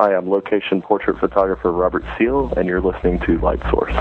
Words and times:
Hi, 0.00 0.14
I'm 0.14 0.30
location 0.30 0.80
portrait 0.80 1.18
photographer 1.18 1.72
Robert 1.72 2.04
Seale, 2.16 2.52
and 2.56 2.68
you're 2.68 2.80
listening 2.80 3.18
to 3.26 3.36
Light 3.38 3.60
Source. 3.68 3.92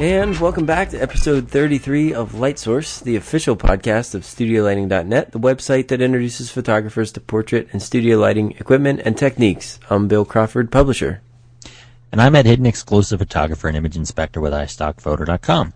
And 0.00 0.40
welcome 0.40 0.64
back 0.64 0.88
to 0.88 0.96
episode 0.96 1.50
33 1.50 2.14
of 2.14 2.32
Light 2.32 2.58
Source, 2.58 3.00
the 3.00 3.16
official 3.16 3.56
podcast 3.56 4.14
of 4.14 4.22
StudioLighting.net, 4.22 5.32
the 5.32 5.38
website 5.38 5.88
that 5.88 6.00
introduces 6.00 6.50
photographers 6.50 7.12
to 7.12 7.20
portrait 7.20 7.68
and 7.72 7.82
studio 7.82 8.16
lighting 8.16 8.52
equipment 8.52 9.02
and 9.04 9.18
techniques. 9.18 9.78
I'm 9.90 10.08
Bill 10.08 10.24
Crawford, 10.24 10.72
publisher. 10.72 11.20
And 12.12 12.20
I'm 12.20 12.34
Ed 12.34 12.46
Hidden, 12.46 12.66
exclusive 12.66 13.20
photographer 13.20 13.68
and 13.68 13.76
image 13.76 13.96
inspector 13.96 14.40
with 14.40 14.52
iStockPhoto.com. 14.52 15.72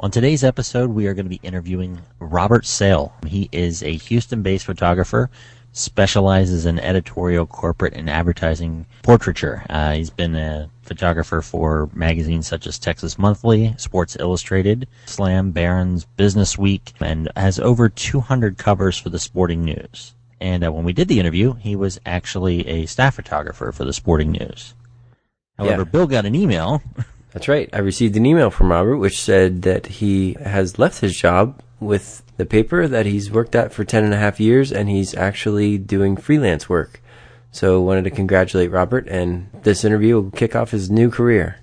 On 0.00 0.10
today's 0.10 0.42
episode, 0.42 0.88
we 0.88 1.06
are 1.06 1.12
going 1.12 1.26
to 1.26 1.30
be 1.30 1.40
interviewing 1.42 2.00
Robert 2.18 2.64
Seale. 2.64 3.12
He 3.26 3.50
is 3.52 3.82
a 3.82 3.92
Houston-based 3.92 4.64
photographer 4.64 5.28
specializes 5.72 6.64
in 6.64 6.78
editorial, 6.78 7.44
corporate, 7.44 7.92
and 7.92 8.08
advertising 8.08 8.86
portraiture. 9.02 9.66
Uh, 9.68 9.92
he's 9.92 10.08
been 10.08 10.34
a 10.34 10.70
photographer 10.84 11.42
for 11.42 11.90
magazines 11.92 12.46
such 12.46 12.66
as 12.66 12.78
Texas 12.78 13.18
Monthly, 13.18 13.74
Sports 13.76 14.16
Illustrated, 14.18 14.88
Slam, 15.04 15.50
Barron's, 15.50 16.06
Business 16.16 16.56
Week, 16.56 16.94
and 17.00 17.30
has 17.36 17.58
over 17.58 17.90
200 17.90 18.56
covers 18.56 18.96
for 18.96 19.10
the 19.10 19.18
Sporting 19.18 19.62
News. 19.62 20.14
And 20.40 20.64
uh, 20.64 20.72
when 20.72 20.84
we 20.84 20.94
did 20.94 21.08
the 21.08 21.20
interview, 21.20 21.52
he 21.54 21.76
was 21.76 22.00
actually 22.06 22.66
a 22.68 22.86
staff 22.86 23.16
photographer 23.16 23.70
for 23.70 23.84
the 23.84 23.92
Sporting 23.92 24.32
News. 24.32 24.72
However, 25.58 25.82
Yeah. 25.82 25.90
Bill 25.90 26.06
got 26.06 26.26
an 26.26 26.34
email. 26.34 26.82
That's 27.32 27.48
right. 27.48 27.68
I 27.72 27.78
received 27.78 28.16
an 28.16 28.26
email 28.26 28.50
from 28.50 28.70
Robert 28.70 28.98
which 28.98 29.20
said 29.20 29.62
that 29.62 29.86
he 29.86 30.36
has 30.42 30.78
left 30.78 31.00
his 31.00 31.16
job 31.16 31.60
with 31.80 32.22
the 32.36 32.46
paper 32.46 32.86
that 32.88 33.06
he's 33.06 33.30
worked 33.30 33.54
at 33.54 33.72
for 33.72 33.84
10 33.84 34.04
and 34.04 34.14
a 34.14 34.18
half 34.18 34.38
years 34.40 34.72
and 34.72 34.88
he's 34.88 35.14
actually 35.14 35.78
doing 35.78 36.16
freelance 36.16 36.68
work. 36.68 37.00
So 37.50 37.80
wanted 37.80 38.04
to 38.04 38.10
congratulate 38.10 38.70
Robert 38.70 39.06
and 39.08 39.48
this 39.62 39.84
interview 39.84 40.16
will 40.20 40.30
kick 40.30 40.56
off 40.56 40.70
his 40.70 40.90
new 40.90 41.10
career. 41.10 41.56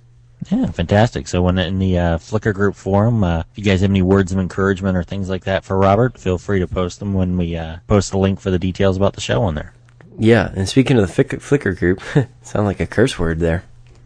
Yeah, 0.49 0.65
fantastic. 0.67 1.27
So 1.27 1.41
when 1.41 1.57
in 1.59 1.79
the 1.79 1.97
uh, 1.99 2.17
Flickr 2.17 2.53
group 2.53 2.75
forum, 2.75 3.23
uh, 3.23 3.43
if 3.51 3.57
you 3.57 3.63
guys 3.63 3.81
have 3.81 3.91
any 3.91 4.01
words 4.01 4.31
of 4.31 4.39
encouragement 4.39 4.97
or 4.97 5.03
things 5.03 5.29
like 5.29 5.43
that 5.43 5.63
for 5.63 5.77
Robert, 5.77 6.17
feel 6.17 6.37
free 6.37 6.59
to 6.59 6.67
post 6.67 6.99
them 6.99 7.13
when 7.13 7.37
we 7.37 7.55
uh, 7.55 7.77
post 7.87 8.11
the 8.11 8.17
link 8.17 8.39
for 8.39 8.49
the 8.51 8.57
details 8.59 8.97
about 8.97 9.13
the 9.13 9.21
show 9.21 9.43
on 9.43 9.55
there. 9.55 9.73
Yeah, 10.17 10.51
and 10.55 10.67
speaking 10.67 10.97
of 10.97 11.07
the 11.07 11.23
Flickr, 11.23 11.37
Flickr 11.39 11.77
group, 11.77 12.01
sound 12.41 12.65
like 12.65 12.79
a 12.79 12.87
curse 12.87 13.19
word 13.19 13.39
there. 13.39 13.63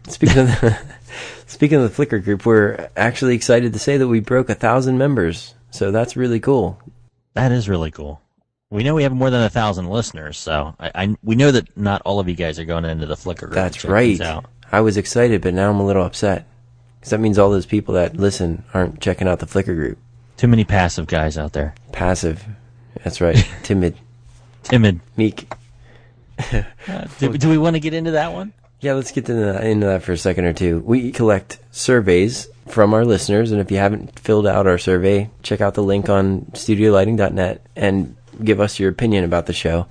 Speaking 0.08 0.38
of 0.38 0.46
the, 0.46 0.78
speaking 1.46 1.80
of 1.80 1.96
the 1.96 2.06
Flickr 2.06 2.22
group, 2.22 2.46
we're 2.46 2.88
actually 2.96 3.34
excited 3.34 3.72
to 3.72 3.78
say 3.78 3.96
that 3.96 4.08
we 4.08 4.20
broke 4.20 4.50
a 4.50 4.54
thousand 4.54 4.98
members. 4.98 5.54
So 5.70 5.90
that's 5.90 6.16
really 6.16 6.40
cool. 6.40 6.80
That 7.34 7.52
is 7.52 7.68
really 7.68 7.90
cool. 7.90 8.20
We 8.70 8.82
know 8.82 8.94
we 8.94 9.04
have 9.04 9.12
more 9.12 9.30
than 9.30 9.42
a 9.42 9.50
thousand 9.50 9.88
listeners, 9.88 10.38
so 10.38 10.74
I, 10.80 10.90
I 10.94 11.16
we 11.22 11.36
know 11.36 11.52
that 11.52 11.76
not 11.76 12.02
all 12.04 12.18
of 12.18 12.28
you 12.28 12.34
guys 12.34 12.58
are 12.58 12.64
going 12.64 12.84
into 12.84 13.06
the 13.06 13.14
Flickr 13.14 13.40
group. 13.40 13.52
That's 13.52 13.84
right. 13.84 14.20
I 14.72 14.80
was 14.80 14.96
excited, 14.96 15.42
but 15.42 15.54
now 15.54 15.70
I'm 15.70 15.78
a 15.78 15.86
little 15.86 16.04
upset 16.04 16.48
because 16.98 17.10
that 17.10 17.20
means 17.20 17.38
all 17.38 17.50
those 17.50 17.66
people 17.66 17.94
that 17.94 18.16
listen 18.16 18.64
aren't 18.74 19.00
checking 19.00 19.28
out 19.28 19.38
the 19.38 19.46
Flickr 19.46 19.76
group. 19.76 19.98
Too 20.36 20.48
many 20.48 20.64
passive 20.64 21.06
guys 21.06 21.38
out 21.38 21.52
there. 21.52 21.74
Passive. 21.92 22.44
That's 23.04 23.20
right. 23.20 23.36
Timid. 23.62 23.96
Timid. 24.64 25.00
Meek. 25.16 25.52
Uh, 26.38 26.62
do, 27.18 27.38
do 27.38 27.48
we 27.48 27.56
want 27.56 27.74
to 27.74 27.80
get 27.80 27.94
into 27.94 28.10
that 28.12 28.32
one? 28.32 28.52
Yeah, 28.80 28.92
let's 28.92 29.10
get 29.10 29.28
into 29.28 29.44
that, 29.44 29.64
into 29.64 29.86
that 29.86 30.02
for 30.02 30.12
a 30.12 30.18
second 30.18 30.44
or 30.44 30.52
two. 30.52 30.80
We 30.80 31.10
collect 31.10 31.58
surveys 31.70 32.48
from 32.68 32.92
our 32.92 33.04
listeners, 33.04 33.52
and 33.52 33.60
if 33.60 33.70
you 33.70 33.78
haven't 33.78 34.18
filled 34.18 34.46
out 34.46 34.66
our 34.66 34.78
survey, 34.78 35.30
check 35.42 35.60
out 35.60 35.74
the 35.74 35.82
link 35.82 36.08
on 36.08 36.42
studiolighting.net 36.52 37.64
and 37.74 38.16
give 38.42 38.60
us 38.60 38.78
your 38.78 38.90
opinion 38.90 39.24
about 39.24 39.46
the 39.46 39.52
show. 39.52 39.86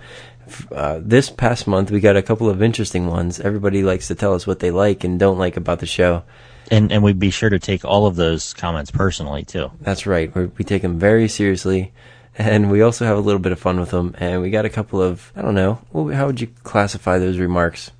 Uh, 0.72 1.00
this 1.02 1.32
past 1.32 1.66
month, 1.66 1.90
we 1.90 2.00
got 2.00 2.16
a 2.16 2.22
couple 2.22 2.50
of 2.50 2.62
interesting 2.62 3.08
ones. 3.08 3.40
Everybody 3.40 3.82
likes 3.82 4.08
to 4.10 4.16
tell 4.16 4.36
us 4.36 4.46
what 4.46 4.60
they 4.60 4.70
like 4.70 5.04
and 5.04 5.20
don't 5.20 5.40
like 5.40 5.58
about 5.58 5.80
the 5.80 5.88
show. 5.88 6.24
And 6.70 6.92
and 6.92 7.04
we'd 7.04 7.20
be 7.20 7.30
sure 7.30 7.50
to 7.50 7.60
take 7.60 7.86
all 7.86 8.08
of 8.08 8.16
those 8.16 8.54
comments 8.54 8.92
personally 8.92 9.44
too. 9.44 9.72
That's 9.82 10.06
right. 10.08 10.34
We're, 10.36 10.48
we 10.58 10.66
take 10.66 10.82
them 10.82 11.00
very 11.00 11.28
seriously, 11.28 11.92
and 12.38 12.72
we 12.72 12.82
also 12.82 13.06
have 13.06 13.18
a 13.18 13.22
little 13.22 13.40
bit 13.40 13.52
of 13.52 13.60
fun 13.60 13.80
with 13.80 13.92
them. 13.92 14.16
And 14.20 14.42
we 14.42 14.50
got 14.50 14.66
a 14.66 14.70
couple 14.70 15.02
of 15.02 15.32
I 15.36 15.42
don't 15.42 15.56
know 15.56 15.82
how 16.14 16.28
would 16.28 16.42
you 16.42 16.48
classify 16.64 17.18
those 17.18 17.38
remarks? 17.38 17.92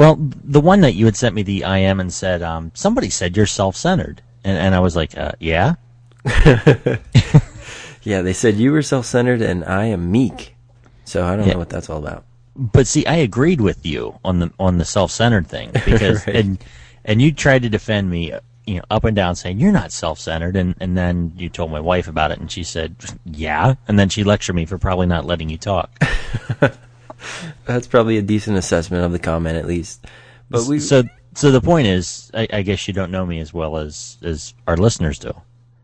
Well, 0.00 0.16
the 0.18 0.62
one 0.62 0.80
that 0.80 0.94
you 0.94 1.04
had 1.04 1.14
sent 1.14 1.34
me 1.34 1.42
the 1.42 1.62
IM 1.62 2.00
and 2.00 2.10
said, 2.10 2.40
um, 2.42 2.72
somebody 2.74 3.10
said 3.10 3.36
you're 3.36 3.44
self-centered, 3.44 4.22
and 4.44 4.56
and 4.56 4.74
I 4.74 4.80
was 4.80 4.96
like, 4.96 5.16
uh, 5.18 5.32
yeah. 5.38 5.74
Yeah, 8.02 8.22
they 8.22 8.32
said 8.32 8.54
you 8.54 8.72
were 8.72 8.80
self-centered 8.80 9.42
and 9.42 9.62
I 9.62 9.84
am 9.84 10.10
meek. 10.10 10.56
So 11.04 11.22
I 11.26 11.36
don't 11.36 11.46
Yeah. 11.46 11.52
know 11.52 11.58
what 11.58 11.68
that's 11.68 11.90
all 11.90 11.98
about. 11.98 12.24
But 12.56 12.86
see, 12.86 13.04
I 13.04 13.16
agreed 13.16 13.60
with 13.60 13.84
you 13.84 14.18
on 14.24 14.38
the 14.38 14.50
on 14.58 14.78
the 14.78 14.86
self-centered 14.86 15.46
thing 15.46 15.70
because 15.84 16.26
Right. 16.26 16.36
and 16.36 16.64
and 17.04 17.20
you 17.20 17.30
tried 17.30 17.60
to 17.62 17.68
defend 17.68 18.08
me, 18.08 18.32
uh, 18.32 18.40
you 18.66 18.76
know, 18.76 18.84
up 18.90 19.04
and 19.04 19.14
down, 19.14 19.36
saying 19.36 19.60
you're 19.60 19.70
not 19.70 19.92
self-centered, 19.92 20.56
and 20.56 20.74
and 20.80 20.96
then 20.96 21.34
you 21.36 21.50
told 21.50 21.70
my 21.70 21.80
wife 21.80 22.08
about 22.08 22.30
it, 22.30 22.38
and 22.40 22.50
she 22.50 22.64
said, 22.64 22.96
yeah, 23.26 23.74
and 23.86 23.98
then 23.98 24.08
she 24.08 24.24
lectured 24.24 24.56
me 24.56 24.64
for 24.64 24.78
probably 24.78 25.06
not 25.06 25.26
letting 25.26 25.50
you 25.50 25.58
talk. 25.58 25.90
That's 27.66 27.86
probably 27.86 28.18
a 28.18 28.22
decent 28.22 28.56
assessment 28.56 29.04
of 29.04 29.12
the 29.12 29.18
comment, 29.18 29.56
at 29.56 29.66
least. 29.66 30.06
But 30.48 30.66
we, 30.66 30.80
so 30.80 31.04
so 31.34 31.50
the 31.50 31.60
point 31.60 31.86
is, 31.86 32.30
I, 32.34 32.48
I 32.52 32.62
guess 32.62 32.88
you 32.88 32.94
don't 32.94 33.10
know 33.10 33.24
me 33.24 33.40
as 33.40 33.54
well 33.54 33.76
as 33.76 34.18
as 34.22 34.54
our 34.66 34.76
listeners 34.76 35.18
do. 35.18 35.32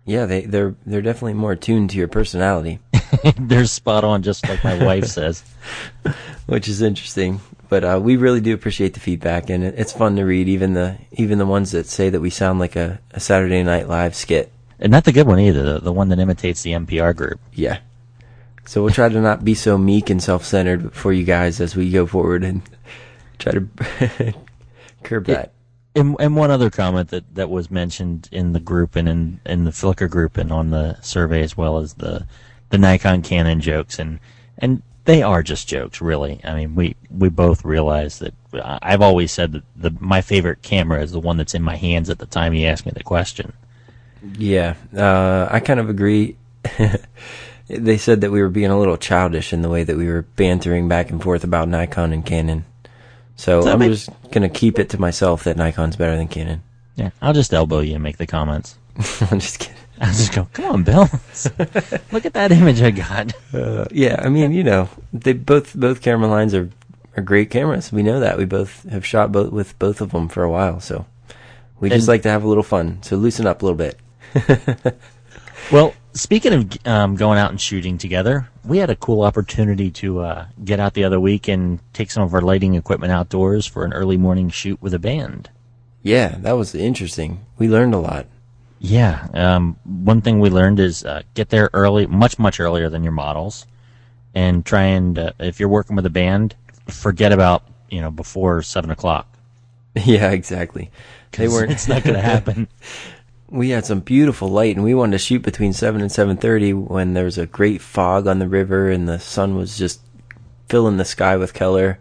yeah, 0.05 0.27
they 0.27 0.43
they're 0.43 0.75
they're 0.85 1.03
definitely 1.03 1.35
more 1.35 1.53
attuned 1.53 1.91
to 1.91 1.99
your 1.99 2.09
personality, 2.09 2.81
They're 3.39 3.67
spot 3.67 4.05
on, 4.05 4.23
just 4.23 4.49
like 4.49 4.63
my 4.65 4.83
wife 4.85 5.07
says. 5.07 5.43
which 6.47 6.69
is 6.69 6.83
interesting. 6.83 7.41
But 7.69 7.85
uh, 7.85 8.01
we 8.03 8.17
really 8.17 8.41
do 8.41 8.55
appreciate 8.55 8.95
the 8.95 9.01
feedback, 9.01 9.51
and 9.51 9.65
it, 9.65 9.75
it's 9.77 9.93
fun 9.93 10.17
to 10.17 10.25
read. 10.25 10.49
Even 10.49 10.75
the 10.75 10.99
even 11.13 11.39
the 11.39 11.47
ones 11.47 11.73
that 11.73 11.87
say 11.87 12.11
that 12.11 12.21
we 12.21 12.31
sound 12.31 12.59
like 12.59 12.77
a, 12.77 13.01
a 13.13 13.21
Saturday 13.21 13.63
Night 13.63 13.89
Live 13.89 14.15
skit. 14.15 14.53
And 14.79 14.93
not 14.93 15.05
the 15.05 15.13
good 15.13 15.27
one 15.27 15.41
either, 15.41 15.63
the, 15.63 15.81
the 15.81 15.93
one 15.93 16.11
that 16.11 16.19
imitates 16.19 16.63
the 16.63 16.73
NPR 16.73 17.17
group. 17.17 17.41
Yeah. 17.55 17.79
So 18.67 18.83
we'll 18.83 18.93
try 18.93 19.09
to 19.09 19.21
not 19.21 19.45
be 19.45 19.55
so 19.55 19.79
meek 19.79 20.11
and 20.11 20.23
self-centered 20.23 20.93
for 20.93 21.13
you 21.13 21.25
guys 21.25 21.61
as 21.61 21.77
we 21.77 21.91
go 21.91 22.05
forward 22.05 22.43
and 22.43 22.63
try 23.39 23.53
to 23.53 24.35
curb 25.05 25.27
that. 25.27 25.53
And, 25.95 26.17
and 26.19 26.37
one 26.37 26.51
other 26.51 26.69
comment 26.69 27.09
that, 27.11 27.35
that 27.37 27.49
was 27.49 27.71
mentioned 27.71 28.29
in 28.33 28.53
the 28.53 28.61
group 28.61 28.97
and 28.97 29.09
in, 29.09 29.41
in 29.47 29.65
the 29.65 29.71
Flickr 29.71 30.11
group 30.11 30.37
and 30.37 30.53
on 30.53 30.71
the 30.71 31.01
survey 31.01 31.43
as 31.43 31.57
well 31.57 31.79
as 31.79 31.95
the 31.95 32.27
the 32.69 32.79
Nikon 32.79 33.23
Canon 33.23 33.61
jokes 33.61 34.01
and 34.01 34.19
and 34.59 34.83
they 35.05 35.23
are 35.23 35.43
just 35.43 35.69
jokes 35.69 36.01
really. 36.01 36.41
I 36.43 36.57
mean 36.57 36.75
we 36.75 36.97
we 37.11 37.29
both 37.29 37.65
realize 37.65 38.19
that 38.19 38.35
I've 38.53 39.01
always 39.01 39.31
said 39.31 39.53
that 39.53 39.63
the 39.77 39.93
my 40.01 40.21
favorite 40.21 40.63
camera 40.63 41.01
is 41.03 41.13
the 41.13 41.21
one 41.21 41.37
that's 41.37 41.55
in 41.55 41.63
my 41.63 41.77
hands 41.77 42.11
at 42.11 42.19
the 42.19 42.27
time 42.27 42.53
you 42.53 42.67
ask 42.67 42.85
me 42.85 42.93
the 42.95 43.05
question. 43.05 43.53
Yeah, 44.37 44.75
uh, 44.95 45.47
I 45.51 45.61
kind 45.61 45.79
of 45.79 45.89
agree. 45.89 46.37
they 47.69 47.97
said 47.99 48.21
that 48.21 48.31
we 48.31 48.41
were 48.43 48.49
being 48.49 48.71
a 48.71 48.79
little 48.79 48.97
childish 48.97 49.53
in 49.53 49.63
the 49.63 49.69
way 49.69 49.83
that 49.83 49.97
we 49.97 50.07
were 50.07 50.23
bantering 50.23 50.89
back 50.89 51.11
and 51.11 51.23
forth 51.23 51.45
about 51.45 51.69
Nikon 51.69 52.13
and 52.13 52.25
Canon. 52.25 52.65
So 53.37 53.63
that 53.63 53.73
I'm 53.75 53.79
make- 53.81 53.91
just 53.91 54.09
gonna 54.31 54.49
keep 54.49 54.79
it 54.79 54.89
to 54.91 55.01
myself 55.01 55.45
that 55.45 55.57
Nikon's 55.57 55.97
better 55.97 56.17
than 56.17 56.29
Canon. 56.29 56.63
Yeah, 56.95 57.11
I'll 57.21 57.35
just 57.35 57.53
elbow 57.53 57.81
you 57.81 57.95
and 57.95 58.03
make 58.03 58.17
the 58.17 58.27
comments. 58.27 58.77
I'm 59.31 59.41
just 59.41 59.59
kidding. 59.59 59.75
I'll 60.01 60.13
just 60.13 60.35
go, 60.35 60.47
come 60.53 60.65
on, 60.67 60.83
Bill. 60.85 61.03
Look 62.13 62.27
at 62.27 62.35
that 62.35 62.53
image 62.53 62.83
I 62.83 62.91
got. 62.91 63.33
Uh, 63.53 63.87
yeah, 63.91 64.21
I 64.23 64.29
mean, 64.29 64.53
you 64.53 64.63
know, 64.63 64.89
they 65.13 65.33
both 65.33 65.75
both 65.75 66.03
camera 66.03 66.29
lines 66.29 66.55
are 66.55 66.71
are 67.17 67.23
great 67.23 67.51
cameras. 67.51 67.93
We 67.93 68.03
know 68.03 68.21
that. 68.21 68.37
We 68.39 68.45
both 68.45 68.83
have 68.91 69.05
shot 69.07 69.33
both 69.33 69.53
with 69.53 69.79
both 69.79 70.01
of 70.03 70.13
them 70.13 70.29
for 70.29 70.43
a 70.43 70.51
while, 70.51 70.81
so 70.81 71.07
we 71.81 71.89
just 71.89 72.09
like 72.09 72.23
to 72.23 72.31
have 72.31 72.45
a 72.45 72.49
little 72.49 72.63
fun. 72.63 73.03
So 73.03 73.17
loosen 73.17 73.47
up 73.47 73.63
a 73.63 73.67
little 73.67 73.77
bit. 73.77 73.99
Well, 75.73 75.95
speaking 76.17 76.53
of 76.53 76.87
um, 76.87 77.15
going 77.15 77.39
out 77.39 77.51
and 77.51 77.61
shooting 77.61 77.99
together, 77.99 78.49
we 78.65 78.79
had 78.79 78.91
a 78.91 78.97
cool 78.97 79.23
opportunity 79.23 79.91
to 79.93 80.21
uh, 80.21 80.47
get 80.65 80.81
out 80.81 80.95
the 80.95 81.05
other 81.05 81.21
week 81.21 81.47
and 81.47 81.79
take 81.93 82.11
some 82.11 82.23
of 82.23 82.35
our 82.35 82.41
lighting 82.41 82.75
equipment 82.75 83.13
outdoors 83.13 83.67
for 83.67 83.85
an 83.85 83.93
early 83.93 84.17
morning 84.17 84.51
shoot 84.51 84.81
with 84.83 84.95
a 84.95 84.99
band. 84.99 85.51
Yeah, 86.03 86.37
that 86.39 86.53
was 86.53 86.75
interesting. 86.75 87.45
We 87.59 87.69
learned 87.69 87.95
a 87.95 87.99
lot. 87.99 88.27
Yeah, 88.79 89.29
um, 89.35 89.77
one 89.85 90.21
thing 90.21 90.41
we 90.41 90.51
learned 90.51 90.81
is 90.81 91.05
uh, 91.05 91.23
get 91.35 91.49
there 91.49 91.71
early, 91.73 92.07
much 92.07 92.39
much 92.39 92.61
earlier 92.61 92.89
than 92.91 93.03
your 93.03 93.13
models, 93.13 93.67
and 94.35 94.65
try 94.65 94.83
and 94.83 95.19
uh, 95.19 95.33
if 95.39 95.59
you're 95.59 95.69
working 95.69 95.97
with 95.97 96.07
a 96.07 96.11
band, 96.11 96.55
forget 96.89 97.33
about 97.33 97.65
you 97.91 98.01
know 98.01 98.11
before 98.11 98.63
seven 98.63 98.91
o'clock. 98.91 99.29
Yeah, 100.05 100.31
exactly. 100.31 100.91
They 101.33 101.49
weren't. 101.49 101.73
It's 101.73 101.89
not 101.89 102.05
going 102.05 102.17
to 102.23 102.23
happen. 102.23 102.69
We 103.49 103.71
had 103.71 103.87
some 103.87 104.01
beautiful 104.01 104.49
light, 104.49 104.77
and 104.77 104.85
we 104.85 104.95
wanted 104.95 105.13
to 105.13 105.19
shoot 105.19 105.43
between 105.43 105.73
seven 105.73 106.01
and 106.01 106.11
seven 106.11 106.37
thirty 106.37 106.73
when 106.73 107.15
there 107.15 107.25
was 107.25 107.39
a 107.39 107.47
great 107.47 107.81
fog 107.81 108.27
on 108.27 108.39
the 108.39 108.49
river, 108.49 108.91
and 108.91 109.09
the 109.09 109.19
sun 109.19 109.57
was 109.57 109.79
just 109.79 110.01
filling 110.69 110.97
the 110.97 111.05
sky 111.05 111.37
with 111.37 111.55
color, 111.55 111.99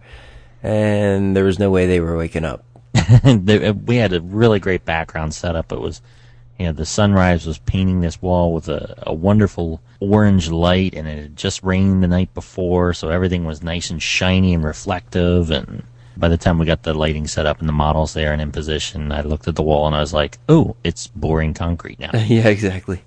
and 0.63 1.35
there 1.35 1.43
was 1.43 1.59
no 1.59 1.69
way 1.69 1.85
they 1.85 1.99
were 1.99 2.17
waking 2.17 2.45
up. 2.45 2.63
Uh, 3.07 3.73
we 3.85 3.97
had 3.97 4.13
a 4.13 4.21
really 4.21 4.59
great 4.59 4.83
background 4.83 5.33
setup. 5.33 5.71
It 5.71 5.79
was 5.79 6.01
you 6.57 6.67
know, 6.67 6.71
the 6.71 6.85
sunrise 6.85 7.45
was 7.45 7.57
painting 7.59 7.99
this 7.99 8.21
wall 8.21 8.53
with 8.53 8.69
a, 8.69 9.03
a 9.05 9.13
wonderful 9.13 9.81
orange 9.99 10.49
light, 10.49 10.93
and 10.93 11.07
it 11.07 11.21
had 11.21 11.35
just 11.35 11.63
rained 11.63 12.01
the 12.01 12.07
night 12.07 12.33
before, 12.33 12.93
so 12.93 13.09
everything 13.09 13.45
was 13.45 13.61
nice 13.61 13.89
and 13.89 14.01
shiny 14.01 14.53
and 14.53 14.63
reflective. 14.63 15.51
And 15.51 15.83
by 16.17 16.27
the 16.29 16.37
time 16.37 16.57
we 16.57 16.65
got 16.65 16.83
the 16.83 16.93
lighting 16.93 17.27
set 17.27 17.45
up 17.45 17.59
and 17.59 17.67
the 17.69 17.73
models 17.73 18.13
there 18.13 18.31
and 18.33 18.41
in 18.41 18.51
position, 18.51 19.11
I 19.11 19.21
looked 19.21 19.47
at 19.47 19.55
the 19.55 19.63
wall 19.63 19.87
and 19.87 19.95
I 19.95 19.99
was 19.99 20.13
like, 20.13 20.37
"Oh, 20.49 20.75
it's 20.83 21.07
boring 21.07 21.53
concrete 21.53 21.99
now." 21.99 22.11
yeah, 22.13 22.47
exactly. 22.47 23.01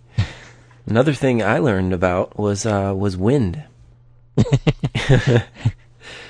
Another 0.87 1.13
thing 1.13 1.43
I 1.43 1.59
learned 1.59 1.93
about 1.93 2.39
was 2.39 2.65
uh, 2.67 2.93
was 2.97 3.17
wind. 3.17 3.63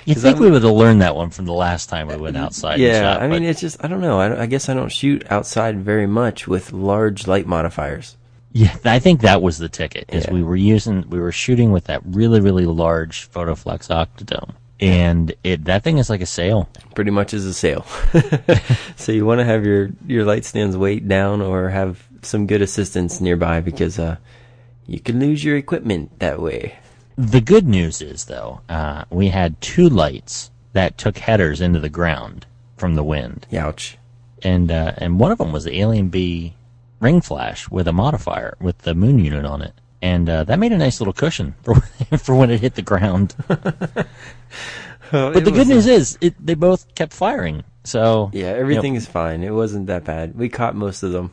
you 0.05 0.15
think 0.15 0.37
I'm- 0.37 0.39
we 0.39 0.51
would 0.51 0.63
have 0.63 0.73
learned 0.73 1.03
that 1.03 1.15
one 1.17 1.31
from 1.31 1.45
the 1.47 1.53
last 1.53 1.89
time 1.89 2.09
we 2.09 2.17
went 2.17 2.37
outside? 2.37 2.79
Yeah, 2.81 3.01
shot, 3.15 3.23
I 3.23 3.29
mean 3.29 3.43
it's 3.45 3.61
just 3.61 3.83
I 3.85 3.89
don't 3.89 4.01
know. 4.01 4.19
I, 4.19 4.43
I 4.43 4.47
guess 4.47 4.69
I 4.69 4.75
don't 4.75 4.91
shoot 4.91 5.31
outside 5.31 5.81
very 5.85 6.07
much 6.07 6.49
with 6.49 6.73
large 6.73 7.27
light 7.27 7.47
modifiers. 7.47 8.17
Yeah, 8.53 8.75
I 8.85 8.99
think 8.99 9.21
that 9.21 9.43
was 9.43 9.59
the 9.59 9.69
ticket. 9.69 10.07
Is 10.09 10.25
Yeah. 10.25 10.33
we 10.33 10.43
were 10.43 10.57
using, 10.57 11.09
we 11.11 11.21
were 11.21 11.33
shooting 11.33 11.71
with 11.71 11.85
that 11.85 12.01
really, 12.07 12.41
really 12.41 12.65
large 12.65 13.31
Photoflex 13.31 13.89
Octodome, 13.91 14.55
and 14.81 15.35
it 15.43 15.65
that 15.65 15.83
thing 15.83 15.99
is 15.99 16.11
like 16.11 16.21
a 16.21 16.27
sail. 16.27 16.69
Pretty 16.95 17.11
much 17.11 17.35
is 17.35 17.45
a 17.45 17.55
sail. 17.55 17.85
so 18.97 19.13
you 19.13 19.27
want 19.27 19.41
to 19.41 19.45
have 19.45 19.65
your 19.65 19.91
your 20.07 20.25
light 20.25 20.45
stands 20.45 20.77
weight 20.77 21.09
down 21.09 21.41
or 21.41 21.71
have 21.71 22.07
some 22.23 22.47
good 22.47 22.63
assistance 22.63 23.21
nearby 23.21 23.61
because 23.61 23.99
uh, 23.99 24.17
you 24.87 25.01
can 25.01 25.21
lose 25.21 25.45
your 25.45 25.57
equipment 25.57 26.19
that 26.19 26.41
way. 26.41 26.79
The 27.17 27.41
good 27.41 27.67
news 27.67 28.01
is 28.01 28.27
though, 28.27 28.61
uh, 28.69 29.05
we 29.11 29.29
had 29.29 29.61
two 29.61 29.89
lights 29.89 30.51
that 30.73 30.99
took 30.99 31.19
headers 31.19 31.61
into 31.61 31.81
the 31.81 31.89
ground 31.89 32.47
from 32.77 32.95
the 32.95 33.03
wind, 33.03 33.47
Youch. 33.51 33.97
and 34.43 34.71
uh, 34.71 34.93
and 34.99 35.19
one 35.19 35.33
of 35.33 35.39
them 35.39 35.53
was 35.53 35.65
the 35.65 35.81
AlienBee 35.81 36.53
ring 37.01 37.21
flash 37.21 37.69
with 37.69 37.89
a 37.89 37.93
modifier 37.93 38.57
with 38.61 38.79
the 38.79 38.95
moon 38.95 39.19
unit 39.19 39.45
on 39.45 39.63
it, 39.63 39.73
and 40.03 40.29
uh, 40.29 40.45
that 40.45 40.59
made 40.59 40.73
a 40.73 40.79
nice 40.79 41.01
little 41.01 41.13
cushion 41.13 41.55
for 41.63 41.75
for 42.19 42.35
when 42.35 42.51
it 42.51 42.61
hit 42.61 42.75
the 42.75 42.83
ground. 42.83 43.35
But 45.11 45.45
the 45.45 45.51
good 45.51 45.69
news 45.69 45.87
is, 45.87 46.19
it, 46.21 46.35
they 46.45 46.55
both 46.55 46.95
kept 46.95 47.13
firing. 47.15 47.65
So 47.85 48.31
yeah, 48.35 48.49
everything 48.49 48.95
is 48.95 49.07
fine. 49.07 49.43
It 49.43 49.53
wasn't 49.55 49.87
that 49.87 50.05
bad. 50.05 50.37
We 50.37 50.49
caught 50.51 50.75
most 50.75 51.03
of 51.03 51.13
them, 51.13 51.33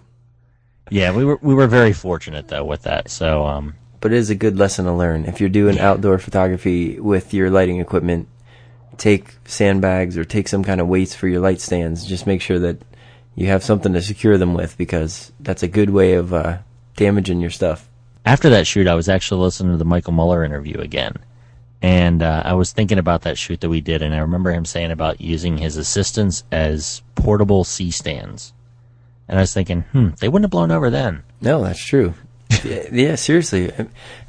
Yeah, 0.89 1.12
we 1.13 1.25
were 1.25 1.39
we 1.41 1.53
were 1.53 1.67
very 1.67 1.91
fortunate 1.91 2.47
though 2.47 2.63
with 2.63 2.83
that. 2.83 3.09
So 3.09 3.45
um, 3.45 3.75
but 4.00 4.13
it 4.13 4.17
is 4.17 4.29
a 4.29 4.35
good 4.35 4.57
lesson 4.57 4.85
to 4.85 4.94
learn. 4.94 5.25
If 5.25 5.41
you're 5.41 5.50
doing 5.50 5.79
outdoor 5.79 6.19
photography 6.19 7.00
with 7.00 7.33
your 7.33 7.50
lighting 7.50 7.81
equipment, 7.81 8.29
take 8.97 9.35
sandbags 9.44 10.17
or 10.17 10.23
take 10.23 10.47
some 10.47 10.63
kind 10.63 10.79
of 10.79 10.88
weights 10.88 11.13
for 11.13 11.27
your 11.27 11.41
light 11.41 11.59
stands. 11.59 12.06
Just 12.06 12.25
make 12.25 12.41
sure 12.41 12.59
that 12.59 12.77
you 13.35 13.47
have 13.47 13.63
something 13.63 13.91
to 13.91 14.01
secure 14.01 14.38
them 14.38 14.53
with 14.53 14.77
because 14.77 15.33
that's 15.41 15.63
a 15.63 15.67
good 15.67 15.89
way 15.89 16.13
of 16.13 16.33
uh, 16.33 16.59
damaging 16.95 17.41
your 17.41 17.51
stuff. 17.51 17.89
After 18.25 18.50
that 18.50 18.68
shoot, 18.68 18.88
I 18.88 18.95
was 18.95 19.10
actually 19.10 19.42
listening 19.42 19.74
to 19.74 19.77
the 19.77 19.86
Michael 19.86 20.13
Muller 20.13 20.44
interview 20.44 20.80
again, 20.80 21.16
and 21.81 22.24
uh, 22.24 22.42
I 22.45 22.54
was 22.54 22.72
thinking 22.72 22.98
about 22.98 23.22
that 23.24 23.38
shoot 23.38 23.62
that 23.62 23.69
we 23.69 23.81
did, 23.81 24.01
and 24.01 24.13
I 24.13 24.19
remember 24.19 24.51
him 24.51 24.66
saying 24.66 24.92
about 24.92 25.22
using 25.22 25.57
his 25.57 25.77
assistants 25.77 26.44
as 26.51 27.01
portable 27.16 27.63
C 27.63 27.92
stands, 27.92 28.54
and 29.27 29.38
I 29.38 29.42
was 29.42 29.54
thinking, 29.54 29.81
hmm, 29.92 30.10
they 30.19 30.27
wouldn't 30.27 30.45
have 30.45 30.51
blown 30.51 30.72
over 30.72 30.89
then. 30.89 31.24
No, 31.42 31.63
that's 31.63 31.83
true. 31.83 32.16
yeah, 32.63 33.16
seriously. 33.16 33.72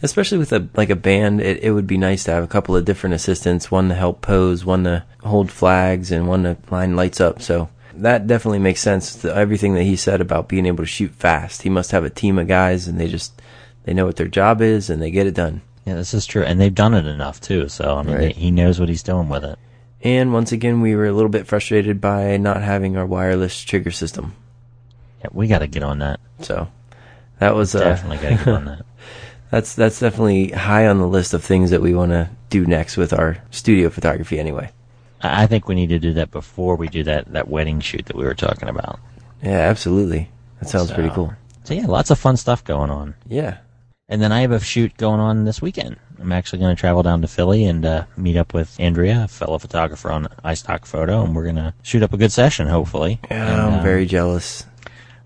Especially 0.02 0.38
with 0.38 0.52
a 0.52 0.68
like 0.74 0.90
a 0.90 0.96
band, 0.96 1.40
it, 1.40 1.62
it 1.62 1.70
would 1.72 1.86
be 1.86 1.98
nice 1.98 2.24
to 2.24 2.32
have 2.32 2.44
a 2.44 2.48
couple 2.48 2.76
of 2.76 2.84
different 2.84 3.14
assistants, 3.14 3.70
one 3.70 3.88
to 3.88 3.94
help 3.94 4.20
pose, 4.20 4.64
one 4.64 4.84
to 4.84 5.04
hold 5.22 5.50
flags, 5.50 6.10
and 6.10 6.28
one 6.28 6.42
to 6.42 6.56
line 6.70 6.96
lights 6.96 7.20
up. 7.20 7.40
So 7.40 7.68
that 7.94 8.26
definitely 8.26 8.58
makes 8.58 8.80
sense 8.80 9.24
everything 9.24 9.74
that 9.74 9.84
he 9.84 9.96
said 9.96 10.20
about 10.20 10.48
being 10.48 10.66
able 10.66 10.84
to 10.84 10.86
shoot 10.86 11.12
fast. 11.12 11.62
He 11.62 11.70
must 11.70 11.90
have 11.92 12.04
a 12.04 12.10
team 12.10 12.38
of 12.38 12.48
guys 12.48 12.86
and 12.86 13.00
they 13.00 13.08
just 13.08 13.40
they 13.86 13.94
know 13.94 14.04
what 14.04 14.16
their 14.16 14.28
job 14.28 14.60
is 14.60 14.90
and 14.90 15.00
they 15.00 15.10
get 15.10 15.26
it 15.26 15.34
done. 15.34 15.62
Yeah, 15.86 15.94
this 15.94 16.12
is 16.12 16.26
true, 16.26 16.42
and 16.42 16.60
they've 16.60 16.74
done 16.74 16.92
it 16.94 17.06
enough 17.06 17.40
too. 17.40 17.68
So 17.68 17.96
I 17.96 18.02
mean, 18.02 18.14
Right. 18.16 18.34
they, 18.34 18.40
he 18.40 18.50
knows 18.50 18.78
what 18.78 18.90
he's 18.90 19.02
doing 19.02 19.28
with 19.30 19.44
it. 19.44 19.58
And 20.02 20.32
once 20.32 20.52
again, 20.52 20.80
we 20.82 20.94
were 20.94 21.06
a 21.06 21.12
little 21.12 21.30
bit 21.30 21.46
frustrated 21.46 22.00
by 22.00 22.36
not 22.36 22.60
having 22.62 22.96
our 22.98 23.06
wireless 23.06 23.62
trigger 23.62 23.90
system. 23.92 24.34
Yeah, 25.22 25.28
we 25.32 25.46
got 25.46 25.60
to 25.60 25.66
get 25.66 25.82
on 25.82 26.00
that. 26.00 26.20
So 26.40 26.68
that 27.38 27.54
was 27.54 27.74
uh, 27.74 27.80
Definitely 27.80 28.18
got 28.18 28.28
to 28.38 28.44
get 28.44 28.48
on 28.48 28.64
that. 28.66 28.84
That's 29.50 29.76
that's 29.76 30.00
definitely 30.00 30.48
high 30.50 30.88
on 30.88 30.98
the 30.98 31.06
list 31.06 31.32
of 31.32 31.42
things 31.44 31.70
that 31.70 31.80
we 31.80 31.94
want 31.94 32.10
to 32.10 32.28
do 32.50 32.66
next 32.66 32.96
with 32.96 33.12
our 33.12 33.38
studio 33.52 33.90
photography. 33.90 34.40
Anyway, 34.40 34.70
I 35.22 35.44
I 35.44 35.46
think 35.46 35.68
we 35.68 35.76
need 35.76 35.90
to 35.90 36.00
do 36.00 36.14
that 36.14 36.32
before 36.32 36.74
we 36.74 36.88
do 36.88 37.04
that 37.04 37.32
that 37.32 37.46
wedding 37.48 37.78
shoot 37.78 38.06
that 38.06 38.16
we 38.16 38.24
were 38.24 38.34
talking 38.34 38.68
about. 38.68 38.98
yeah, 39.40 39.50
absolutely. 39.70 40.30
That 40.60 40.68
sounds 40.68 40.90
pretty 40.90 41.10
cool. 41.10 41.32
So 41.62 41.74
yeah, 41.74 41.86
lots 41.86 42.10
of 42.10 42.18
fun 42.18 42.36
stuff 42.36 42.64
going 42.64 42.90
on. 42.90 43.14
Yeah, 43.28 43.58
And 44.08 44.22
then 44.22 44.30
I 44.30 44.42
have 44.42 44.52
a 44.52 44.60
shoot 44.60 44.96
going 44.96 45.18
on 45.18 45.44
this 45.44 45.60
weekend. 45.60 45.96
I'm 46.20 46.30
actually 46.30 46.60
going 46.60 46.74
to 46.74 46.78
travel 46.78 47.02
down 47.02 47.22
to 47.22 47.28
Philly 47.28 47.64
and 47.64 47.84
uh, 47.84 48.04
meet 48.16 48.36
up 48.36 48.54
with 48.54 48.78
Andrea, 48.78 49.24
a 49.24 49.28
fellow 49.28 49.58
photographer 49.58 50.12
on 50.12 50.26
iStock 50.44 50.86
Photo, 50.86 51.24
and 51.24 51.34
we're 51.34 51.42
going 51.42 51.56
to 51.56 51.74
shoot 51.82 52.04
up 52.04 52.12
a 52.12 52.16
good 52.16 52.30
session, 52.30 52.68
hopefully. 52.68 53.18
yeah 53.30 53.52
And, 53.52 53.60
I'm 53.60 53.80
uh, 53.80 53.82
very 53.82 54.06
jealous. 54.06 54.64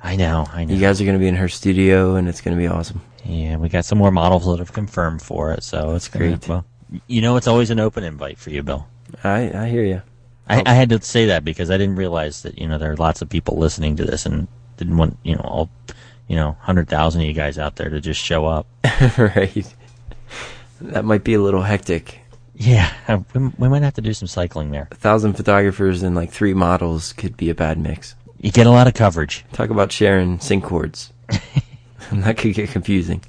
I 0.02 0.16
know, 0.16 0.46
I 0.50 0.64
know. 0.64 0.74
You 0.74 0.80
guys 0.80 0.98
are 1.00 1.04
going 1.04 1.16
to 1.16 1.20
be 1.20 1.28
in 1.28 1.36
her 1.36 1.48
studio, 1.48 2.14
and 2.16 2.26
it's 2.26 2.40
going 2.40 2.56
to 2.56 2.60
be 2.60 2.66
awesome. 2.66 3.02
yeah, 3.24 3.56
we 3.58 3.68
got 3.68 3.84
some 3.84 3.98
more 3.98 4.10
models 4.10 4.46
that 4.46 4.58
have 4.58 4.72
confirmed 4.72 5.20
for 5.20 5.52
it, 5.52 5.62
so 5.62 5.94
it's 5.94 6.08
gonna- 6.08 6.28
great. 6.28 6.48
Well, 6.48 6.64
you 7.06 7.20
know, 7.20 7.36
it's 7.36 7.46
always 7.46 7.68
an 7.70 7.78
open 7.80 8.02
invite 8.02 8.38
for 8.38 8.48
you, 8.50 8.62
Bill. 8.62 8.88
I 9.22 9.52
I 9.52 9.68
hear 9.68 9.84
you. 9.84 10.02
I, 10.48 10.62
I 10.66 10.74
had 10.74 10.88
to 10.88 11.00
say 11.02 11.26
that 11.26 11.44
because 11.44 11.70
I 11.70 11.76
didn't 11.76 11.96
realize 11.96 12.42
that 12.42 12.58
you 12.58 12.66
know 12.66 12.78
there 12.78 12.90
are 12.90 12.96
lots 12.96 13.22
of 13.22 13.28
people 13.28 13.58
listening 13.58 13.94
to 13.96 14.04
this 14.04 14.26
and 14.26 14.48
didn't 14.76 14.96
want 14.96 15.16
you 15.22 15.36
know 15.36 15.42
all 15.42 15.70
you 16.30 16.36
know 16.36 16.56
hundred 16.60 16.88
thousand 16.88 17.22
of 17.22 17.26
you 17.26 17.34
guys 17.34 17.58
out 17.58 17.74
there 17.74 17.90
to 17.90 18.00
just 18.00 18.20
show 18.20 18.46
up. 18.46 18.66
right. 19.18 19.74
That 20.80 21.04
might 21.04 21.24
be 21.24 21.34
a 21.34 21.40
little 21.42 21.62
hectic. 21.62 22.20
Yeah, 22.54 22.92
we, 23.34 23.48
we 23.58 23.68
might 23.68 23.82
have 23.82 23.94
to 23.94 24.00
do 24.00 24.14
some 24.14 24.28
cycling 24.28 24.70
there. 24.70 24.86
A 24.92 24.94
thousand 24.94 25.34
photographers 25.34 26.02
and 26.02 26.14
like 26.14 26.30
three 26.30 26.54
models 26.54 27.12
could 27.14 27.36
be 27.36 27.50
a 27.50 27.54
bad 27.54 27.78
mix. 27.78 28.14
You 28.38 28.52
get 28.52 28.66
a 28.66 28.70
lot 28.70 28.86
of 28.86 28.94
coverage. 28.94 29.44
Talk 29.52 29.70
about 29.70 29.92
sharing 29.92 30.38
sync 30.40 30.64
cords. 30.64 31.12
that 32.12 32.36
could 32.36 32.54
get 32.54 32.70
confusing. 32.70 33.22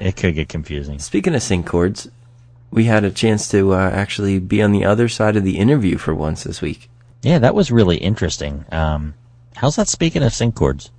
It 0.00 0.16
could 0.16 0.34
get 0.34 0.48
confusing. 0.48 0.98
Speaking 0.98 1.34
of 1.34 1.42
sync 1.42 1.66
cords, 1.66 2.08
we 2.70 2.84
had 2.84 3.04
a 3.04 3.10
chance 3.10 3.48
to 3.48 3.74
uh, 3.74 3.90
actually 3.90 4.38
be 4.38 4.62
on 4.62 4.72
the 4.72 4.84
other 4.84 5.08
side 5.08 5.36
of 5.36 5.44
the 5.44 5.58
interview 5.58 5.98
for 5.98 6.14
once 6.14 6.44
this 6.44 6.60
week. 6.60 6.88
Yeah, 7.22 7.38
that 7.40 7.54
was 7.54 7.70
really 7.72 7.96
interesting. 7.96 8.64
Um, 8.70 9.14
how's 9.56 9.76
that 9.76 9.88
speaking 9.88 10.22
of 10.22 10.32
sync 10.32 10.54
cords? 10.54 10.90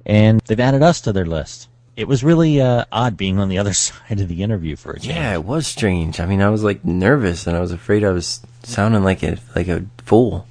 And 0.06 0.40
they've 0.46 0.58
added 0.60 0.82
us 0.82 1.00
to 1.02 1.12
their 1.12 1.26
list. 1.26 1.68
It 1.96 2.06
was 2.06 2.22
really 2.22 2.60
uh, 2.60 2.84
odd 2.92 3.16
being 3.16 3.38
on 3.38 3.48
the 3.48 3.58
other 3.62 3.74
side 3.74 4.20
of 4.20 4.28
the 4.28 4.42
interview 4.42 4.76
for 4.76 4.92
a 4.92 5.00
change. 5.00 5.14
Yeah, 5.14 5.34
it 5.34 5.44
was 5.44 5.66
strange. 5.66 6.20
I 6.20 6.26
mean, 6.26 6.42
I 6.42 6.48
was 6.48 6.62
like 6.62 6.84
nervous, 6.84 7.46
and 7.46 7.56
I 7.56 7.60
was 7.60 7.72
afraid 7.72 8.04
I 8.04 8.10
was 8.10 8.40
sounding 8.62 9.02
like 9.02 9.22
a 9.22 9.38
like 9.54 9.68
a 9.68 9.84
fool. 9.98 10.46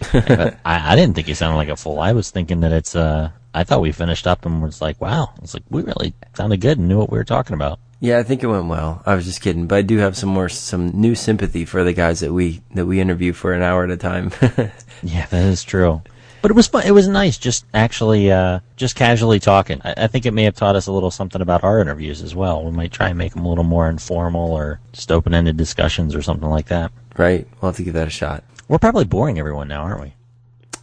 I, 0.12 0.56
I 0.64 0.96
didn't 0.96 1.14
think 1.14 1.28
you 1.28 1.34
sounded 1.34 1.56
like 1.56 1.68
a 1.68 1.76
fool. 1.76 2.00
I 2.00 2.12
was 2.12 2.30
thinking 2.30 2.60
that 2.60 2.72
it's. 2.72 2.96
Uh, 2.96 3.30
I 3.54 3.64
thought 3.64 3.80
we 3.80 3.92
finished 3.92 4.26
up 4.26 4.44
and 4.46 4.62
was 4.62 4.80
like, 4.80 5.00
wow. 5.00 5.32
It's 5.42 5.54
like 5.54 5.64
we 5.70 5.82
really 5.82 6.14
sounded 6.34 6.60
good 6.60 6.78
and 6.78 6.86
knew 6.86 6.98
what 6.98 7.10
we 7.10 7.18
were 7.18 7.24
talking 7.24 7.54
about. 7.54 7.80
Yeah, 8.00 8.18
I 8.18 8.22
think 8.22 8.42
it 8.44 8.46
went 8.46 8.66
well. 8.66 9.02
I 9.04 9.14
was 9.16 9.24
just 9.24 9.40
kidding, 9.40 9.66
but 9.66 9.76
I 9.76 9.82
do 9.82 9.98
have 9.98 10.16
some 10.16 10.28
more 10.28 10.48
some 10.48 10.90
new 10.90 11.14
sympathy 11.16 11.64
for 11.64 11.82
the 11.82 11.92
guys 11.92 12.20
that 12.20 12.32
we 12.32 12.60
that 12.74 12.86
we 12.86 13.00
interview 13.00 13.32
for 13.32 13.52
an 13.52 13.62
hour 13.62 13.84
at 13.84 13.90
a 13.90 13.96
time. 13.96 14.30
Yeah, 15.02 15.26
that 15.26 15.44
is 15.44 15.62
true. 15.62 16.02
But 16.42 16.50
it 16.50 16.54
was 16.54 16.66
fun. 16.66 16.84
It 16.84 16.90
was 16.90 17.06
nice, 17.06 17.38
just 17.38 17.64
actually, 17.72 18.30
uh, 18.32 18.60
just 18.76 18.96
casually 18.96 19.38
talking. 19.40 19.80
I, 19.84 19.94
I 19.96 20.06
think 20.08 20.26
it 20.26 20.32
may 20.32 20.42
have 20.44 20.56
taught 20.56 20.74
us 20.76 20.86
a 20.88 20.92
little 20.92 21.10
something 21.12 21.40
about 21.40 21.62
our 21.62 21.80
interviews 21.80 22.20
as 22.22 22.34
well. 22.34 22.64
We 22.64 22.70
might 22.72 22.90
try 22.92 23.08
and 23.08 23.16
make 23.18 23.32
them 23.34 23.44
a 23.44 23.48
little 23.48 23.62
more 23.64 23.88
informal 23.88 24.52
or 24.52 24.80
just 24.92 25.12
open-ended 25.12 25.56
discussions 25.56 26.14
or 26.16 26.22
something 26.22 26.48
like 26.48 26.66
that. 26.66 26.90
right? 27.16 27.46
We'll 27.60 27.70
have 27.70 27.76
to 27.76 27.82
give 27.84 27.94
that 27.94 28.08
a 28.08 28.10
shot. 28.10 28.42
We're 28.68 28.78
probably 28.78 29.04
boring 29.04 29.38
everyone 29.38 29.68
now, 29.68 29.82
aren't 29.82 30.00
we? 30.00 30.12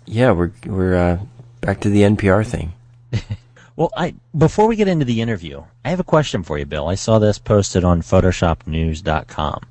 Yeah, 0.06 0.32
we're 0.32 0.52
we're 0.66 0.96
uh, 0.96 1.20
back 1.62 1.82
to 1.82 1.90
the 1.90 2.02
NPR 2.04 2.46
thing. 2.46 2.72
Well, 3.76 3.92
I 3.98 4.16
before 4.38 4.68
we 4.68 4.78
get 4.78 4.88
into 4.88 5.06
the 5.06 5.22
interview, 5.22 5.64
I 5.84 5.90
have 5.90 6.00
a 6.00 6.04
question 6.04 6.44
for 6.44 6.58
you, 6.58 6.66
Bill. 6.66 6.88
I 6.88 6.96
saw 6.96 7.20
this 7.20 7.40
posted 7.40 7.84
on 7.84 8.02
photoshopnews.com 8.02 9.62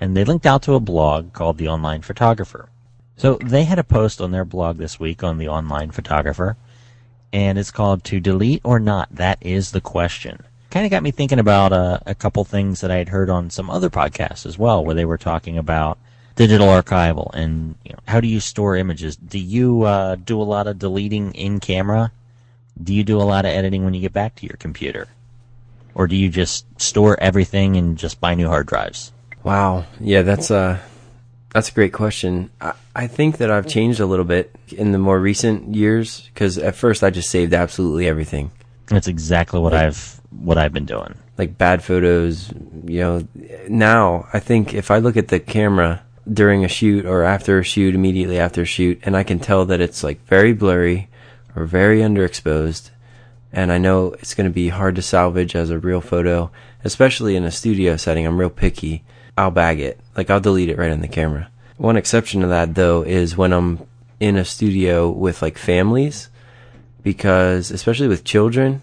and 0.00 0.16
they 0.16 0.24
linked 0.24 0.46
out 0.46 0.62
to 0.64 0.74
a 0.74 0.80
blog 0.80 1.32
called 1.32 1.58
The 1.58 1.68
Online 1.68 2.02
Photographer. 2.02 2.68
So 3.16 3.38
they 3.44 3.62
had 3.62 3.78
a 3.78 3.84
post 3.84 4.20
on 4.20 4.32
their 4.32 4.44
blog 4.44 4.78
this 4.78 4.98
week 4.98 5.22
on 5.22 5.38
The 5.38 5.48
Online 5.48 5.92
Photographer 5.92 6.56
and 7.32 7.56
it's 7.56 7.70
called 7.70 8.02
To 8.04 8.18
Delete 8.18 8.60
or 8.64 8.80
Not, 8.80 9.14
That 9.14 9.38
Is 9.40 9.70
the 9.70 9.80
Question. 9.80 10.40
Kind 10.70 10.84
of 10.84 10.90
got 10.90 11.04
me 11.04 11.12
thinking 11.12 11.38
about 11.38 11.72
uh, 11.72 12.00
a 12.06 12.14
couple 12.16 12.44
things 12.44 12.80
that 12.80 12.90
I 12.90 12.96
had 12.96 13.10
heard 13.10 13.30
on 13.30 13.50
some 13.50 13.70
other 13.70 13.88
podcasts 13.88 14.46
as 14.46 14.58
well, 14.58 14.84
where 14.84 14.96
they 14.96 15.04
were 15.04 15.18
talking 15.18 15.58
about 15.58 15.98
digital 16.34 16.66
archival 16.66 17.32
and 17.32 17.76
you 17.84 17.92
know, 17.92 18.00
how 18.08 18.20
do 18.20 18.26
you 18.26 18.40
store 18.40 18.74
images? 18.74 19.14
Do 19.14 19.38
you 19.38 19.82
uh, 19.82 20.16
do 20.16 20.40
a 20.40 20.42
lot 20.42 20.66
of 20.66 20.80
deleting 20.80 21.32
in 21.34 21.60
camera? 21.60 22.10
Do 22.82 22.92
you 22.92 23.04
do 23.04 23.20
a 23.20 23.22
lot 23.22 23.44
of 23.44 23.52
editing 23.52 23.84
when 23.84 23.94
you 23.94 24.00
get 24.00 24.12
back 24.12 24.34
to 24.36 24.46
your 24.46 24.56
computer? 24.58 25.08
Or 25.94 26.06
do 26.06 26.16
you 26.16 26.28
just 26.28 26.66
store 26.80 27.18
everything 27.20 27.76
and 27.76 27.96
just 27.96 28.20
buy 28.20 28.34
new 28.34 28.48
hard 28.48 28.66
drives? 28.66 29.12
Wow. 29.44 29.84
Yeah, 30.00 30.22
that's 30.22 30.50
a 30.50 30.80
that's 31.52 31.68
a 31.68 31.72
great 31.72 31.92
question. 31.92 32.50
I, 32.60 32.72
I 32.96 33.06
think 33.06 33.36
that 33.38 33.50
I've 33.50 33.68
changed 33.68 34.00
a 34.00 34.06
little 34.06 34.24
bit 34.24 34.54
in 34.68 34.90
the 34.90 34.98
more 34.98 35.20
recent 35.20 35.74
years 35.74 36.28
because 36.34 36.58
at 36.58 36.74
first 36.74 37.04
I 37.04 37.10
just 37.10 37.30
saved 37.30 37.54
absolutely 37.54 38.08
everything. 38.08 38.50
That's 38.86 39.06
exactly 39.06 39.60
what 39.60 39.72
I've 39.72 40.20
what 40.30 40.58
I've 40.58 40.72
been 40.72 40.84
doing. 40.84 41.14
Like 41.38 41.56
bad 41.56 41.82
photos, 41.82 42.52
you 42.84 43.00
know. 43.00 43.28
Now 43.68 44.26
I 44.32 44.40
think 44.40 44.74
if 44.74 44.90
I 44.90 44.98
look 44.98 45.16
at 45.16 45.28
the 45.28 45.38
camera 45.38 46.02
during 46.30 46.64
a 46.64 46.68
shoot 46.68 47.06
or 47.06 47.22
after 47.22 47.60
a 47.60 47.64
shoot, 47.64 47.94
immediately 47.94 48.38
after 48.38 48.62
a 48.62 48.66
shoot, 48.66 48.98
and 49.04 49.16
I 49.16 49.22
can 49.22 49.38
tell 49.38 49.64
that 49.66 49.80
it's 49.80 50.02
like 50.02 50.26
very 50.26 50.52
blurry 50.52 51.08
or 51.54 51.64
very 51.64 52.00
underexposed, 52.00 52.90
and 53.52 53.70
I 53.70 53.78
know 53.78 54.12
it's 54.14 54.34
going 54.34 54.48
to 54.48 54.54
be 54.54 54.68
hard 54.68 54.96
to 54.96 55.02
salvage 55.02 55.54
as 55.54 55.70
a 55.70 55.78
real 55.78 56.00
photo, 56.00 56.50
especially 56.82 57.36
in 57.36 57.44
a 57.44 57.50
studio 57.50 57.96
setting. 57.96 58.26
I'm 58.26 58.38
real 58.38 58.50
picky. 58.50 59.04
I'll 59.38 59.50
bag 59.50 59.80
it. 59.80 60.00
Like 60.16 60.30
I'll 60.30 60.40
delete 60.40 60.68
it 60.68 60.78
right 60.78 60.92
on 60.92 61.00
the 61.00 61.08
camera. 61.08 61.50
One 61.76 61.96
exception 61.96 62.40
to 62.40 62.46
that 62.48 62.74
though 62.74 63.02
is 63.02 63.36
when 63.36 63.52
I'm 63.52 63.86
in 64.20 64.36
a 64.36 64.44
studio 64.44 65.10
with 65.10 65.42
like 65.42 65.58
families, 65.58 66.28
because 67.02 67.70
especially 67.70 68.08
with 68.08 68.24
children, 68.24 68.82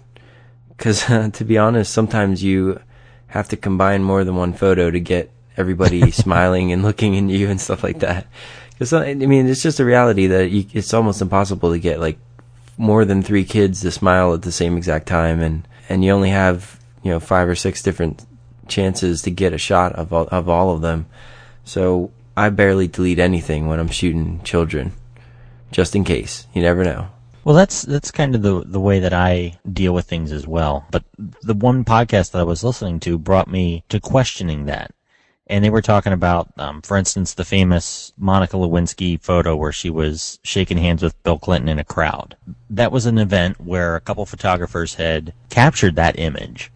because 0.69 1.05
to 1.33 1.45
be 1.45 1.57
honest, 1.57 1.93
sometimes 1.93 2.43
you 2.43 2.79
have 3.27 3.49
to 3.49 3.57
combine 3.57 4.03
more 4.03 4.23
than 4.23 4.35
one 4.35 4.53
photo 4.53 4.91
to 4.91 4.99
get 4.99 5.31
everybody 5.57 6.11
smiling 6.23 6.71
and 6.71 6.83
looking 6.83 7.17
at 7.17 7.35
you 7.35 7.49
and 7.49 7.59
stuff 7.59 7.83
like 7.83 7.99
that. 7.99 8.27
Because 8.71 8.93
uh, 8.93 8.99
I 9.01 9.13
mean, 9.13 9.47
it's 9.47 9.63
just 9.63 9.79
a 9.79 9.85
reality 9.85 10.27
that 10.27 10.49
you, 10.49 10.65
it's 10.73 10.93
almost 10.93 11.21
impossible 11.21 11.71
to 11.71 11.79
get 11.79 11.99
like 11.99 12.17
more 12.81 13.05
than 13.05 13.21
three 13.21 13.45
kids 13.45 13.81
to 13.81 13.91
smile 13.91 14.33
at 14.33 14.41
the 14.41 14.51
same 14.51 14.75
exact 14.75 15.07
time, 15.07 15.39
and 15.39 15.67
and 15.87 16.03
you 16.03 16.11
only 16.11 16.31
have 16.31 16.79
you 17.03 17.11
know 17.11 17.19
five 17.19 17.47
or 17.47 17.55
six 17.55 17.83
different 17.83 18.25
chances 18.67 19.21
to 19.21 19.31
get 19.31 19.53
a 19.53 19.57
shot 19.57 19.93
of 19.93 20.11
all, 20.11 20.27
of 20.31 20.49
all 20.49 20.73
of 20.73 20.81
them. 20.81 21.05
So 21.63 22.11
I 22.35 22.49
barely 22.49 22.87
delete 22.87 23.19
anything 23.19 23.67
when 23.67 23.79
I'm 23.79 23.87
shooting 23.87 24.41
children, 24.43 24.93
just 25.71 25.95
in 25.95 26.03
case. 26.03 26.47
You 26.53 26.63
never 26.63 26.83
know. 26.83 27.09
Well, 27.43 27.55
that's 27.55 27.83
that's 27.83 28.09
kind 28.11 28.33
of 28.33 28.41
the 28.41 28.63
the 28.65 28.79
way 28.79 28.99
that 28.99 29.13
I 29.13 29.59
deal 29.71 29.93
with 29.93 30.05
things 30.05 30.31
as 30.31 30.47
well. 30.47 30.85
But 30.89 31.03
the 31.17 31.53
one 31.53 31.85
podcast 31.85 32.31
that 32.31 32.41
I 32.41 32.43
was 32.43 32.63
listening 32.63 32.99
to 33.01 33.19
brought 33.19 33.47
me 33.47 33.83
to 33.89 33.99
questioning 33.99 34.65
that 34.65 34.91
and 35.51 35.63
they 35.63 35.69
were 35.69 35.81
talking 35.81 36.13
about, 36.13 36.47
um, 36.57 36.81
for 36.81 36.95
instance, 36.95 37.33
the 37.33 37.43
famous 37.43 38.13
Monica 38.17 38.55
Lewinsky 38.55 39.21
photo 39.21 39.53
where 39.55 39.73
she 39.73 39.89
was 39.89 40.39
shaking 40.43 40.77
hands 40.77 41.03
with 41.03 41.21
Bill 41.23 41.37
Clinton 41.37 41.67
in 41.67 41.77
a 41.77 41.83
crowd. 41.83 42.37
That 42.69 42.91
was 42.93 43.05
an 43.05 43.17
event 43.17 43.59
where 43.59 43.97
a 43.97 43.99
couple 43.99 44.25
photographers 44.25 44.95
had 44.95 45.33
captured 45.49 45.97
that 45.97 46.17
image, 46.17 46.71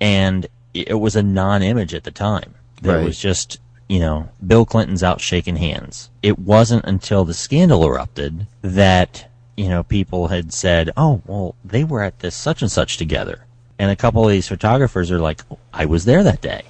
and 0.00 0.46
it 0.72 1.00
was 1.00 1.16
a 1.16 1.22
non-image 1.24 1.92
at 1.92 2.04
the 2.04 2.12
time. 2.12 2.54
It 2.82 2.88
Right. 2.88 3.04
was 3.04 3.18
just, 3.18 3.58
you 3.88 3.98
know, 3.98 4.28
Bill 4.46 4.64
Clinton's 4.64 5.02
out 5.02 5.20
shaking 5.20 5.56
hands. 5.56 6.10
It 6.22 6.38
wasn't 6.38 6.84
until 6.84 7.24
the 7.24 7.34
scandal 7.34 7.84
erupted 7.84 8.46
that, 8.62 9.28
you 9.56 9.68
know, 9.68 9.82
people 9.82 10.28
had 10.28 10.52
said, 10.52 10.90
oh, 10.96 11.20
well, 11.26 11.56
they 11.64 11.82
were 11.82 12.02
at 12.02 12.20
this 12.20 12.36
such 12.36 12.62
and 12.62 12.70
such 12.70 12.96
together. 12.96 13.44
And 13.76 13.90
a 13.90 13.96
couple 13.96 14.24
of 14.24 14.30
these 14.30 14.46
photographers 14.48 15.10
are 15.10 15.18
like, 15.18 15.42
I 15.72 15.84
was 15.86 16.04
there 16.04 16.22
that 16.22 16.40
day. 16.40 16.62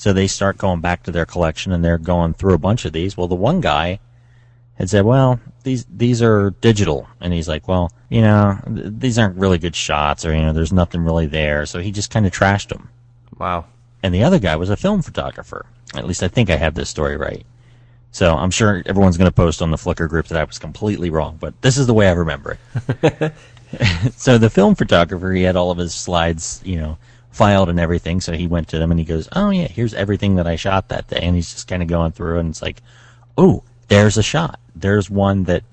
So 0.00 0.14
they 0.14 0.28
start 0.28 0.56
going 0.56 0.80
back 0.80 1.02
to 1.02 1.10
their 1.10 1.26
collection 1.26 1.72
and 1.72 1.84
they're 1.84 1.98
going 1.98 2.32
through 2.32 2.54
a 2.54 2.58
bunch 2.58 2.86
of 2.86 2.94
these. 2.94 3.18
Well, 3.18 3.28
the 3.28 3.34
one 3.34 3.60
guy 3.60 4.00
had 4.76 4.88
said, 4.88 5.04
well, 5.04 5.38
these, 5.62 5.84
these 5.94 6.22
are 6.22 6.52
digital. 6.62 7.06
And 7.20 7.34
he's 7.34 7.46
like, 7.46 7.68
well, 7.68 7.92
you 8.08 8.22
know, 8.22 8.58
th- 8.64 8.94
these 8.96 9.18
aren't 9.18 9.36
really 9.36 9.58
good 9.58 9.76
shots 9.76 10.24
or, 10.24 10.34
you 10.34 10.40
know, 10.40 10.54
there's 10.54 10.72
nothing 10.72 11.04
really 11.04 11.26
there. 11.26 11.66
So 11.66 11.80
he 11.80 11.92
just 11.92 12.10
kind 12.10 12.24
of 12.24 12.32
trashed 12.32 12.68
them. 12.68 12.88
Wow. 13.38 13.66
And 14.02 14.14
the 14.14 14.24
other 14.24 14.38
guy 14.38 14.56
was 14.56 14.70
a 14.70 14.76
film 14.78 15.02
photographer. 15.02 15.66
At 15.94 16.06
least 16.06 16.22
I 16.22 16.28
think 16.28 16.48
I 16.48 16.56
have 16.56 16.74
this 16.74 16.88
story 16.88 17.18
right. 17.18 17.44
So 18.10 18.34
I'm 18.34 18.50
sure 18.50 18.82
everyone's 18.86 19.18
going 19.18 19.30
to 19.30 19.36
post 19.36 19.60
on 19.60 19.70
the 19.70 19.76
Flickr 19.76 20.08
group 20.08 20.28
that 20.28 20.40
I 20.40 20.44
was 20.44 20.58
completely 20.58 21.10
wrong, 21.10 21.36
but 21.38 21.60
this 21.60 21.76
is 21.76 21.86
the 21.86 21.92
way 21.92 22.08
I 22.08 22.12
remember 22.12 22.56
it. 23.02 23.34
so 24.16 24.38
the 24.38 24.48
film 24.48 24.76
photographer, 24.76 25.30
he 25.32 25.42
had 25.42 25.56
all 25.56 25.70
of 25.70 25.76
his 25.76 25.94
slides, 25.94 26.62
you 26.64 26.76
know, 26.76 26.96
filed 27.30 27.68
and 27.68 27.80
everything. 27.80 28.20
So 28.20 28.32
he 28.32 28.46
went 28.46 28.68
to 28.68 28.78
them 28.78 28.90
and 28.90 28.98
he 29.00 29.06
goes, 29.06 29.28
"Oh 29.32 29.50
yeah, 29.50 29.68
here's 29.68 29.94
everything 29.94 30.36
that 30.36 30.46
I 30.46 30.56
shot 30.56 30.88
that 30.88 31.08
day." 31.08 31.20
And 31.22 31.34
he's 31.36 31.52
just 31.52 31.68
kind 31.68 31.82
of 31.82 31.88
going 31.88 32.12
through 32.12 32.38
and 32.38 32.50
it's 32.50 32.62
like, 32.62 32.82
"Oh, 33.38 33.62
there's 33.88 34.16
a 34.18 34.22
shot. 34.22 34.58
There's 34.74 35.10
one 35.10 35.44
that 35.44 35.64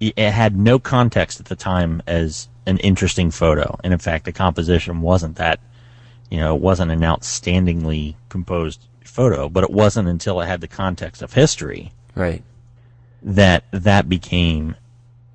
it 0.00 0.18
had 0.18 0.56
no 0.56 0.78
context 0.78 1.40
at 1.40 1.46
the 1.46 1.56
time 1.56 2.02
as 2.06 2.48
an 2.66 2.78
interesting 2.78 3.30
photo. 3.30 3.78
And 3.84 3.92
in 3.92 3.98
fact, 3.98 4.24
the 4.24 4.32
composition 4.32 5.02
wasn't 5.02 5.36
that, 5.36 5.60
you 6.30 6.38
know, 6.38 6.56
it 6.56 6.62
wasn't 6.62 6.90
an 6.90 7.00
outstandingly 7.00 8.14
composed 8.30 8.86
photo, 9.04 9.48
but 9.48 9.64
it 9.64 9.70
wasn't 9.70 10.08
until 10.08 10.40
it 10.40 10.46
had 10.46 10.60
the 10.62 10.68
context 10.68 11.20
of 11.20 11.34
history 11.34 11.92
Right. 12.14 12.42
that 13.22 13.64
that 13.72 14.08
became 14.08 14.76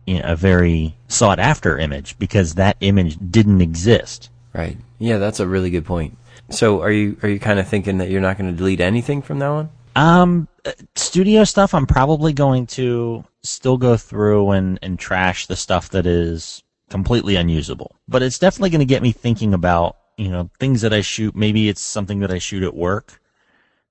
you 0.07 0.15
know, 0.19 0.25
a 0.25 0.35
very 0.35 0.95
sought 1.07 1.39
after 1.39 1.77
image 1.77 2.17
because 2.17 2.55
that 2.55 2.77
image 2.79 3.17
didn't 3.31 3.61
exist. 3.61 4.29
Right. 4.55 4.77
Yeah, 4.99 5.17
that's 5.17 5.41
a 5.41 5.47
really 5.47 5.69
good 5.69 5.85
point. 5.85 6.17
So 6.49 6.81
are 6.81 6.91
you 6.91 7.17
are 7.23 7.29
you 7.29 7.39
kind 7.39 7.59
of 7.59 7.67
thinking 7.67 7.97
that 7.97 8.09
you're 8.09 8.21
not 8.21 8.37
going 8.37 8.49
to 8.49 8.55
delete 8.55 8.79
anything 8.79 9.21
from 9.21 9.39
that 9.39 9.49
one? 9.49 9.69
Um, 9.97 10.47
uh, 10.65 10.71
studio 10.95 11.43
stuff, 11.43 11.73
I'm 11.73 11.85
probably 11.85 12.31
going 12.31 12.67
to 12.67 13.25
still 13.43 13.77
go 13.77 13.97
through 13.97 14.51
and, 14.51 14.79
and 14.81 14.97
trash 14.97 15.47
the 15.47 15.55
stuff 15.55 15.89
that 15.89 16.05
is 16.05 16.63
completely 16.89 17.35
unusable. 17.35 17.95
But 18.07 18.23
it's 18.23 18.39
definitely 18.39 18.69
going 18.69 18.79
to 18.79 18.85
get 18.85 19.01
me 19.01 19.11
thinking 19.11 19.53
about, 19.53 19.97
you 20.17 20.29
know, 20.29 20.49
things 20.59 20.81
that 20.81 20.93
I 20.93 21.01
shoot. 21.01 21.35
Maybe 21.35 21.69
it's 21.69 21.81
something 21.81 22.19
that 22.19 22.31
I 22.31 22.39
shoot 22.39 22.63
at 22.63 22.75
work 22.75 23.21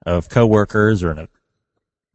of 0.07 0.29
coworkers 0.29 1.03
or 1.03 1.11
an, 1.11 1.29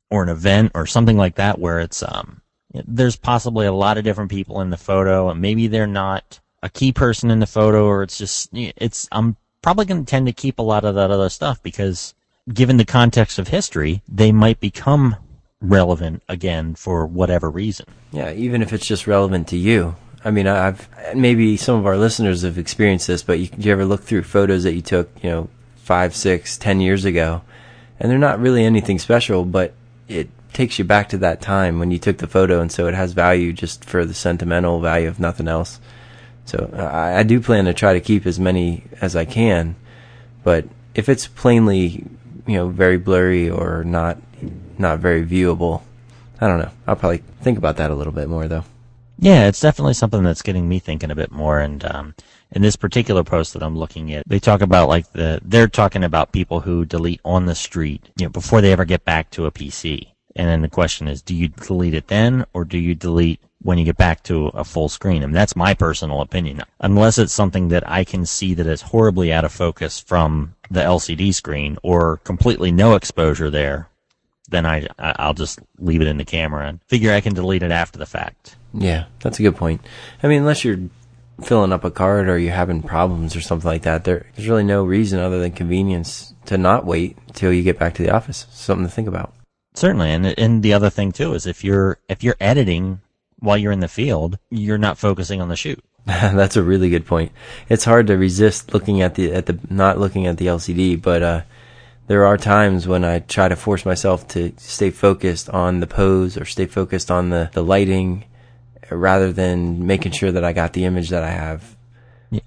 or 0.09 0.23
an 0.23 0.29
event 0.29 0.71
or 0.75 0.85
something 0.85 1.17
like 1.17 1.35
that 1.35 1.59
where 1.59 1.79
it's, 1.79 2.03
um, 2.03 2.41
there's 2.73 3.15
possibly 3.15 3.65
a 3.65 3.73
lot 3.73 3.97
of 3.97 4.03
different 4.03 4.29
people 4.29 4.61
in 4.61 4.69
the 4.69 4.77
photo 4.77 5.29
and 5.29 5.41
maybe 5.41 5.67
they're 5.67 5.87
not 5.87 6.39
a 6.61 6.69
key 6.69 6.91
person 6.91 7.31
in 7.31 7.39
the 7.39 7.47
photo 7.47 7.85
or 7.85 8.03
it's 8.03 8.17
just, 8.17 8.49
it's, 8.53 9.07
I'm 9.11 9.35
probably 9.61 9.85
going 9.85 10.05
to 10.05 10.09
tend 10.09 10.27
to 10.27 10.33
keep 10.33 10.59
a 10.59 10.63
lot 10.63 10.85
of 10.85 10.95
that 10.95 11.11
other 11.11 11.29
stuff 11.29 11.61
because 11.63 12.13
given 12.51 12.77
the 12.77 12.85
context 12.85 13.39
of 13.39 13.47
history, 13.47 14.01
they 14.07 14.31
might 14.31 14.59
become 14.59 15.15
relevant 15.61 16.23
again 16.27 16.75
for 16.75 17.05
whatever 17.05 17.49
reason. 17.49 17.85
Yeah, 18.11 18.31
even 18.31 18.61
if 18.61 18.73
it's 18.73 18.87
just 18.87 19.07
relevant 19.07 19.47
to 19.49 19.57
you. 19.57 19.95
I 20.23 20.31
mean, 20.31 20.47
I've 20.47 20.89
maybe 21.15 21.55
some 21.55 21.79
of 21.79 21.85
our 21.85 21.97
listeners 21.97 22.41
have 22.41 22.57
experienced 22.57 23.07
this, 23.07 23.23
but 23.23 23.39
you, 23.39 23.49
you 23.57 23.71
ever 23.71 23.85
look 23.85 24.03
through 24.03 24.23
photos 24.23 24.63
that 24.63 24.73
you 24.73 24.81
took, 24.81 25.09
you 25.23 25.29
know, 25.29 25.49
five, 25.77 26.15
six, 26.15 26.57
ten 26.57 26.81
years 26.81 27.05
ago, 27.05 27.41
and 27.99 28.11
they're 28.11 28.19
not 28.19 28.39
really 28.39 28.65
anything 28.65 28.99
special, 28.99 29.45
but 29.45 29.73
it 30.07 30.29
takes 30.51 30.77
you 30.77 30.85
back 30.85 31.09
to 31.09 31.17
that 31.19 31.41
time 31.41 31.79
when 31.79 31.91
you 31.91 31.99
took 31.99 32.17
the 32.17 32.27
photo, 32.27 32.59
and 32.59 32.71
so 32.71 32.87
it 32.87 32.95
has 32.95 33.13
value 33.13 33.53
just 33.53 33.85
for 33.85 34.05
the 34.05 34.13
sentimental 34.13 34.81
value 34.81 35.07
of 35.07 35.19
nothing 35.19 35.47
else. 35.47 35.79
So 36.49 36.69
I, 36.73 37.19
I 37.19 37.23
do 37.23 37.39
plan 37.39 37.65
to 37.65 37.73
try 37.75 37.93
to 37.93 37.99
keep 37.99 38.25
as 38.25 38.39
many 38.39 38.83
as 39.01 39.15
I 39.15 39.25
can, 39.25 39.75
but 40.43 40.65
if 40.95 41.07
it's 41.07 41.27
plainly, 41.27 42.05
you 42.47 42.55
know, 42.55 42.69
very 42.69 42.97
blurry 42.97 43.49
or 43.49 43.83
not, 43.83 44.17
not 44.79 44.97
very 44.97 45.23
viewable, 45.23 45.83
I 46.41 46.47
don't 46.47 46.57
know. 46.57 46.71
I'll 46.87 46.95
probably 46.95 47.19
think 47.41 47.59
about 47.59 47.77
that 47.77 47.91
a 47.91 47.95
little 47.95 48.13
bit 48.13 48.27
more 48.27 48.47
though. 48.47 48.63
Yeah, 49.19 49.47
it's 49.47 49.59
definitely 49.59 49.93
something 49.93 50.23
that's 50.23 50.41
getting 50.41 50.67
me 50.67 50.79
thinking 50.79 51.11
a 51.11 51.15
bit 51.15 51.31
more. 51.31 51.59
And 51.59 51.85
um, 51.85 52.15
in 52.51 52.63
this 52.63 52.77
particular 52.77 53.23
post 53.23 53.53
that 53.53 53.61
I'm 53.61 53.77
looking 53.77 54.11
at, 54.13 54.27
they 54.27 54.39
talk 54.39 54.61
about 54.61 54.89
like 54.89 55.11
the 55.11 55.41
they're 55.43 55.67
talking 55.67 56.03
about 56.03 56.31
people 56.31 56.61
who 56.61 56.83
delete 56.83 57.21
on 57.23 57.45
the 57.45 57.55
street, 57.55 58.09
you 58.17 58.25
know, 58.25 58.29
before 58.31 58.61
they 58.61 58.71
ever 58.71 58.85
get 58.85 59.05
back 59.05 59.29
to 59.31 59.45
a 59.45 59.51
PC. 59.51 60.07
And 60.35 60.47
then 60.47 60.61
the 60.61 60.69
question 60.69 61.07
is, 61.07 61.21
do 61.21 61.35
you 61.35 61.49
delete 61.49 61.93
it 61.93 62.07
then, 62.07 62.45
or 62.53 62.63
do 62.63 62.77
you 62.77 62.95
delete 62.95 63.41
when 63.61 63.77
you 63.77 63.85
get 63.85 63.97
back 63.97 64.23
to 64.23 64.47
a 64.47 64.63
full 64.63 64.89
screen? 64.89 65.23
And 65.23 65.35
that's 65.35 65.55
my 65.55 65.73
personal 65.73 66.21
opinion. 66.21 66.61
Unless 66.79 67.17
it's 67.17 67.33
something 67.33 67.69
that 67.69 67.89
I 67.89 68.03
can 68.03 68.25
see 68.25 68.53
that 68.53 68.67
is 68.67 68.81
horribly 68.81 69.33
out 69.33 69.45
of 69.45 69.51
focus 69.51 69.99
from 69.99 70.55
the 70.69 70.81
LCD 70.81 71.33
screen 71.33 71.77
or 71.83 72.17
completely 72.17 72.71
no 72.71 72.95
exposure 72.95 73.49
there, 73.49 73.89
then 74.49 74.65
I 74.65 74.87
I'll 74.97 75.33
just 75.33 75.59
leave 75.77 76.01
it 76.01 76.07
in 76.07 76.17
the 76.17 76.25
camera 76.25 76.67
and 76.67 76.79
figure 76.87 77.13
I 77.13 77.21
can 77.21 77.33
delete 77.33 77.63
it 77.63 77.71
after 77.71 77.99
the 77.99 78.05
fact. 78.05 78.55
Yeah, 78.73 79.05
that's 79.19 79.39
a 79.39 79.43
good 79.43 79.55
point. 79.55 79.81
I 80.21 80.27
mean, 80.27 80.39
unless 80.39 80.63
you're 80.63 80.89
filling 81.43 81.71
up 81.71 81.83
a 81.83 81.91
card 81.91 82.27
or 82.29 82.37
you're 82.37 82.53
having 82.53 82.83
problems 82.83 83.35
or 83.35 83.41
something 83.41 83.67
like 83.67 83.83
that, 83.83 84.03
there, 84.03 84.25
there's 84.35 84.47
really 84.47 84.63
no 84.63 84.83
reason 84.83 85.19
other 85.19 85.39
than 85.39 85.51
convenience 85.51 86.33
to 86.45 86.57
not 86.57 86.85
wait 86.85 87.17
till 87.33 87.53
you 87.53 87.63
get 87.63 87.79
back 87.79 87.93
to 87.95 88.03
the 88.03 88.11
office. 88.11 88.47
Something 88.51 88.85
to 88.85 88.91
think 88.91 89.07
about. 89.07 89.33
Certainly, 89.73 90.11
and 90.11 90.25
and 90.25 90.63
the 90.63 90.73
other 90.73 90.89
thing 90.89 91.11
too 91.11 91.33
is 91.33 91.45
if 91.45 91.63
you're 91.63 91.99
if 92.09 92.23
you're 92.23 92.35
editing 92.39 93.01
while 93.39 93.57
you're 93.57 93.71
in 93.71 93.79
the 93.79 93.87
field, 93.87 94.37
you're 94.49 94.77
not 94.77 94.97
focusing 94.97 95.41
on 95.41 95.49
the 95.49 95.55
shoot. 95.55 95.83
That's 96.05 96.57
a 96.57 96.63
really 96.63 96.89
good 96.89 97.05
point. 97.05 97.31
It's 97.69 97.85
hard 97.85 98.07
to 98.07 98.17
resist 98.17 98.73
looking 98.73 99.01
at 99.01 99.15
the 99.15 99.31
at 99.33 99.45
the 99.45 99.59
not 99.69 99.99
looking 99.99 100.27
at 100.27 100.37
the 100.37 100.47
LCD, 100.47 101.01
but 101.01 101.21
uh, 101.21 101.41
there 102.07 102.25
are 102.25 102.37
times 102.37 102.87
when 102.87 103.03
I 103.03 103.19
try 103.19 103.47
to 103.47 103.55
force 103.55 103.85
myself 103.85 104.27
to 104.29 104.53
stay 104.57 104.89
focused 104.89 105.49
on 105.49 105.79
the 105.79 105.87
pose 105.87 106.37
or 106.37 106.45
stay 106.45 106.65
focused 106.65 107.11
on 107.11 107.29
the 107.29 107.49
the 107.53 107.63
lighting, 107.63 108.25
rather 108.89 109.31
than 109.31 109.85
making 109.85 110.13
sure 110.13 110.31
that 110.31 110.43
I 110.43 110.53
got 110.53 110.73
the 110.73 110.85
image 110.85 111.09
that 111.09 111.23
I 111.23 111.29
have. 111.29 111.77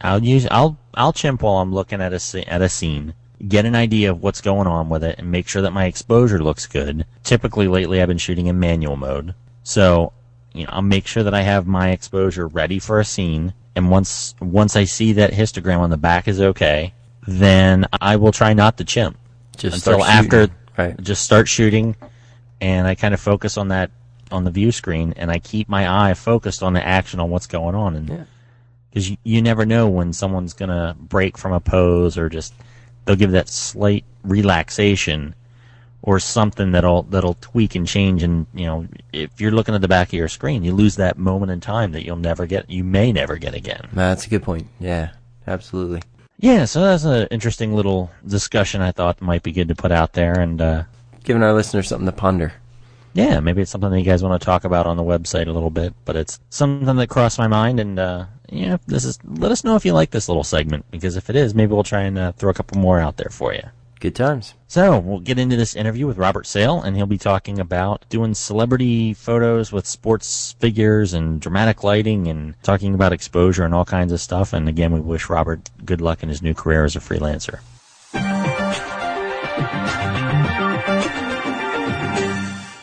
I'll 0.00 0.22
use 0.22 0.46
I'll 0.50 0.78
I'll 0.94 1.12
chimp 1.12 1.42
while 1.42 1.58
I'm 1.58 1.72
looking 1.72 2.00
at 2.00 2.12
a 2.12 2.44
at 2.52 2.62
a 2.62 2.68
scene, 2.68 3.14
get 3.46 3.64
an 3.64 3.74
idea 3.74 4.10
of 4.10 4.22
what's 4.22 4.40
going 4.40 4.66
on 4.66 4.88
with 4.88 5.02
it, 5.04 5.18
and 5.18 5.30
make 5.30 5.48
sure 5.48 5.62
that 5.62 5.72
my 5.72 5.86
exposure 5.86 6.42
looks 6.42 6.66
good. 6.66 7.04
Typically, 7.24 7.68
lately 7.68 8.00
I've 8.00 8.08
been 8.08 8.18
shooting 8.18 8.46
in 8.46 8.58
manual 8.60 8.96
mode, 8.96 9.34
so 9.62 10.12
you 10.54 10.64
know, 10.64 10.70
I'll 10.72 10.82
make 10.82 11.06
sure 11.06 11.22
that 11.22 11.34
I 11.34 11.42
have 11.42 11.66
my 11.66 11.90
exposure 11.90 12.46
ready 12.46 12.78
for 12.78 13.00
a 13.00 13.04
scene. 13.04 13.54
And 13.74 13.90
once 13.90 14.34
once 14.40 14.76
I 14.76 14.84
see 14.84 15.14
that 15.14 15.32
histogram 15.32 15.78
on 15.78 15.90
the 15.90 15.96
back 15.96 16.28
is 16.28 16.40
okay, 16.40 16.92
then 17.26 17.86
I 18.00 18.16
will 18.16 18.32
try 18.32 18.52
not 18.52 18.76
to 18.78 18.84
chimp 18.84 19.16
Just 19.56 19.76
until 19.86 20.02
start 20.02 20.14
after 20.14 20.48
Right. 20.76 21.00
just 21.02 21.22
start 21.22 21.48
shooting, 21.48 21.96
and 22.60 22.86
I 22.86 22.94
kind 22.94 23.12
of 23.14 23.20
focus 23.20 23.56
on 23.58 23.68
that 23.68 23.90
on 24.30 24.44
the 24.44 24.50
view 24.50 24.72
screen, 24.72 25.12
and 25.16 25.30
I 25.30 25.38
keep 25.38 25.68
my 25.68 26.08
eye 26.08 26.14
focused 26.14 26.62
on 26.62 26.72
the 26.72 26.86
action 26.86 27.20
on 27.20 27.28
what's 27.30 27.46
going 27.46 27.74
on, 27.74 27.96
and 27.96 28.08
Yeah. 28.08 28.24
because 28.90 29.10
you, 29.10 29.16
you 29.24 29.42
never 29.42 29.66
know 29.66 29.88
when 29.88 30.12
someone's 30.12 30.54
gonna 30.54 30.96
break 30.98 31.36
from 31.36 31.52
a 31.52 31.60
pose 31.60 32.16
or 32.16 32.28
just 32.28 32.54
they'll 33.04 33.16
give 33.16 33.32
that 33.32 33.48
slight 33.48 34.04
relaxation 34.22 35.34
or 36.02 36.18
something 36.18 36.72
that'll 36.72 37.04
that'll 37.04 37.36
tweak 37.40 37.74
and 37.74 37.86
change 37.86 38.22
and 38.22 38.46
you 38.54 38.66
know 38.66 38.86
if 39.12 39.40
you're 39.40 39.52
looking 39.52 39.74
at 39.74 39.80
the 39.80 39.88
back 39.88 40.08
of 40.08 40.14
your 40.14 40.28
screen 40.28 40.64
you 40.64 40.72
lose 40.72 40.96
that 40.96 41.16
moment 41.16 41.50
in 41.52 41.60
time 41.60 41.92
that 41.92 42.04
you'll 42.04 42.16
never 42.16 42.46
get 42.46 42.68
you 42.68 42.82
may 42.84 43.12
never 43.12 43.36
get 43.36 43.54
again 43.54 43.88
That's 43.92 44.26
a 44.26 44.30
good 44.30 44.42
point. 44.42 44.66
Yeah, 44.80 45.10
absolutely. 45.46 46.02
yeah 46.38 46.64
so 46.64 46.82
that's 46.82 47.04
an 47.04 47.28
interesting 47.30 47.74
little 47.74 48.10
discussion 48.26 48.80
i 48.82 48.90
thought 48.90 49.20
might 49.20 49.42
be 49.44 49.52
good 49.52 49.68
to 49.68 49.74
put 49.76 49.92
out 49.92 50.12
there 50.12 50.38
and 50.40 50.60
uh, 50.60 50.82
Giving 51.24 51.44
our 51.44 51.52
listeners 51.52 51.86
something 51.86 52.06
to 52.06 52.12
ponder. 52.12 52.52
Yeah 53.14 53.40
maybe 53.40 53.62
it's 53.62 53.70
something 53.70 53.90
that 53.90 53.98
you 53.98 54.04
guys 54.04 54.22
want 54.22 54.40
to 54.40 54.44
talk 54.44 54.64
about 54.64 54.86
on 54.86 54.96
the 54.96 55.02
website 55.02 55.46
a 55.46 55.52
little 55.52 55.70
bit 55.70 55.94
but 56.04 56.16
it's 56.16 56.40
something 56.50 56.96
that 56.96 57.08
crossed 57.08 57.38
my 57.38 57.48
mind 57.48 57.80
and 57.80 57.98
uh, 57.98 58.26
yeah 58.48 58.78
this 58.86 59.04
is 59.04 59.18
let 59.24 59.52
us 59.52 59.64
know 59.64 59.76
if 59.76 59.84
you 59.84 59.92
like 59.92 60.10
this 60.10 60.28
little 60.28 60.44
segment 60.44 60.84
because 60.90 61.16
if 61.16 61.30
it 61.30 61.36
is 61.36 61.54
maybe 61.54 61.72
we'll 61.72 61.82
try 61.82 62.02
and 62.02 62.18
uh, 62.18 62.32
throw 62.32 62.50
a 62.50 62.54
couple 62.54 62.80
more 62.80 62.98
out 62.98 63.16
there 63.16 63.30
for 63.30 63.54
you 63.54 63.62
Good 64.02 64.16
times. 64.16 64.54
So 64.66 64.98
we'll 64.98 65.20
get 65.20 65.38
into 65.38 65.54
this 65.54 65.76
interview 65.76 66.08
with 66.08 66.18
Robert 66.18 66.44
Seale, 66.44 66.82
and 66.82 66.96
he'll 66.96 67.06
be 67.06 67.18
talking 67.18 67.60
about 67.60 68.04
doing 68.08 68.34
celebrity 68.34 69.14
photos 69.14 69.70
with 69.70 69.86
sports 69.86 70.56
figures 70.58 71.14
and 71.14 71.40
dramatic 71.40 71.84
lighting, 71.84 72.26
and 72.26 72.60
talking 72.64 72.94
about 72.94 73.12
exposure 73.12 73.64
and 73.64 73.72
all 73.72 73.84
kinds 73.84 74.12
of 74.12 74.20
stuff. 74.20 74.54
And 74.54 74.68
again, 74.68 74.90
we 74.90 74.98
wish 74.98 75.30
Robert 75.30 75.70
good 75.84 76.00
luck 76.00 76.24
in 76.24 76.30
his 76.30 76.42
new 76.42 76.52
career 76.52 76.84
as 76.84 76.96
a 76.96 76.98
freelancer. 76.98 77.60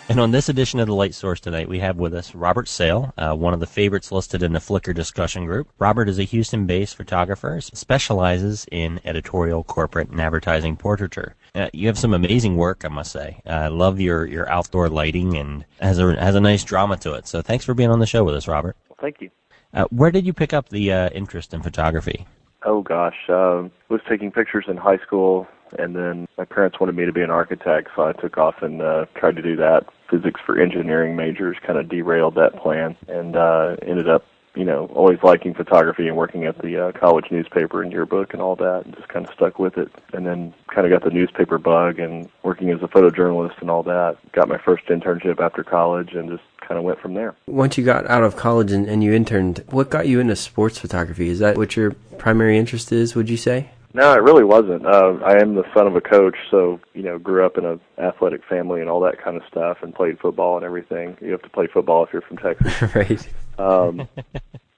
And 0.10 0.20
on 0.20 0.32
this 0.32 0.50
edition 0.50 0.80
of 0.80 0.88
the 0.88 0.96
Light 0.96 1.14
Source 1.14 1.40
tonight, 1.40 1.70
we 1.70 1.78
have 1.82 1.98
with 1.98 2.16
us 2.16 2.34
Robert 2.34 2.68
Seale, 2.68 3.14
uh, 3.16 3.36
one 3.36 3.54
of 3.54 3.60
the 3.60 3.68
favorites 3.68 4.12
listed 4.12 4.42
in 4.42 4.54
the 4.54 4.60
Flickr 4.60 4.92
discussion 4.92 5.46
group. 5.46 5.70
Robert 5.78 6.10
is 6.10 6.18
a 6.18 6.24
Houston-based 6.24 6.96
photographer, 6.96 7.62
specializes 7.62 8.66
in 8.72 9.00
editorial, 9.06 9.64
corporate, 9.64 10.10
and 10.10 10.20
advertising 10.20 10.76
portraiture. 10.76 11.36
Uh, 11.54 11.70
you 11.74 11.86
have 11.86 12.00
some 12.00 12.16
amazing 12.16 12.56
work, 12.56 12.84
I 12.84 12.88
must 12.88 13.12
say. 13.12 13.40
Uh, 13.46 13.52
I 13.52 13.68
love 13.68 14.00
your, 14.00 14.26
your 14.26 14.50
outdoor 14.50 14.90
lighting 14.90 15.38
and 15.38 15.64
has 15.80 16.00
a 16.00 16.20
has 16.20 16.34
a 16.34 16.42
nice 16.42 16.64
drama 16.64 16.98
to 16.98 17.14
it. 17.14 17.28
So 17.28 17.44
thanks 17.44 17.64
for 17.64 17.76
being 17.76 17.92
on 17.92 18.00
the 18.00 18.08
show 18.08 18.24
with 18.24 18.34
us, 18.34 18.48
Robert. 18.48 18.76
Well, 18.90 18.98
thank 19.00 19.22
you. 19.22 19.30
Uh, 19.76 19.86
where 19.92 20.10
did 20.10 20.26
you 20.26 20.34
pick 20.34 20.54
up 20.54 20.70
the 20.70 20.92
uh, 20.92 21.10
interest 21.10 21.54
in 21.54 21.62
photography? 21.62 22.26
Oh 22.66 22.82
gosh, 22.82 23.30
um, 23.30 23.70
was 23.90 24.02
taking 24.10 24.32
pictures 24.32 24.66
in 24.68 24.76
high 24.76 24.98
school, 24.98 25.48
and 25.78 25.96
then 25.96 26.28
my 26.36 26.46
parents 26.46 26.80
wanted 26.80 26.96
me 26.96 27.06
to 27.06 27.14
be 27.14 27.22
an 27.22 27.30
architect, 27.30 27.90
so 27.96 28.08
I 28.08 28.14
took 28.14 28.40
off 28.40 28.56
and 28.64 28.82
uh, 28.82 29.06
tried 29.16 29.36
to 29.36 29.44
do 29.44 29.56
that. 29.58 29.86
Physics 30.10 30.42
for 30.46 30.60
engineering 30.60 31.16
majors 31.16 31.58
kind 31.66 31.78
of 31.78 31.88
derailed 31.90 32.36
that 32.36 32.56
plan, 32.56 32.96
and 33.08 33.36
uh, 33.36 33.76
ended 33.84 34.10
up, 34.10 34.26
you 34.56 34.66
know, 34.66 34.88
always 34.96 35.20
liking 35.22 35.54
photography 35.54 36.08
and 36.08 36.18
working 36.18 36.46
at 36.46 36.58
the 36.62 36.88
uh, 36.88 36.92
college 36.94 37.26
newspaper 37.30 37.84
and 37.84 37.92
yearbook 37.92 38.34
and 38.34 38.42
all 38.42 38.56
that, 38.56 38.86
and 38.86 38.96
just 38.96 39.08
kind 39.08 39.28
of 39.28 39.34
stuck 39.34 39.60
with 39.60 39.78
it. 39.78 39.92
And 40.14 40.26
then 40.26 40.54
kind 40.74 40.88
of 40.88 40.92
got 40.92 41.08
the 41.08 41.14
newspaper 41.16 41.58
bug 41.60 42.00
and 42.00 42.28
working 42.42 42.72
as 42.72 42.82
a 42.82 42.88
photojournalist 42.88 43.62
and 43.62 43.70
all 43.70 43.84
that. 43.84 44.18
Got 44.32 44.50
my 44.50 44.58
first 44.58 44.86
internship 44.88 45.40
after 45.40 45.64
college, 45.64 46.14
and 46.14 46.30
just 46.30 46.44
kind 46.60 46.78
of 46.78 46.84
went 46.84 47.00
from 47.00 47.14
there. 47.14 47.36
Once 47.48 47.78
you 47.78 47.86
got 47.86 48.08
out 48.08 48.24
of 48.24 48.36
college 48.36 48.72
and, 48.72 48.88
and 48.88 49.04
you 49.04 49.14
interned, 49.14 49.64
what 49.70 49.90
got 49.90 50.08
you 50.08 50.20
into 50.20 50.36
sports 50.36 50.80
photography? 50.80 51.30
Is 51.30 51.40
that 51.40 51.58
what 51.58 51.76
your 51.76 51.92
primary 52.18 52.58
interest 52.58 52.92
is, 52.92 53.16
would 53.16 53.30
you 53.30 53.38
say? 53.38 53.70
No, 53.94 54.14
it 54.14 54.22
really 54.22 54.44
wasn't. 54.44 54.86
Uh, 54.86 55.16
I 55.26 55.42
am 55.42 55.56
the 55.56 55.64
son 55.74 55.88
of 55.88 55.96
a 55.96 56.02
coach, 56.02 56.36
so 56.52 56.80
you 56.94 57.02
know, 57.02 57.18
grew 57.18 57.46
up 57.46 57.58
in 57.58 57.66
a 57.66 57.80
athletic 58.00 58.42
family 58.48 58.82
and 58.82 58.90
all 58.90 59.00
that 59.02 59.22
kind 59.22 59.36
of 59.36 59.44
stuff, 59.48 59.80
and 59.82 59.94
played 59.94 60.20
football 60.20 60.58
and 60.58 60.66
everything. 60.66 61.18
You 61.22 61.32
have 61.32 61.42
to 61.42 61.50
play 61.50 61.68
football 61.68 62.04
if 62.04 62.14
you're 62.14 62.22
from 62.22 62.38
Texas. 62.38 62.82
right. 62.96 63.28
Um, 63.58 64.08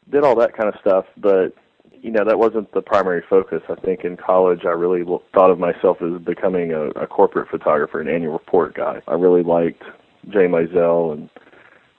did 0.09 0.23
all 0.23 0.35
that 0.35 0.55
kind 0.55 0.69
of 0.69 0.79
stuff, 0.79 1.05
but 1.17 1.53
you 2.01 2.09
know, 2.09 2.23
that 2.25 2.39
wasn't 2.39 2.71
the 2.73 2.81
primary 2.81 3.21
focus. 3.29 3.61
I 3.69 3.75
think 3.75 4.03
in 4.03 4.17
college, 4.17 4.61
I 4.65 4.69
really 4.71 5.03
thought 5.33 5.51
of 5.51 5.59
myself 5.59 6.01
as 6.01 6.19
becoming 6.21 6.71
a, 6.71 6.87
a 6.91 7.05
corporate 7.05 7.49
photographer, 7.49 8.01
an 8.01 8.07
annual 8.07 8.33
report 8.33 8.73
guy. 8.75 9.01
I 9.07 9.13
really 9.13 9.43
liked 9.43 9.83
Jay 10.29 10.47
Maisel 10.47 11.13
and 11.13 11.29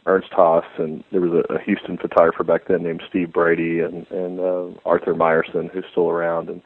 Ernst 0.07 0.33
Haas, 0.33 0.65
and 0.79 1.05
there 1.13 1.21
was 1.21 1.45
a, 1.49 1.55
a 1.55 1.63
Houston 1.63 1.99
photographer 1.99 2.43
back 2.43 2.67
then 2.67 2.83
named 2.83 3.03
Steve 3.09 3.33
Brady 3.33 3.81
and 3.81 4.11
and 4.11 4.41
uh, 4.41 4.69
Arthur 4.85 5.15
Meyerson, 5.15 5.71
who's 5.71 5.85
still 5.91 6.09
around, 6.09 6.49
and 6.49 6.63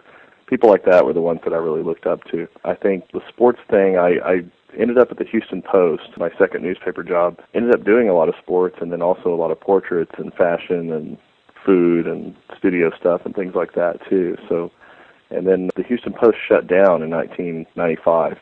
people 0.46 0.70
like 0.70 0.84
that 0.84 1.04
were 1.04 1.12
the 1.12 1.20
ones 1.20 1.40
that 1.44 1.52
I 1.52 1.56
really 1.56 1.82
looked 1.82 2.06
up 2.06 2.24
to. 2.30 2.46
I 2.64 2.74
think 2.74 3.10
the 3.12 3.20
sports 3.28 3.60
thing, 3.70 3.96
I, 3.98 4.18
I 4.24 4.34
ended 4.78 4.98
up 4.98 5.10
at 5.10 5.18
the 5.18 5.24
Houston 5.24 5.62
Post, 5.62 6.16
my 6.16 6.30
second 6.38 6.62
newspaper 6.62 7.02
job. 7.02 7.38
Ended 7.54 7.74
up 7.74 7.84
doing 7.84 8.08
a 8.08 8.14
lot 8.14 8.28
of 8.28 8.34
sports 8.40 8.76
and 8.80 8.92
then 8.92 9.02
also 9.02 9.32
a 9.32 9.36
lot 9.36 9.50
of 9.50 9.60
portraits 9.60 10.12
and 10.18 10.32
fashion 10.34 10.92
and 10.92 11.18
food 11.64 12.06
and 12.06 12.34
studio 12.56 12.90
stuff 12.98 13.22
and 13.24 13.34
things 13.34 13.54
like 13.54 13.74
that 13.74 13.98
too. 14.08 14.36
So, 14.48 14.70
and 15.30 15.46
then 15.46 15.70
the 15.76 15.82
Houston 15.82 16.12
Post 16.12 16.36
shut 16.48 16.68
down 16.68 17.02
in 17.02 17.10
1995 17.10 18.38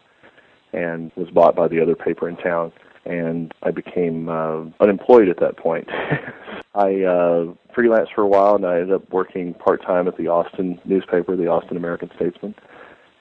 and 0.75 1.11
was 1.17 1.31
bought 1.31 1.57
by 1.57 1.69
the 1.69 1.81
other 1.81 1.95
paper 1.95 2.29
in 2.29 2.37
town. 2.37 2.73
And 3.05 3.53
I 3.63 3.71
became 3.71 4.29
uh, 4.29 4.65
unemployed 4.81 5.29
at 5.29 5.41
that 5.41 5.57
point. 5.57 5.89
I 6.75 7.03
uh, 7.03 7.55
freelanced 7.77 8.15
for 8.15 8.23
a 8.23 8.27
while, 8.27 8.57
and 8.57 8.67
I 8.67 8.81
ended 8.81 8.93
up 8.93 9.13
working 9.13 9.55
part 9.55 9.83
time 9.83 10.09
at 10.09 10.17
the 10.17 10.29
Austin 10.29 10.81
newspaper, 10.85 11.37
the 11.37 11.47
Austin 11.47 11.77
American 11.77 12.11
Statesman. 12.17 12.55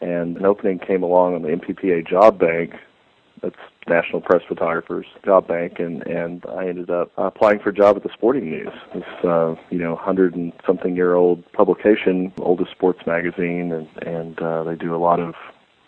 And 0.01 0.37
an 0.37 0.45
opening 0.45 0.79
came 0.79 1.03
along 1.03 1.35
on 1.35 1.41
the 1.43 1.49
NPPA 1.49 2.07
Job 2.07 2.39
Bank. 2.39 2.73
That's 3.41 3.55
National 3.87 4.21
Press 4.21 4.41
Photographers 4.47 5.05
Job 5.25 5.47
Bank, 5.47 5.79
and 5.79 6.05
and 6.07 6.45
I 6.49 6.67
ended 6.67 6.89
up 6.89 7.11
applying 7.17 7.59
for 7.59 7.69
a 7.69 7.73
job 7.73 7.97
at 7.97 8.03
the 8.03 8.09
Sporting 8.13 8.49
News. 8.49 8.71
This 8.93 9.03
uh, 9.23 9.55
you 9.69 9.79
know 9.79 9.95
hundred 9.95 10.35
and 10.35 10.53
something 10.65 10.95
year 10.95 11.13
old 11.13 11.43
publication, 11.51 12.31
oldest 12.37 12.71
sports 12.71 13.01
magazine, 13.05 13.71
and 13.73 14.07
and 14.07 14.41
uh, 14.41 14.63
they 14.63 14.75
do 14.75 14.95
a 14.95 14.97
lot 14.97 15.19
of 15.19 15.35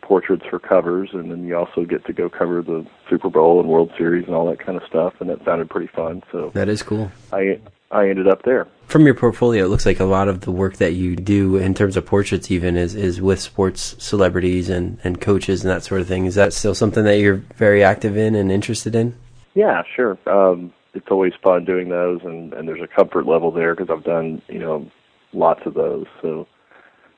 portraits 0.05 0.45
for 0.49 0.59
covers, 0.59 1.09
and 1.13 1.31
then 1.31 1.45
you 1.45 1.57
also 1.57 1.83
get 1.83 2.05
to 2.05 2.13
go 2.13 2.29
cover 2.29 2.61
the 2.61 2.85
Super 3.09 3.29
Bowl 3.29 3.59
and 3.59 3.67
World 3.67 3.91
Series 3.97 4.25
and 4.25 4.35
all 4.35 4.47
that 4.49 4.59
kind 4.59 4.77
of 4.77 4.87
stuff, 4.87 5.13
and 5.19 5.29
that 5.29 5.43
sounded 5.43 5.69
pretty 5.69 5.87
fun. 5.87 6.23
So 6.31 6.51
That 6.53 6.69
is 6.69 6.83
cool. 6.83 7.11
I 7.33 7.59
I 7.91 8.09
ended 8.09 8.27
up 8.27 8.43
there. 8.43 8.67
From 8.87 9.05
your 9.05 9.15
portfolio, 9.15 9.65
it 9.65 9.69
looks 9.69 9.85
like 9.85 9.99
a 9.99 10.05
lot 10.05 10.27
of 10.27 10.41
the 10.41 10.51
work 10.51 10.77
that 10.77 10.93
you 10.93 11.15
do 11.15 11.57
in 11.57 11.73
terms 11.73 11.97
of 11.97 12.05
portraits, 12.05 12.51
even, 12.51 12.77
is, 12.77 12.93
is 12.95 13.21
with 13.21 13.39
sports 13.39 13.95
celebrities 13.99 14.69
and, 14.69 14.99
and 15.03 15.21
coaches 15.21 15.63
and 15.63 15.71
that 15.71 15.83
sort 15.83 16.01
of 16.01 16.07
thing. 16.07 16.25
Is 16.25 16.35
that 16.35 16.53
still 16.53 16.75
something 16.75 17.03
that 17.03 17.19
you're 17.19 17.43
very 17.55 17.83
active 17.83 18.17
in 18.17 18.35
and 18.35 18.51
interested 18.51 18.95
in? 18.95 19.15
Yeah, 19.53 19.83
sure. 19.95 20.17
Um, 20.25 20.73
it's 20.93 21.07
always 21.09 21.33
fun 21.43 21.65
doing 21.65 21.89
those, 21.89 22.21
and 22.23 22.53
and 22.53 22.67
there's 22.67 22.81
a 22.81 22.87
comfort 22.87 23.25
level 23.25 23.51
there 23.51 23.75
because 23.75 23.89
I've 23.89 24.03
done 24.03 24.41
you 24.47 24.59
know 24.59 24.89
lots 25.33 25.61
of 25.65 25.73
those, 25.73 26.05
so 26.21 26.47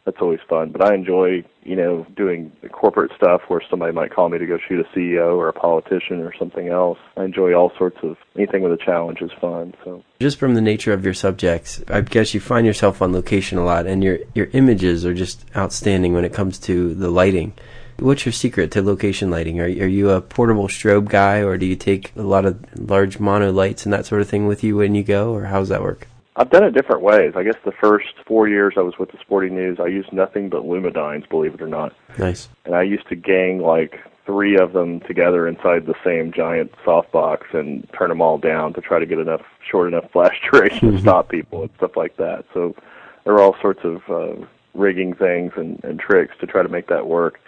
that's 0.08 0.22
always 0.22 0.40
fun. 0.50 0.72
But 0.72 0.82
I 0.82 0.96
enjoy 0.96 1.44
you 1.64 1.76
know 1.76 2.08
doing 2.16 2.52
corporate 2.72 3.12
stuff 3.16 3.42
where 3.50 3.62
somebody 3.70 3.92
might 3.92 4.16
call 4.16 4.30
me 4.30 4.38
to 4.40 4.46
go 4.48 4.58
shoot 4.58 4.80
a 4.80 4.98
CEO 4.98 5.36
or 5.36 5.50
a 5.50 5.54
politician 5.54 6.22
or 6.22 6.34
something 6.40 6.70
else. 6.70 6.98
I 7.18 7.26
enjoy 7.26 7.54
all 7.54 7.74
sorts 7.78 7.98
of 8.04 8.16
anything 8.38 8.64
with 8.64 8.72
a 8.72 8.84
challenge 8.84 9.22
is 9.22 9.32
fun. 9.40 9.74
So 9.84 10.04
Just 10.22 10.40
from 10.40 10.56
the 10.56 10.62
nature 10.62 10.94
of 10.94 11.04
your 11.04 11.14
subjects, 11.14 11.84
I 11.90 12.02
guess 12.02 12.34
you 12.34 12.40
find 12.40 12.66
yourself 12.66 13.02
on 13.02 13.12
location 13.12 13.58
a 13.58 13.66
lot, 13.66 13.86
and 13.86 14.02
your, 14.02 14.20
your 14.34 14.48
images 14.54 15.06
are 15.06 15.14
just 15.14 15.46
outstanding 15.56 16.14
when 16.14 16.24
it 16.24 16.34
comes 16.34 16.58
to 16.60 16.96
the 16.96 17.10
lighting. 17.10 17.54
What's 18.00 18.26
your 18.26 18.34
secret 18.34 18.72
to 18.72 18.82
location 18.82 19.30
lighting? 19.30 19.60
Are, 19.60 19.66
are 19.66 19.68
you 19.68 20.12
a 20.12 20.22
portable 20.22 20.70
strobe 20.70 21.10
guy, 21.10 21.40
or 21.40 21.58
do 21.58 21.66
you 21.66 21.76
take 21.76 22.16
a 22.16 22.22
lot 22.22 22.46
of 22.46 22.64
large 22.80 23.20
mono 23.20 23.52
lights 23.52 23.86
and 23.86 23.92
that 23.92 24.06
sort 24.06 24.22
of 24.22 24.30
thing 24.30 24.48
with 24.48 24.64
you 24.64 24.78
when 24.78 24.96
you 24.96 25.04
go, 25.04 25.34
or 25.34 25.46
how 25.46 25.60
does 25.60 25.70
that 25.70 25.82
work? 25.82 26.08
I've 26.38 26.52
done 26.52 26.64
it 26.64 26.72
different 26.72 27.02
ways. 27.02 27.34
I 27.36 27.44
guess 27.44 27.56
the 27.66 27.72
first 27.72 28.14
four 28.28 28.48
years 28.48 28.76
I 28.78 28.82
was 28.82 29.00
with 29.00 29.12
the 29.12 29.18
Sporting 29.20 29.56
News, 29.56 29.80
I 29.82 29.88
used 29.88 30.14
nothing 30.14 30.50
but 30.50 30.64
Lumidynes, 30.64 31.28
believe 31.28 31.56
it 31.56 31.62
or 31.62 31.68
not. 31.68 31.94
Nice. 32.20 32.48
And 32.64 32.76
I 32.76 32.84
used 32.84 33.10
to 33.10 33.16
gang 33.16 33.60
like 33.60 34.00
three 34.24 34.56
of 34.56 34.74
them 34.74 35.00
together 35.02 35.48
inside 35.48 35.88
the 35.88 35.96
same 36.04 36.32
giant 36.32 36.72
softbox 36.86 37.54
and 37.54 37.88
turn 37.98 38.10
them 38.10 38.22
all 38.22 38.38
down 38.38 38.74
to 38.74 38.82
try 38.82 39.00
to 39.00 39.06
get 39.06 39.18
enough 39.18 39.42
short 39.68 39.88
enough 39.88 40.12
flash 40.12 40.40
duration 40.52 40.92
to 40.92 41.00
stop 41.00 41.30
people 41.30 41.64
and 41.64 41.72
stuff 41.78 41.98
like 41.98 42.16
that. 42.18 42.46
So 42.54 42.76
there 43.24 43.34
were 43.34 43.42
all 43.42 43.56
sorts 43.60 43.82
of 43.84 44.02
uh, 44.08 44.46
rigging 44.76 45.16
things 45.16 45.54
and, 45.56 45.84
and 45.84 46.00
tricks 46.00 46.36
to 46.40 46.46
try 46.46 46.62
to 46.62 46.70
make 46.70 46.88
that 46.88 47.08
work. 47.08 47.40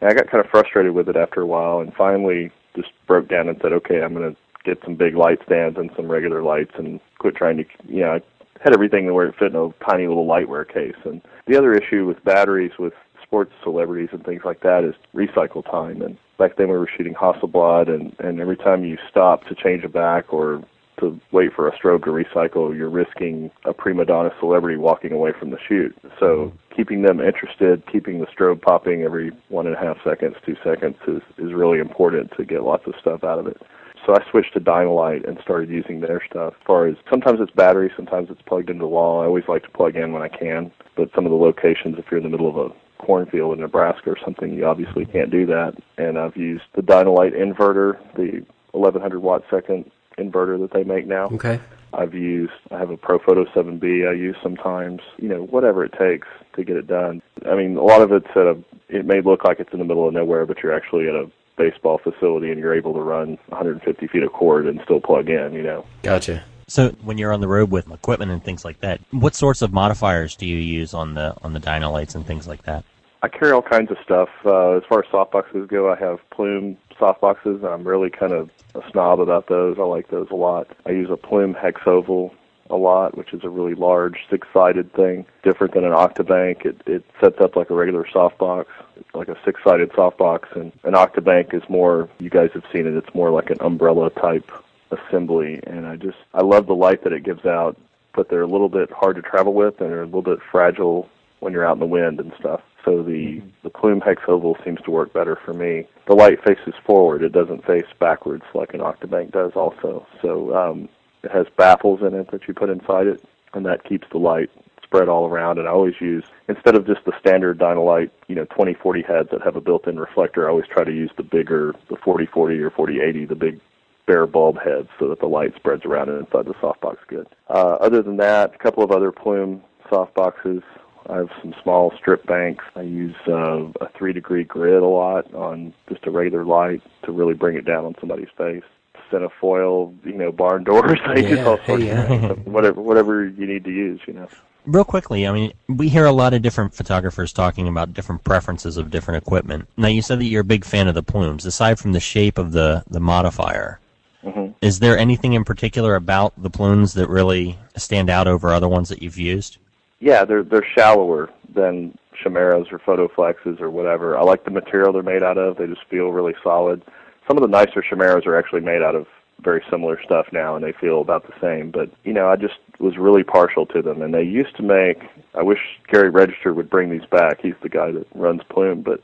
And 0.00 0.10
I 0.10 0.14
got 0.14 0.28
kind 0.28 0.44
of 0.44 0.50
frustrated 0.50 0.92
with 0.92 1.08
it 1.08 1.16
after 1.16 1.40
a 1.40 1.46
while, 1.46 1.78
and 1.78 1.94
finally 1.94 2.50
just 2.74 2.90
broke 3.06 3.28
down 3.28 3.48
and 3.48 3.56
said, 3.62 3.72
okay, 3.72 4.02
I'm 4.02 4.12
going 4.12 4.34
to 4.34 4.40
get 4.64 4.78
some 4.84 4.94
big 4.94 5.14
light 5.14 5.38
stands 5.44 5.78
and 5.78 5.90
some 5.96 6.10
regular 6.10 6.42
lights 6.42 6.72
and 6.76 7.00
quit 7.18 7.36
trying 7.36 7.58
to, 7.58 7.64
you 7.86 8.00
know, 8.00 8.12
I 8.14 8.20
had 8.62 8.72
everything 8.72 9.12
where 9.12 9.26
it 9.26 9.34
fit 9.38 9.52
in 9.52 9.56
a 9.56 9.70
tiny 9.84 10.06
little 10.06 10.26
lightware 10.26 10.66
case. 10.66 10.96
And 11.04 11.20
the 11.46 11.56
other 11.56 11.74
issue 11.74 12.06
with 12.06 12.22
batteries 12.24 12.72
with 12.78 12.94
sports 13.22 13.52
celebrities 13.62 14.10
and 14.12 14.24
things 14.24 14.42
like 14.44 14.60
that 14.60 14.84
is 14.84 14.94
recycle 15.14 15.64
time. 15.68 16.02
And 16.02 16.16
back 16.38 16.56
then 16.56 16.68
we 16.68 16.76
were 16.76 16.88
shooting 16.96 17.14
Hasselblad, 17.14 17.88
and 17.88 18.14
and 18.18 18.40
every 18.40 18.56
time 18.56 18.84
you 18.84 18.96
stop 19.10 19.44
to 19.46 19.54
change 19.54 19.84
a 19.84 19.88
back 19.88 20.32
or 20.32 20.62
to 21.00 21.20
wait 21.32 21.52
for 21.52 21.66
a 21.66 21.76
strobe 21.76 22.04
to 22.04 22.10
recycle, 22.10 22.76
you're 22.76 22.88
risking 22.88 23.50
a 23.64 23.72
prima 23.72 24.04
donna 24.04 24.30
celebrity 24.38 24.76
walking 24.78 25.12
away 25.12 25.32
from 25.38 25.50
the 25.50 25.58
shoot. 25.68 25.96
So 26.20 26.26
mm-hmm. 26.26 26.74
keeping 26.76 27.02
them 27.02 27.20
interested, 27.20 27.82
keeping 27.90 28.20
the 28.20 28.26
strobe 28.26 28.62
popping 28.62 29.02
every 29.02 29.32
one 29.48 29.66
and 29.66 29.74
a 29.74 29.78
half 29.78 29.96
seconds, 30.04 30.36
two 30.46 30.56
seconds 30.62 30.96
is 31.08 31.22
is 31.38 31.52
really 31.52 31.78
important 31.78 32.32
to 32.36 32.44
get 32.44 32.62
lots 32.62 32.86
of 32.86 32.94
stuff 33.00 33.24
out 33.24 33.38
of 33.38 33.46
it. 33.46 33.60
So 34.06 34.14
I 34.14 34.30
switched 34.30 34.52
to 34.54 34.60
Dynalite 34.60 35.26
and 35.26 35.38
started 35.42 35.70
using 35.70 36.00
their 36.00 36.20
stuff. 36.28 36.54
As 36.60 36.66
far 36.66 36.86
as 36.86 36.96
sometimes 37.08 37.40
it's 37.40 37.50
battery, 37.52 37.90
sometimes 37.96 38.28
it's 38.30 38.42
plugged 38.42 38.70
into 38.70 38.82
the 38.82 38.88
wall. 38.88 39.22
I 39.22 39.26
always 39.26 39.44
like 39.48 39.62
to 39.62 39.70
plug 39.70 39.96
in 39.96 40.12
when 40.12 40.22
I 40.22 40.28
can, 40.28 40.70
but 40.96 41.10
some 41.14 41.24
of 41.24 41.30
the 41.30 41.36
locations, 41.36 41.98
if 41.98 42.04
you're 42.10 42.18
in 42.18 42.24
the 42.24 42.30
middle 42.30 42.48
of 42.48 42.56
a 42.56 42.74
cornfield 43.04 43.54
in 43.54 43.60
Nebraska 43.60 44.10
or 44.10 44.16
something, 44.24 44.52
you 44.52 44.66
obviously 44.66 45.04
can't 45.06 45.30
do 45.30 45.46
that. 45.46 45.74
And 45.98 46.18
I've 46.18 46.36
used 46.36 46.64
the 46.74 46.82
Dynalite 46.82 47.34
inverter, 47.34 47.98
the 48.16 48.44
1100 48.72 49.20
watt 49.20 49.42
second 49.50 49.90
inverter 50.18 50.60
that 50.60 50.72
they 50.72 50.84
make 50.84 51.06
now. 51.06 51.26
Okay. 51.26 51.60
I've 51.92 52.14
used, 52.14 52.52
I 52.72 52.78
have 52.78 52.90
a 52.90 52.96
Profoto 52.96 53.46
7B 53.54 54.08
I 54.08 54.12
use 54.12 54.36
sometimes, 54.42 55.00
you 55.16 55.28
know, 55.28 55.44
whatever 55.44 55.84
it 55.84 55.92
takes 55.98 56.26
to 56.56 56.64
get 56.64 56.76
it 56.76 56.88
done. 56.88 57.22
I 57.46 57.54
mean, 57.54 57.76
a 57.76 57.82
lot 57.82 58.02
of 58.02 58.10
it's 58.10 58.26
at 58.30 58.46
a, 58.46 58.58
it 58.88 59.06
may 59.06 59.20
look 59.20 59.44
like 59.44 59.60
it's 59.60 59.72
in 59.72 59.78
the 59.78 59.84
middle 59.84 60.08
of 60.08 60.12
nowhere, 60.12 60.44
but 60.44 60.58
you're 60.62 60.74
actually 60.74 61.08
at 61.08 61.14
a 61.14 61.30
baseball 61.56 61.98
facility 61.98 62.50
and 62.50 62.58
you're 62.58 62.74
able 62.74 62.94
to 62.94 63.00
run 63.00 63.38
150 63.48 64.06
feet 64.08 64.22
of 64.22 64.32
cord 64.32 64.66
and 64.66 64.80
still 64.84 65.00
plug 65.00 65.28
in, 65.28 65.52
you 65.52 65.62
know. 65.62 65.84
Gotcha. 66.02 66.44
So 66.66 66.90
when 67.02 67.18
you're 67.18 67.32
on 67.32 67.40
the 67.40 67.48
road 67.48 67.70
with 67.70 67.90
equipment 67.90 68.30
and 68.30 68.42
things 68.42 68.64
like 68.64 68.80
that, 68.80 69.00
what 69.10 69.34
sorts 69.34 69.62
of 69.62 69.72
modifiers 69.72 70.34
do 70.34 70.46
you 70.46 70.56
use 70.56 70.94
on 70.94 71.14
the 71.14 71.36
on 71.42 71.52
the 71.52 71.60
Dynalites 71.60 72.14
and 72.14 72.26
things 72.26 72.48
like 72.48 72.62
that? 72.64 72.84
I 73.22 73.28
carry 73.28 73.52
all 73.52 73.62
kinds 73.62 73.90
of 73.90 73.96
stuff. 74.04 74.28
Uh, 74.44 74.72
as 74.72 74.82
far 74.88 75.00
as 75.00 75.06
softboxes 75.06 75.68
go, 75.68 75.90
I 75.90 75.96
have 75.96 76.18
Plume 76.30 76.76
softboxes. 76.98 77.64
I'm 77.64 77.86
really 77.86 78.10
kind 78.10 78.32
of 78.32 78.50
a 78.74 78.80
snob 78.90 79.20
about 79.20 79.48
those. 79.48 79.76
I 79.78 79.82
like 79.82 80.08
those 80.08 80.28
a 80.30 80.34
lot. 80.34 80.68
I 80.86 80.90
use 80.90 81.08
a 81.10 81.16
Plume 81.16 81.54
hex 81.54 81.80
oval 81.86 82.34
a 82.70 82.76
lot, 82.76 83.16
which 83.16 83.32
is 83.32 83.44
a 83.44 83.48
really 83.48 83.74
large 83.74 84.18
six-sided 84.30 84.92
thing, 84.94 85.26
different 85.42 85.74
than 85.74 85.84
an 85.84 85.92
Octabank. 85.92 86.64
It 86.64 86.82
it 86.86 87.04
sets 87.20 87.40
up 87.40 87.56
like 87.56 87.70
a 87.70 87.74
regular 87.74 88.04
softbox, 88.04 88.66
like 89.12 89.28
a 89.28 89.36
six-sided 89.44 89.92
softbox, 89.92 90.54
and 90.56 90.72
an 90.84 90.94
Octabank 90.94 91.54
is 91.54 91.62
more. 91.68 92.08
You 92.18 92.30
guys 92.30 92.50
have 92.54 92.64
seen 92.72 92.86
it. 92.86 92.94
It's 92.94 93.14
more 93.14 93.30
like 93.30 93.50
an 93.50 93.58
umbrella 93.60 94.10
type 94.10 94.50
assembly, 94.90 95.60
and 95.66 95.86
I 95.86 95.96
just 95.96 96.18
I 96.32 96.42
love 96.42 96.66
the 96.66 96.74
light 96.74 97.04
that 97.04 97.12
it 97.12 97.24
gives 97.24 97.44
out. 97.44 97.76
But 98.14 98.28
they're 98.28 98.42
a 98.42 98.46
little 98.46 98.68
bit 98.68 98.92
hard 98.92 99.16
to 99.16 99.22
travel 99.22 99.54
with, 99.54 99.80
and 99.80 99.90
they're 99.90 100.02
a 100.02 100.06
little 100.06 100.22
bit 100.22 100.38
fragile 100.50 101.08
when 101.40 101.52
you're 101.52 101.66
out 101.66 101.74
in 101.74 101.80
the 101.80 101.86
wind 101.86 102.20
and 102.20 102.32
stuff. 102.38 102.62
So 102.84 103.02
the 103.02 103.42
the 103.62 103.70
plume 103.70 104.00
hex 104.00 104.22
oval 104.28 104.56
seems 104.64 104.80
to 104.82 104.90
work 104.90 105.12
better 105.12 105.36
for 105.36 105.52
me. 105.52 105.86
The 106.06 106.14
light 106.14 106.42
faces 106.44 106.74
forward; 106.86 107.22
it 107.22 107.32
doesn't 107.32 107.66
face 107.66 107.86
backwards 107.98 108.44
like 108.54 108.74
an 108.74 108.80
Octabank 108.80 109.32
does. 109.32 109.52
Also, 109.54 110.06
so 110.22 110.54
um, 110.54 110.88
it 111.24 111.30
has 111.30 111.46
baffles 111.56 112.00
in 112.02 112.14
it 112.14 112.30
that 112.30 112.46
you 112.46 112.54
put 112.54 112.70
inside 112.70 113.06
it, 113.06 113.22
and 113.54 113.64
that 113.66 113.84
keeps 113.84 114.06
the 114.10 114.18
light 114.18 114.50
spread 114.82 115.08
all 115.08 115.26
around. 115.26 115.58
And 115.58 115.66
I 115.66 115.70
always 115.70 115.94
use 116.00 116.24
instead 116.48 116.76
of 116.76 116.86
just 116.86 117.04
the 117.04 117.12
standard 117.18 117.58
Dynalite, 117.58 118.10
you 118.28 118.34
know, 118.34 118.44
2040 118.44 119.02
heads 119.02 119.28
that 119.32 119.42
have 119.42 119.56
a 119.56 119.60
built-in 119.60 119.98
reflector. 119.98 120.46
I 120.46 120.50
always 120.50 120.66
try 120.66 120.84
to 120.84 120.92
use 120.92 121.10
the 121.16 121.22
bigger, 121.22 121.74
the 121.88 121.96
4040 121.96 122.58
or 122.60 122.70
4080, 122.70 123.24
the 123.26 123.34
big 123.34 123.60
bare 124.06 124.26
bulb 124.26 124.58
heads, 124.62 124.88
so 124.98 125.08
that 125.08 125.20
the 125.20 125.26
light 125.26 125.54
spreads 125.56 125.84
around 125.84 126.10
and 126.10 126.20
inside 126.20 126.46
the 126.46 126.54
softbox 126.54 126.98
good. 127.08 127.26
Uh, 127.48 127.76
other 127.80 128.02
than 128.02 128.18
that, 128.18 128.54
a 128.54 128.58
couple 128.58 128.84
of 128.84 128.90
other 128.90 129.10
plume 129.10 129.62
softboxes. 129.90 130.62
I 131.08 131.16
have 131.16 131.30
some 131.42 131.54
small 131.62 131.92
strip 131.98 132.26
banks. 132.26 132.64
I 132.76 132.82
use 132.82 133.14
uh, 133.28 133.64
a 133.80 133.88
three 133.96 134.12
degree 134.14 134.44
grid 134.44 134.82
a 134.82 134.86
lot 134.86 135.32
on 135.34 135.74
just 135.88 136.06
a 136.06 136.10
regular 136.10 136.44
light 136.44 136.82
to 137.04 137.12
really 137.12 137.34
bring 137.34 137.56
it 137.56 137.66
down 137.66 137.84
on 137.84 137.94
somebody's 138.00 138.28
face. 138.38 138.64
Cinefoil, 139.14 139.94
you 140.04 140.14
know, 140.14 140.32
barn 140.32 140.64
doors. 140.64 140.98
I 141.06 141.16
use 141.18 141.38
Yeah, 141.38 141.44
all 141.44 141.58
sorts 141.66 141.84
yeah. 141.84 142.02
of 142.06 142.08
things. 142.08 142.38
Whatever, 142.44 142.80
whatever 142.82 143.26
you 143.26 143.46
need 143.46 143.64
to 143.64 143.70
use, 143.70 144.00
you 144.06 144.14
know. 144.14 144.28
Real 144.66 144.84
quickly, 144.84 145.26
I 145.26 145.32
mean, 145.32 145.52
we 145.68 145.88
hear 145.90 146.06
a 146.06 146.12
lot 146.12 146.32
of 146.34 146.42
different 146.42 146.74
photographers 146.74 147.32
talking 147.32 147.68
about 147.68 147.92
different 147.94 148.24
preferences 148.24 148.78
of 148.78 148.90
different 148.90 149.22
equipment. 149.22 149.68
Now, 149.76 149.88
you 149.88 150.00
said 150.02 150.18
that 150.20 150.24
you're 150.24 150.40
a 150.40 150.44
big 150.44 150.64
fan 150.64 150.88
of 150.88 150.94
the 150.94 151.02
plumes. 151.02 151.44
Aside 151.46 151.78
from 151.78 151.92
the 151.92 152.00
shape 152.00 152.38
of 152.38 152.52
the, 152.52 152.82
the 152.88 153.00
modifier, 153.00 153.80
hmm 154.22 154.48
is 154.62 154.78
there 154.78 154.96
anything 154.96 155.34
in 155.34 155.44
particular 155.44 155.94
about 155.96 156.32
the 156.42 156.48
plumes 156.48 156.94
that 156.94 157.10
really 157.10 157.58
stand 157.76 158.08
out 158.08 158.26
over 158.26 158.54
other 158.54 158.68
ones 158.68 158.88
that 158.88 159.02
you've 159.02 159.18
used? 159.18 159.58
Yeah, 160.00 160.24
they're 160.24 160.42
they're 160.42 160.66
shallower 160.76 161.28
than 161.54 161.96
chimeras 162.22 162.66
or 162.72 162.78
photoflexes 162.78 163.60
or 163.60 163.70
whatever. 163.70 164.16
I 164.16 164.22
like 164.22 164.44
the 164.44 164.50
material 164.50 164.92
they're 164.94 165.02
made 165.02 165.22
out 165.22 165.36
of. 165.36 165.58
They 165.58 165.66
just 165.66 165.84
feel 165.90 166.08
really 166.10 166.34
solid. 166.42 166.82
Some 167.26 167.36
of 167.36 167.42
the 167.42 167.48
nicer 167.48 167.82
chimeras 167.82 168.26
are 168.26 168.36
actually 168.36 168.60
made 168.60 168.82
out 168.82 168.94
of 168.94 169.06
very 169.42 169.62
similar 169.70 170.00
stuff 170.02 170.26
now, 170.32 170.54
and 170.54 170.64
they 170.64 170.72
feel 170.72 171.00
about 171.00 171.26
the 171.26 171.34
same. 171.40 171.70
But 171.70 171.90
you 172.04 172.12
know, 172.12 172.28
I 172.28 172.36
just 172.36 172.54
was 172.78 172.96
really 172.96 173.24
partial 173.24 173.66
to 173.66 173.82
them, 173.82 174.02
and 174.02 174.14
they 174.14 174.22
used 174.22 174.56
to 174.56 174.62
make. 174.62 175.02
I 175.34 175.42
wish 175.42 175.58
Gary 175.90 176.10
Regester 176.10 176.54
would 176.54 176.70
bring 176.70 176.90
these 176.90 177.06
back. 177.10 177.40
He's 177.42 177.54
the 177.62 177.68
guy 177.68 177.90
that 177.92 178.06
runs 178.14 178.42
Plume, 178.48 178.82
but 178.82 179.00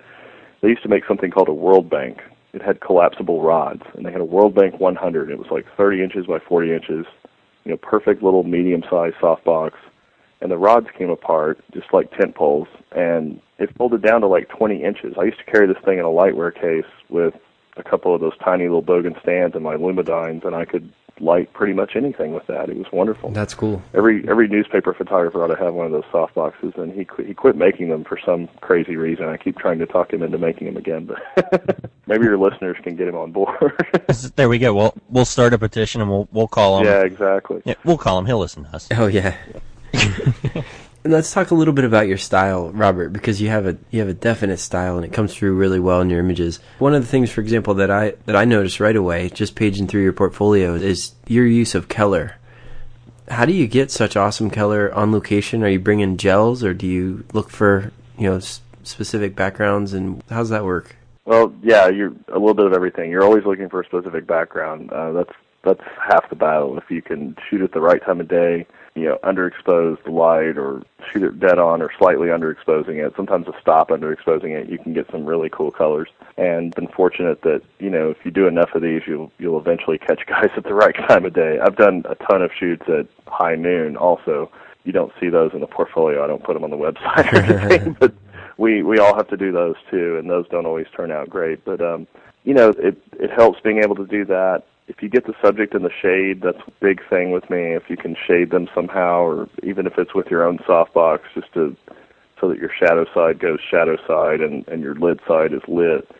they 0.60 0.68
used 0.68 0.82
to 0.82 0.88
make 0.88 1.04
something 1.06 1.30
called 1.30 1.48
a 1.48 1.54
World 1.54 1.88
Bank. 1.88 2.18
It 2.52 2.62
had 2.62 2.80
collapsible 2.80 3.42
rods, 3.42 3.82
and 3.94 4.04
they 4.04 4.12
had 4.12 4.20
a 4.20 4.24
World 4.24 4.54
Bank 4.54 4.80
100. 4.80 5.30
It 5.30 5.38
was 5.38 5.48
like 5.50 5.66
30 5.76 6.02
inches 6.02 6.26
by 6.26 6.38
40 6.40 6.72
inches, 6.72 7.06
you 7.64 7.70
know, 7.70 7.76
perfect 7.76 8.22
little 8.22 8.42
medium-sized 8.42 9.16
softbox 9.16 9.72
and 10.40 10.50
the 10.50 10.58
rods 10.58 10.86
came 10.96 11.10
apart 11.10 11.60
just 11.72 11.92
like 11.92 12.10
tent 12.12 12.34
poles 12.34 12.68
and 12.92 13.40
it 13.58 13.74
folded 13.76 14.02
down 14.02 14.22
to 14.22 14.26
like 14.26 14.48
20 14.48 14.82
inches. 14.82 15.14
I 15.18 15.24
used 15.24 15.38
to 15.38 15.44
carry 15.44 15.66
this 15.66 15.82
thing 15.84 15.98
in 15.98 16.04
a 16.04 16.08
lightware 16.08 16.54
case 16.54 16.90
with 17.08 17.34
a 17.80 17.88
couple 17.90 18.14
of 18.14 18.20
those 18.20 18.36
tiny 18.44 18.64
little 18.64 18.82
Bogen 18.82 19.20
stands 19.22 19.54
and 19.54 19.64
my 19.64 19.76
Lumidynes 19.76 20.44
and 20.44 20.54
I 20.54 20.64
could 20.64 20.92
light 21.20 21.52
pretty 21.52 21.72
much 21.72 21.96
anything 21.96 22.32
with 22.32 22.46
that. 22.46 22.70
It 22.70 22.76
was 22.76 22.86
wonderful. 22.92 23.30
That's 23.30 23.54
cool. 23.54 23.82
Every 23.94 24.26
every 24.28 24.48
newspaper 24.48 24.94
photographer 24.94 25.42
ought 25.44 25.54
to 25.54 25.62
have 25.62 25.74
one 25.74 25.86
of 25.86 25.92
those 25.92 26.04
soft 26.10 26.34
boxes 26.34 26.72
and 26.76 26.92
he 26.92 27.04
quit, 27.04 27.26
he 27.26 27.34
quit 27.34 27.56
making 27.56 27.88
them 27.90 28.04
for 28.04 28.18
some 28.24 28.48
crazy 28.60 28.96
reason. 28.96 29.26
I 29.26 29.36
keep 29.36 29.58
trying 29.58 29.78
to 29.80 29.86
talk 29.86 30.12
him 30.12 30.22
into 30.22 30.38
making 30.38 30.66
them 30.66 30.76
again, 30.76 31.06
but 31.06 31.90
maybe 32.06 32.24
your 32.24 32.38
listeners 32.38 32.76
can 32.82 32.96
get 32.96 33.08
him 33.08 33.16
on 33.16 33.32
board. 33.32 33.72
There 34.36 34.48
we 34.48 34.58
go. 34.58 34.74
We'll 34.74 34.94
we'll 35.08 35.24
start 35.24 35.52
a 35.52 35.58
petition 35.58 36.00
and 36.00 36.10
we'll 36.10 36.28
we'll 36.32 36.48
call 36.48 36.78
him. 36.78 36.86
yeah, 36.86 37.02
exactly. 37.02 37.62
Yeah, 37.64 37.74
we'll 37.84 37.98
call 37.98 38.18
him. 38.18 38.26
He'll 38.26 38.38
listen 38.38 38.64
to 38.64 38.74
us. 38.74 38.88
Oh 38.96 39.06
yeah. 39.06 39.36
Let's 41.02 41.32
talk 41.32 41.50
a 41.50 41.54
little 41.54 41.72
bit 41.72 41.86
about 41.86 42.08
your 42.08 42.18
style, 42.18 42.70
Robert, 42.72 43.10
because 43.10 43.40
you 43.40 43.48
have 43.48 43.66
a 43.66 43.78
you 43.90 44.00
have 44.00 44.08
a 44.08 44.14
definite 44.14 44.58
style 44.58 44.96
and 44.96 45.04
it 45.04 45.14
comes 45.14 45.34
through 45.34 45.54
really 45.54 45.80
well 45.80 46.02
in 46.02 46.10
your 46.10 46.20
images. 46.20 46.60
One 46.78 46.94
of 46.94 47.00
the 47.00 47.08
things, 47.08 47.30
for 47.30 47.40
example, 47.40 47.72
that 47.74 47.90
I 47.90 48.14
that 48.26 48.36
I 48.36 48.44
noticed 48.44 48.80
right 48.80 48.94
away, 48.94 49.30
just 49.30 49.54
paging 49.54 49.86
through 49.86 50.02
your 50.02 50.12
portfolio, 50.12 50.74
is 50.74 51.12
your 51.26 51.46
use 51.46 51.74
of 51.74 51.88
color. 51.88 52.36
How 53.28 53.46
do 53.46 53.54
you 53.54 53.66
get 53.66 53.90
such 53.90 54.14
awesome 54.14 54.50
color 54.50 54.92
on 54.92 55.10
location? 55.10 55.62
Are 55.62 55.68
you 55.68 55.78
bringing 55.78 56.18
gels, 56.18 56.62
or 56.62 56.74
do 56.74 56.86
you 56.86 57.24
look 57.32 57.48
for 57.48 57.92
you 58.18 58.28
know 58.28 58.36
s- 58.36 58.60
specific 58.82 59.34
backgrounds, 59.34 59.94
and 59.94 60.22
how 60.28 60.40
does 60.40 60.50
that 60.50 60.66
work? 60.66 60.96
Well, 61.24 61.54
yeah, 61.62 61.88
you're 61.88 62.12
a 62.28 62.38
little 62.38 62.54
bit 62.54 62.66
of 62.66 62.74
everything. 62.74 63.10
You're 63.10 63.24
always 63.24 63.46
looking 63.46 63.70
for 63.70 63.80
a 63.80 63.86
specific 63.86 64.26
background. 64.26 64.92
Uh, 64.92 65.12
that's 65.12 65.32
that's 65.64 65.82
half 66.06 66.28
the 66.28 66.36
battle. 66.36 66.76
If 66.76 66.90
you 66.90 67.00
can 67.00 67.36
shoot 67.48 67.62
at 67.62 67.72
the 67.72 67.80
right 67.80 68.04
time 68.04 68.20
of 68.20 68.28
day, 68.28 68.66
you 69.00 69.08
know, 69.08 69.18
underexpose 69.24 70.02
the 70.04 70.10
light, 70.10 70.58
or 70.58 70.82
shoot 71.10 71.22
it 71.22 71.40
dead 71.40 71.58
on, 71.58 71.80
or 71.82 71.90
slightly 71.98 72.28
underexposing 72.28 73.04
it. 73.04 73.12
Sometimes 73.16 73.48
a 73.48 73.52
stop 73.60 73.88
underexposing 73.88 74.50
it, 74.50 74.68
you 74.68 74.78
can 74.78 74.92
get 74.92 75.10
some 75.10 75.24
really 75.24 75.48
cool 75.48 75.70
colors. 75.70 76.08
And 76.36 76.74
been 76.74 76.88
fortunate 76.88 77.42
that 77.42 77.62
you 77.78 77.90
know 77.90 78.10
if 78.10 78.18
you 78.24 78.30
do 78.30 78.46
enough 78.46 78.70
of 78.74 78.82
these, 78.82 79.02
you'll 79.06 79.32
you'll 79.38 79.58
eventually 79.58 79.98
catch 79.98 80.24
guys 80.26 80.50
at 80.56 80.64
the 80.64 80.74
right 80.74 80.94
time 81.08 81.24
of 81.24 81.34
day. 81.34 81.58
I've 81.60 81.76
done 81.76 82.04
a 82.08 82.14
ton 82.14 82.42
of 82.42 82.50
shoots 82.58 82.84
at 82.88 83.06
high 83.26 83.56
noon. 83.56 83.96
Also, 83.96 84.50
you 84.84 84.92
don't 84.92 85.12
see 85.20 85.28
those 85.28 85.52
in 85.54 85.60
the 85.60 85.66
portfolio. 85.66 86.22
I 86.22 86.26
don't 86.26 86.44
put 86.44 86.54
them 86.54 86.64
on 86.64 86.70
the 86.70 86.76
website 86.76 87.32
or 87.32 87.36
anything, 87.60 87.96
but 87.98 88.14
we 88.58 88.82
we 88.82 88.98
all 88.98 89.14
have 89.16 89.28
to 89.28 89.36
do 89.36 89.52
those 89.52 89.76
too, 89.90 90.16
and 90.18 90.28
those 90.28 90.48
don't 90.48 90.66
always 90.66 90.86
turn 90.94 91.10
out 91.10 91.28
great. 91.28 91.64
But 91.64 91.80
um, 91.80 92.06
you 92.44 92.54
know, 92.54 92.70
it 92.70 92.96
it 93.18 93.30
helps 93.30 93.60
being 93.60 93.78
able 93.78 93.96
to 93.96 94.06
do 94.06 94.24
that. 94.26 94.64
If 94.90 95.00
you 95.02 95.08
get 95.08 95.24
the 95.24 95.34
subject 95.40 95.74
in 95.74 95.82
the 95.82 95.92
shade, 96.02 96.42
that's 96.42 96.58
a 96.66 96.70
big 96.80 97.00
thing 97.08 97.30
with 97.30 97.48
me. 97.48 97.74
If 97.74 97.88
you 97.88 97.96
can 97.96 98.16
shade 98.26 98.50
them 98.50 98.68
somehow, 98.74 99.22
or 99.22 99.48
even 99.62 99.86
if 99.86 99.96
it's 99.96 100.14
with 100.14 100.26
your 100.26 100.42
own 100.42 100.58
softbox, 100.58 101.20
just 101.32 101.52
to 101.54 101.76
so 102.40 102.48
that 102.48 102.58
your 102.58 102.72
shadow 102.76 103.06
side 103.14 103.38
goes 103.38 103.60
shadow 103.60 103.96
side 104.08 104.40
and 104.40 104.66
and 104.66 104.82
your 104.82 104.96
lit 104.96 105.20
side 105.28 105.52
is 105.52 105.62
lit, 105.68 106.10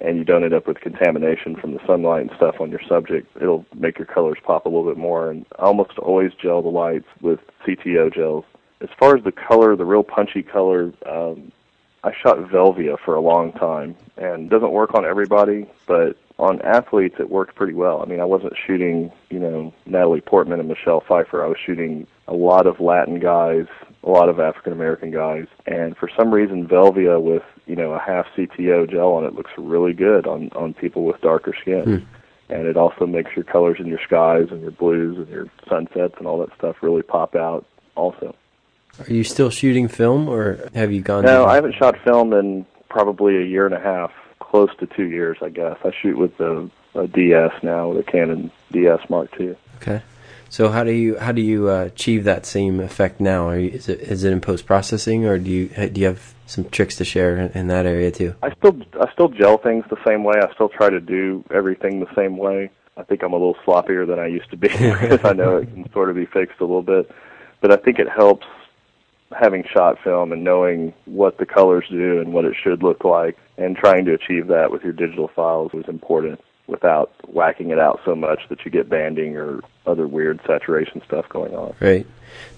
and 0.00 0.16
you 0.16 0.24
don't 0.24 0.44
end 0.44 0.54
up 0.54 0.68
with 0.68 0.78
contamination 0.80 1.56
from 1.56 1.74
the 1.74 1.84
sunlight 1.86 2.22
and 2.22 2.30
stuff 2.36 2.60
on 2.60 2.70
your 2.70 2.82
subject, 2.88 3.28
it'll 3.40 3.66
make 3.74 3.98
your 3.98 4.06
colors 4.06 4.38
pop 4.44 4.64
a 4.64 4.68
little 4.68 4.86
bit 4.86 4.96
more. 4.96 5.30
And 5.30 5.44
I 5.58 5.62
almost 5.62 5.98
always 5.98 6.32
gel 6.34 6.62
the 6.62 6.68
lights 6.68 7.08
with 7.20 7.40
CTO 7.66 8.14
gels. 8.14 8.44
As 8.80 8.90
far 8.96 9.16
as 9.16 9.24
the 9.24 9.32
color, 9.32 9.74
the 9.74 9.84
real 9.84 10.04
punchy 10.04 10.42
color, 10.42 10.92
um, 11.06 11.50
I 12.04 12.12
shot 12.12 12.38
Velvia 12.38 12.96
for 13.04 13.14
a 13.16 13.20
long 13.20 13.52
time, 13.52 13.96
and 14.16 14.46
it 14.46 14.50
doesn't 14.50 14.72
work 14.72 14.94
on 14.94 15.04
everybody, 15.04 15.66
but 15.86 16.16
on 16.38 16.60
athletes 16.62 17.16
it 17.18 17.30
worked 17.30 17.54
pretty 17.54 17.74
well. 17.74 18.02
I 18.02 18.06
mean, 18.06 18.20
I 18.20 18.24
wasn't 18.24 18.54
shooting, 18.66 19.12
you 19.30 19.38
know, 19.38 19.72
Natalie 19.86 20.20
Portman 20.20 20.60
and 20.60 20.68
Michelle 20.68 21.00
Pfeiffer. 21.00 21.44
I 21.44 21.48
was 21.48 21.58
shooting 21.64 22.06
a 22.26 22.34
lot 22.34 22.66
of 22.66 22.80
Latin 22.80 23.20
guys, 23.20 23.66
a 24.02 24.10
lot 24.10 24.28
of 24.28 24.40
African 24.40 24.72
American 24.72 25.10
guys, 25.10 25.46
and 25.66 25.96
for 25.96 26.10
some 26.16 26.32
reason 26.32 26.66
Velvia 26.66 27.22
with, 27.22 27.44
you 27.66 27.76
know, 27.76 27.92
a 27.92 28.00
half 28.00 28.26
CTO 28.36 28.90
gel 28.90 29.12
on 29.12 29.24
it 29.24 29.34
looks 29.34 29.52
really 29.56 29.92
good 29.92 30.26
on 30.26 30.50
on 30.56 30.74
people 30.74 31.04
with 31.04 31.20
darker 31.20 31.54
skin. 31.60 31.84
Hmm. 31.84 32.04
And 32.50 32.66
it 32.66 32.76
also 32.76 33.06
makes 33.06 33.34
your 33.34 33.44
colors 33.44 33.78
in 33.80 33.86
your 33.86 34.00
skies 34.04 34.48
and 34.50 34.60
your 34.60 34.70
blues 34.70 35.16
and 35.16 35.28
your 35.28 35.46
sunsets 35.66 36.14
and 36.18 36.26
all 36.26 36.38
that 36.40 36.54
stuff 36.58 36.76
really 36.82 37.00
pop 37.02 37.34
out 37.34 37.64
also. 37.94 38.34
Are 39.00 39.12
you 39.12 39.24
still 39.24 39.50
shooting 39.50 39.88
film, 39.88 40.28
or 40.28 40.68
have 40.74 40.92
you 40.92 41.00
gone? 41.00 41.24
No, 41.24 41.46
I 41.46 41.54
haven't 41.54 41.74
shot 41.74 41.96
film 42.04 42.32
in 42.32 42.64
probably 42.88 43.36
a 43.36 43.44
year 43.44 43.66
and 43.66 43.74
a 43.74 43.80
half, 43.80 44.12
close 44.54 44.70
to 44.78 44.86
two 44.86 45.06
years, 45.06 45.36
I 45.42 45.48
guess. 45.48 45.76
I 45.82 45.90
shoot 46.00 46.16
with 46.16 46.38
a, 46.38 46.70
a 46.94 47.08
DS 47.08 47.50
now, 47.64 47.88
with 47.88 48.06
a 48.06 48.08
Canon 48.08 48.52
DS 48.70 49.00
Mark 49.10 49.28
II. 49.40 49.56
Okay. 49.78 50.00
So 50.48 50.68
how 50.68 50.84
do 50.84 50.92
you 50.92 51.18
how 51.18 51.32
do 51.32 51.42
you 51.42 51.68
uh, 51.68 51.86
achieve 51.86 52.22
that 52.22 52.46
same 52.46 52.78
effect 52.78 53.20
now? 53.20 53.48
Are 53.48 53.58
you, 53.58 53.70
is 53.70 53.88
it 53.88 53.98
is 53.98 54.22
it 54.22 54.32
in 54.32 54.40
post 54.40 54.64
processing, 54.64 55.26
or 55.26 55.38
do 55.38 55.50
you 55.50 55.88
do 55.88 56.00
you 56.00 56.06
have 56.06 56.34
some 56.46 56.70
tricks 56.70 56.94
to 56.98 57.04
share 57.04 57.36
in, 57.36 57.50
in 57.58 57.66
that 57.66 57.84
area 57.84 58.12
too? 58.12 58.36
I 58.44 58.54
still 58.54 58.80
I 59.00 59.10
still 59.12 59.28
gel 59.28 59.58
things 59.58 59.84
the 59.90 60.00
same 60.06 60.22
way. 60.22 60.36
I 60.40 60.54
still 60.54 60.68
try 60.68 60.88
to 60.88 61.00
do 61.00 61.42
everything 61.50 61.98
the 61.98 62.14
same 62.14 62.36
way. 62.36 62.70
I 62.96 63.02
think 63.02 63.24
I'm 63.24 63.32
a 63.32 63.36
little 63.36 63.56
sloppier 63.66 64.06
than 64.06 64.20
I 64.20 64.28
used 64.28 64.50
to 64.50 64.56
be 64.56 64.68
because 65.00 65.24
I 65.24 65.32
know 65.32 65.56
it 65.56 65.66
can 65.66 65.90
sort 65.92 66.10
of 66.10 66.14
be 66.14 66.26
fixed 66.26 66.60
a 66.60 66.64
little 66.64 66.82
bit. 66.82 67.10
But 67.60 67.72
I 67.72 67.76
think 67.76 67.98
it 67.98 68.08
helps 68.08 68.46
having 69.38 69.64
shot 69.72 69.98
film 70.02 70.32
and 70.32 70.44
knowing 70.44 70.92
what 71.04 71.38
the 71.38 71.46
colors 71.46 71.84
do 71.90 72.20
and 72.20 72.32
what 72.32 72.44
it 72.44 72.54
should 72.62 72.82
look 72.82 73.04
like 73.04 73.36
and 73.56 73.76
trying 73.76 74.04
to 74.04 74.14
achieve 74.14 74.48
that 74.48 74.70
with 74.70 74.82
your 74.82 74.92
digital 74.92 75.28
files 75.28 75.72
was 75.72 75.84
important 75.88 76.40
without 76.66 77.12
whacking 77.28 77.70
it 77.70 77.78
out 77.78 78.00
so 78.04 78.14
much 78.14 78.40
that 78.48 78.64
you 78.64 78.70
get 78.70 78.88
banding 78.88 79.36
or 79.36 79.60
other 79.86 80.06
weird 80.06 80.40
saturation 80.46 81.02
stuff 81.06 81.28
going 81.28 81.54
on. 81.54 81.74
Right. 81.80 82.06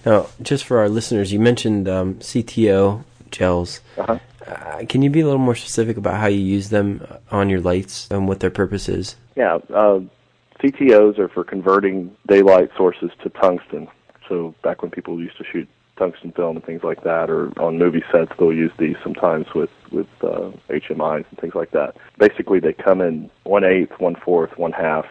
Now, 0.05 0.27
just 0.41 0.63
for 0.65 0.79
our 0.79 0.89
listeners, 0.89 1.33
you 1.33 1.39
mentioned 1.39 1.89
um, 1.89 2.15
CTO 2.15 3.03
gels. 3.31 3.81
Uh-huh. 3.97 4.19
Uh, 4.45 4.85
can 4.87 5.01
you 5.01 5.09
be 5.09 5.19
a 5.19 5.25
little 5.25 5.39
more 5.39 5.55
specific 5.55 5.97
about 5.97 6.19
how 6.19 6.27
you 6.27 6.39
use 6.39 6.69
them 6.69 7.05
on 7.31 7.49
your 7.49 7.59
lights 7.59 8.07
and 8.09 8.27
what 8.27 8.39
their 8.39 8.49
purpose 8.49 8.87
is? 8.87 9.17
Yeah, 9.35 9.55
uh, 9.73 9.99
CTOs 10.63 11.19
are 11.19 11.27
for 11.27 11.43
converting 11.43 12.15
daylight 12.27 12.69
sources 12.77 13.11
to 13.23 13.29
tungsten. 13.29 13.89
So 14.29 14.55
back 14.63 14.81
when 14.81 14.91
people 14.91 15.19
used 15.19 15.37
to 15.37 15.43
shoot 15.43 15.67
tungsten 15.97 16.31
film 16.31 16.55
and 16.57 16.65
things 16.65 16.83
like 16.83 17.03
that, 17.03 17.29
or 17.29 17.51
on 17.59 17.77
movie 17.77 18.03
sets, 18.11 18.31
they'll 18.37 18.53
use 18.53 18.71
these 18.77 18.95
sometimes 19.03 19.47
with 19.53 19.69
with 19.91 20.07
uh, 20.21 20.51
HMIs 20.69 21.25
and 21.29 21.39
things 21.39 21.55
like 21.55 21.71
that. 21.71 21.95
Basically, 22.17 22.59
they 22.59 22.73
come 22.73 23.01
in 23.01 23.29
one 23.43 23.63
eighth, 23.63 23.99
one 23.99 24.15
fourth, 24.15 24.57
one 24.57 24.71
half, 24.71 25.05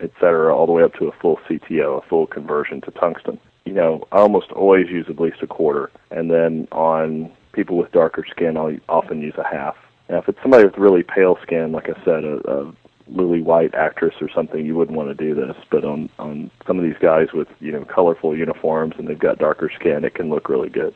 etc., 0.00 0.54
all 0.54 0.66
the 0.66 0.72
way 0.72 0.82
up 0.82 0.94
to 0.94 1.08
a 1.08 1.12
full 1.12 1.38
CTO, 1.48 2.02
a 2.02 2.08
full 2.08 2.26
conversion 2.26 2.80
to 2.82 2.90
tungsten. 2.92 3.38
You 3.64 3.74
know, 3.74 4.06
I 4.12 4.18
almost 4.18 4.50
always 4.52 4.88
use 4.88 5.06
at 5.08 5.20
least 5.20 5.42
a 5.42 5.46
quarter, 5.46 5.90
and 6.10 6.30
then 6.30 6.66
on 6.72 7.30
people 7.52 7.76
with 7.76 7.92
darker 7.92 8.24
skin, 8.30 8.56
I'll 8.56 8.76
often 8.88 9.20
use 9.20 9.34
a 9.36 9.44
half. 9.44 9.76
Now, 10.08 10.18
if 10.18 10.28
it's 10.28 10.40
somebody 10.42 10.64
with 10.64 10.76
really 10.76 11.02
pale 11.02 11.38
skin, 11.42 11.72
like 11.72 11.88
I 11.88 12.04
said, 12.04 12.24
a, 12.24 12.38
a 12.50 12.72
lily 13.12 13.42
white 13.42 13.74
actress 13.74 14.14
or 14.20 14.28
something, 14.30 14.64
you 14.64 14.74
wouldn't 14.76 14.96
want 14.96 15.08
to 15.08 15.14
do 15.14 15.34
this. 15.34 15.56
But 15.70 15.84
on 15.84 16.08
on 16.18 16.50
some 16.66 16.78
of 16.78 16.84
these 16.84 16.98
guys 17.00 17.32
with 17.32 17.48
you 17.60 17.72
know 17.72 17.84
colorful 17.84 18.36
uniforms 18.36 18.94
and 18.98 19.06
they've 19.08 19.18
got 19.18 19.38
darker 19.38 19.70
skin, 19.74 20.04
it 20.04 20.14
can 20.14 20.30
look 20.30 20.48
really 20.48 20.68
good. 20.68 20.94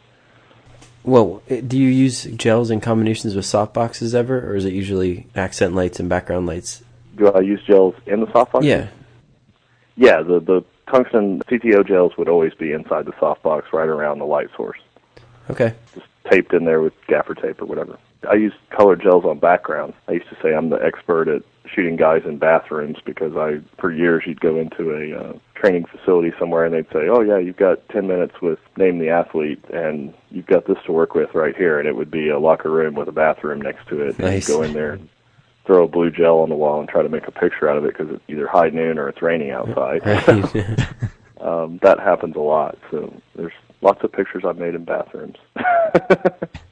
Well, 1.03 1.43
eh, 1.49 1.61
do 1.61 1.77
you 1.79 1.89
use 1.89 2.25
gels 2.25 2.71
in 2.71 2.81
combinations 2.81 3.35
with 3.35 3.45
softboxes 3.45 4.15
ever, 4.15 4.39
or 4.51 4.57
is 4.57 4.65
it 4.65 4.73
usually 4.73 5.27
accent 5.37 5.75
lights 5.75 6.01
and 6.01 6.09
background 6.09 6.47
lights? 6.47 6.83
Do 7.17 7.29
I 7.29 7.41
use 7.41 7.63
gels 7.67 7.95
in 8.07 8.21
the 8.21 8.27
softbox? 8.27 8.65
Yeah. 8.65 8.89
Yeah, 9.97 10.23
the 10.23 10.41
the 10.41 10.65
tungsten 10.91 11.41
CTO 11.49 11.87
gels 11.87 12.17
would 12.17 12.29
always 12.29 12.55
be 12.55 12.73
inside 12.73 13.07
the 13.07 13.13
softbox, 13.13 13.73
right 13.73 13.89
around 13.89 14.19
the 14.19 14.25
light 14.25 14.49
source, 14.57 14.79
Okay. 15.51 15.75
just 15.95 16.07
taped 16.31 16.53
in 16.53 16.65
there 16.65 16.81
with 16.81 16.93
gaffer 17.07 17.35
tape 17.35 17.61
or 17.61 17.67
whatever. 17.67 17.99
I 18.29 18.35
use 18.35 18.55
colored 18.71 19.03
gels 19.03 19.25
on 19.25 19.39
backgrounds. 19.39 19.95
I 20.09 20.13
used 20.13 20.29
to 20.31 20.37
say 20.43 20.55
I'm 20.55 20.71
the 20.71 20.83
expert 20.83 21.29
at 21.29 21.43
shooting 21.75 21.97
guys 21.97 22.23
in 22.25 22.39
bathrooms 22.39 22.99
because 23.05 23.37
I, 23.37 23.61
for 23.81 23.91
years, 23.91 24.25
you'd 24.27 24.41
go 24.41 24.59
into 24.59 24.93
a 24.93 25.19
uh, 25.19 25.33
training 25.55 25.87
facility 25.87 26.33
somewhere 26.39 26.65
and 26.65 26.75
they'd 26.75 26.93
say, 26.93 27.09
"Oh 27.09 27.21
yeah, 27.21 27.39
you've 27.39 27.57
got 27.57 27.87
10 27.89 28.07
minutes 28.07 28.35
with 28.41 28.59
name 28.77 28.99
the 28.99 29.09
athlete, 29.09 29.63
and 29.73 30.15
you've 30.31 30.47
got 30.47 30.67
this 30.67 30.79
to 30.87 30.93
work 30.93 31.15
with 31.15 31.35
right 31.35 31.57
here," 31.57 31.79
and 31.79 31.89
it 31.89 31.97
would 31.97 32.11
be 32.11 32.29
a 32.29 32.39
locker 32.39 32.71
room 32.71 32.95
with 32.95 33.09
a 33.09 33.13
bathroom 33.13 33.61
next 33.61 33.89
to 33.89 34.01
it. 34.03 34.19
And 34.19 34.27
Nice. 34.27 34.49
you 34.49 34.55
go 34.55 34.63
in 34.63 34.73
there 34.73 34.93
and 34.93 35.09
throw 35.67 35.85
a 35.85 35.89
blue 35.89 36.11
gel 36.11 36.41
on 36.41 36.49
the 36.49 36.55
wall 36.55 36.81
and 36.81 36.89
try 36.89 37.03
to 37.03 37.09
make 37.09 37.27
a 37.27 37.33
picture 37.33 37.69
out 37.69 37.77
of 37.77 37.85
it 37.85 37.97
because 37.97 38.15
it's 38.15 38.25
either 38.29 38.47
high 38.47 38.69
noon 38.69 38.99
or 38.99 39.09
it's 39.09 39.23
raining 39.23 39.51
outside. 39.51 40.05
Right. 40.05 40.29
um, 41.41 41.79
that 41.83 41.99
happens 41.99 42.37
a 42.37 42.41
lot. 42.41 42.79
So 42.91 43.13
there's 43.35 43.53
lots 43.85 44.03
of 44.03 44.11
pictures 44.11 44.43
I've 44.45 44.59
made 44.59 44.75
in 44.75 44.85
bathrooms. 44.85 45.37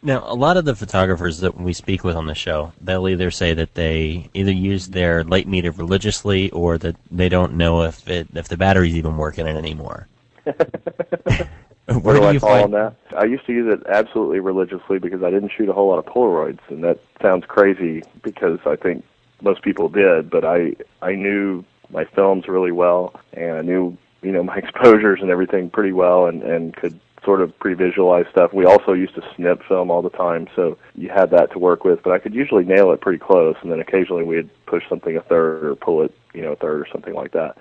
Now, 0.05 0.25
a 0.27 0.35
lot 0.35 0.57
of 0.57 0.65
the 0.65 0.75
photographers 0.75 1.39
that 1.41 1.61
we 1.61 1.73
speak 1.73 2.03
with 2.03 2.17
on 2.17 2.27
the 2.27 2.35
show, 2.35 2.73
they'll 2.81 3.09
either 3.09 3.31
say 3.31 3.55
that 3.55 3.75
they 3.75 4.29
either 4.35 4.51
use 4.51 4.89
their 4.89 5.23
light 5.23 5.47
meter 5.47 5.71
religiously 5.71 6.51
or 6.51 6.77
that 6.79 6.97
they 7.13 7.29
don't 7.29 7.55
know 7.55 7.83
if 7.83 8.09
it 8.09 8.27
if 8.35 8.49
the 8.49 8.57
battery's 8.57 8.97
even 8.97 9.17
working 9.17 9.47
it 9.47 9.57
anymore. 9.57 10.09
Where, 10.45 12.01
Where 12.01 12.17
do, 12.17 12.25
I 12.25 12.33
you 12.33 12.41
fall 12.41 12.51
find 12.51 12.65
on 12.65 12.71
that? 12.73 12.97
I 13.17 13.25
used 13.27 13.47
to 13.47 13.53
use 13.53 13.73
it 13.73 13.87
absolutely 13.87 14.41
religiously 14.41 14.99
because 14.99 15.23
I 15.23 15.31
didn't 15.31 15.53
shoot 15.57 15.69
a 15.69 15.73
whole 15.73 15.89
lot 15.89 15.99
of 15.99 16.07
Polaroids, 16.07 16.61
and 16.69 16.83
that 16.83 16.99
sounds 17.21 17.45
crazy 17.47 18.03
because 18.23 18.59
I 18.67 18.75
think 18.75 19.05
most 19.41 19.63
people 19.63 19.89
did. 19.89 20.31
But 20.31 20.45
I 20.45 20.75
I 21.01 21.15
knew 21.15 21.65
my 21.91 22.07
films 22.07 22.49
really 22.49 22.73
well, 22.73 23.21
and 23.35 23.53
I 23.53 23.63
knew 23.63 23.97
you 24.23 24.33
know 24.33 24.43
my 24.43 24.57
exposures 24.65 25.21
and 25.21 25.31
everything 25.31 25.71
pretty 25.71 25.93
well, 25.93 26.27
and 26.27 26.43
and 26.43 26.75
could 26.77 26.99
sort 27.25 27.41
of 27.41 27.57
pre-visualize 27.61 28.27
stuff. 28.33 28.53
We 28.53 28.65
also 28.65 28.95
used 28.95 29.15
to 29.15 29.23
snip 29.37 29.63
film 29.69 29.93
all 29.93 30.03
the 30.03 30.11
time, 30.11 30.49
so 30.57 30.77
you 30.97 31.09
had 31.09 31.31
that 31.31 31.53
to 31.53 31.59
work 31.59 31.85
with. 31.85 32.03
But 32.03 32.13
I 32.13 32.19
could 32.19 32.35
usually 32.35 32.65
nail 32.65 32.91
it 32.93 33.01
pretty 33.01 33.19
close, 33.19 33.55
and 33.63 33.71
then 33.71 33.79
occasionally 33.79 34.25
we'd 34.25 34.51
push 34.67 34.83
something 34.89 35.17
a 35.17 35.21
third 35.21 35.65
or 35.65 35.77
pull 35.77 36.03
it 36.03 36.15
you 36.35 36.43
know 36.43 36.53
a 36.53 36.57
third 36.57 36.81
or 36.81 36.87
something 36.91 37.15
like 37.15 37.33
that 37.33 37.57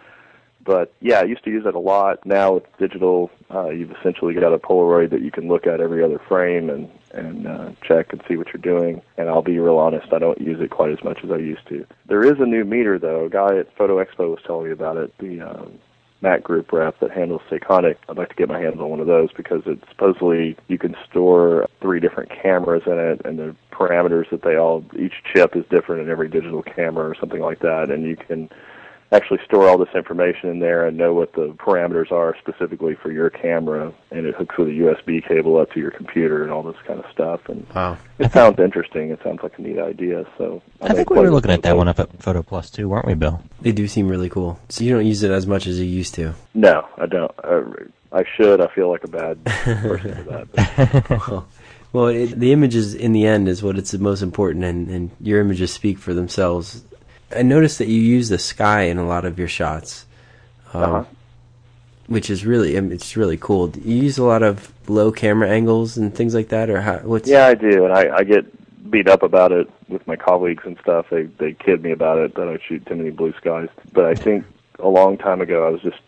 but 0.64 0.94
yeah, 1.02 1.20
I 1.20 1.24
used 1.24 1.44
to 1.46 1.50
use 1.50 1.66
it 1.66 1.76
a 1.76 1.80
lot. 1.80 2.26
Now 2.26 2.56
with 2.56 2.78
digital, 2.78 3.32
uh, 3.54 3.70
you've 3.70 3.92
essentially 3.92 4.34
got 4.34 4.54
a 4.54 4.60
Polaroid 4.60 5.10
that 5.12 5.22
you 5.22 5.32
can 5.32 5.48
look 5.48 5.68
at 5.68 5.82
every 5.82 6.04
other 6.04 6.20
frame 6.20 6.70
and 6.70 6.90
and 7.14 7.46
uh, 7.46 7.72
check 7.84 8.14
and 8.14 8.24
see 8.28 8.38
what 8.38 8.48
you're 8.48 8.62
doing. 8.62 9.02
And 9.18 9.28
I'll 9.28 9.42
be 9.42 9.60
real 9.60 9.78
honest, 9.78 10.14
I 10.14 10.20
don't 10.20 10.40
use 10.40 10.62
it 10.62 10.70
quite 10.70 10.92
as 10.92 11.04
much 11.04 11.20
as 11.24 11.32
I 11.32 11.38
used 11.38 11.68
to. 11.68 11.86
There 12.06 12.24
is 12.24 12.40
a 12.40 12.46
new 12.46 12.64
meter 12.64 12.98
though. 12.98 13.26
A 13.26 13.30
guy 13.30 13.58
at 13.58 13.76
Photo 13.76 14.04
Expo 14.04 14.30
was 14.30 14.40
telling 14.46 14.68
me 14.68 14.72
about 14.72 14.98
it. 14.98 15.18
The 15.18 15.42
um, 15.42 15.74
Mac 16.22 16.44
Group 16.44 16.72
rep 16.72 17.00
that 17.00 17.12
handles 17.12 17.42
Sekonic. 17.50 17.98
I'd 18.08 18.18
like 18.18 18.30
to 18.30 18.36
get 18.36 18.48
my 18.48 18.60
hands 18.60 18.80
on 18.80 18.90
one 18.90 19.00
of 19.00 19.08
those 19.08 19.32
because 19.34 19.64
it's 19.66 19.88
supposedly 19.90 20.56
you 20.68 20.78
can 20.78 20.96
store 21.10 21.68
three 21.82 22.00
different 22.00 22.30
cameras 22.30 22.84
in 22.86 22.98
it, 22.98 23.22
and 23.26 23.40
the 23.40 23.56
parameters 23.72 24.30
that 24.30 24.44
they 24.44 24.56
all 24.56 24.86
each 24.98 25.24
chip 25.34 25.56
is 25.56 25.66
different 25.70 26.02
in 26.04 26.10
every 26.10 26.30
digital 26.30 26.62
camera 26.62 27.10
or 27.10 27.16
something 27.16 27.42
like 27.42 27.60
that, 27.60 27.90
and 27.90 28.04
you 28.04 28.16
can 28.16 28.50
actually 29.12 29.40
store 29.44 29.68
all 29.68 29.78
this 29.78 29.94
information 29.94 30.50
in 30.50 30.60
there 30.60 30.86
and 30.86 30.98
know 30.98 31.14
what 31.14 31.34
the 31.34 31.54
parameters 31.58 32.12
are 32.12 32.36
specifically 32.40 32.96
for 32.96 33.12
your 33.12 33.30
camera 33.30 33.94
and 34.10 34.26
it 34.26 34.34
hooks 34.36 34.58
with 34.58 34.70
a 34.70 34.72
USB 34.72 35.26
cable 35.28 35.58
up 35.58 35.72
to 35.72 35.80
your 35.80 35.92
computer 35.92 36.44
and 36.44 36.52
all 36.52 36.64
this 36.64 36.78
kind 36.88 37.00
of 37.00 37.06
stuff 37.12 37.42
and 37.50 37.68
wow. 37.76 37.98
it 38.20 38.32
sounds 38.32 38.60
interesting 38.60 39.10
it 39.10 39.20
sounds 39.24 39.40
like 39.44 39.58
a 39.58 39.62
neat 39.62 39.80
idea 39.80 40.26
so 40.38 40.62
I 40.82 40.94
think 40.94 41.10
we 41.10 41.20
were 41.20 41.32
looking 41.32 41.52
at 41.52 41.64
that 41.64 41.76
one 41.76 41.88
up 41.88 42.00
at 42.00 42.22
Photo 42.22 42.42
Plus 42.42 42.70
too, 42.70 42.88
weren't 42.88 43.06
we, 43.06 43.14
Bill? 43.14 43.42
They 43.62 43.72
do 43.72 43.88
seem 43.88 44.08
really 44.08 44.30
cool. 44.30 44.60
So 44.70 44.84
you 44.84 44.94
don't 44.94 45.06
use 45.06 45.24
it 45.24 45.32
as 45.32 45.46
much 45.46 45.68
as 45.68 45.80
you 45.80 45.86
used 45.86 46.16
to. 46.16 46.34
no 46.54 46.88
I 46.98 47.06
don't 47.06 47.32
I, 47.44 47.64
I 48.14 48.24
should 48.36 48.62
I 48.62 48.68
feel 48.74 48.90
like 48.90 49.04
a 49.04 49.10
bad 49.10 49.44
person 49.46 50.16
for 50.16 50.32
that 50.32 51.18
but 51.18 51.44
Well, 51.94 52.08
it, 52.08 52.40
the 52.40 52.54
images 52.54 52.96
in 52.96 53.12
the 53.12 53.26
end 53.26 53.50
is 53.50 53.62
what 53.62 53.78
it's 53.78 53.92
the 53.92 54.00
most 54.00 54.22
important, 54.22 54.64
and, 54.64 54.88
and 54.88 55.12
your 55.20 55.42
images 55.42 55.74
speak 55.74 55.98
for 55.98 56.14
themselves. 56.14 56.84
I 57.36 57.42
noticed 57.44 57.78
that 57.80 57.88
you 57.88 58.02
use 58.02 58.30
the 58.30 58.40
sky 58.40 58.84
in 58.84 58.98
a 58.98 59.06
lot 59.06 59.26
of 59.26 59.40
your 59.40 59.48
shots, 59.48 60.06
um, 60.74 60.84
Uh-huh. 60.84 61.04
which 62.08 62.30
is 62.30 62.46
really 62.46 62.76
it's 62.76 63.16
really 63.16 63.38
cool. 63.38 63.68
Do 63.68 63.80
you 63.82 64.04
use 64.04 64.18
a 64.18 64.24
lot 64.24 64.44
of 64.44 64.72
low 64.88 65.12
camera 65.12 65.50
angles 65.50 65.98
and 65.98 66.14
things 66.14 66.34
like 66.34 66.50
that, 66.50 66.70
or 66.70 66.82
how, 66.82 66.98
what's 67.00 67.30
Yeah, 67.30 67.48
I 67.48 67.56
do, 67.56 67.86
and 67.86 67.94
I, 67.94 68.18
I 68.18 68.24
get 68.24 68.46
beat 68.90 69.08
up 69.08 69.24
about 69.24 69.52
it 69.52 69.70
with 69.88 70.06
my 70.08 70.16
colleagues 70.16 70.64
and 70.66 70.78
stuff. 70.82 71.08
They 71.10 71.24
they 71.24 71.54
kid 71.54 71.82
me 71.84 71.92
about 71.92 72.18
it 72.18 72.36
that 72.36 72.48
I 72.48 72.58
shoot 72.68 72.86
too 72.86 72.96
many 72.96 73.10
blue 73.12 73.34
skies. 73.38 73.70
But 73.94 74.06
I 74.06 74.16
think 74.16 74.46
a 74.80 74.90
long 74.90 75.18
time 75.18 75.42
ago, 75.42 75.66
I 75.66 75.70
was 75.70 75.82
just 75.82 76.00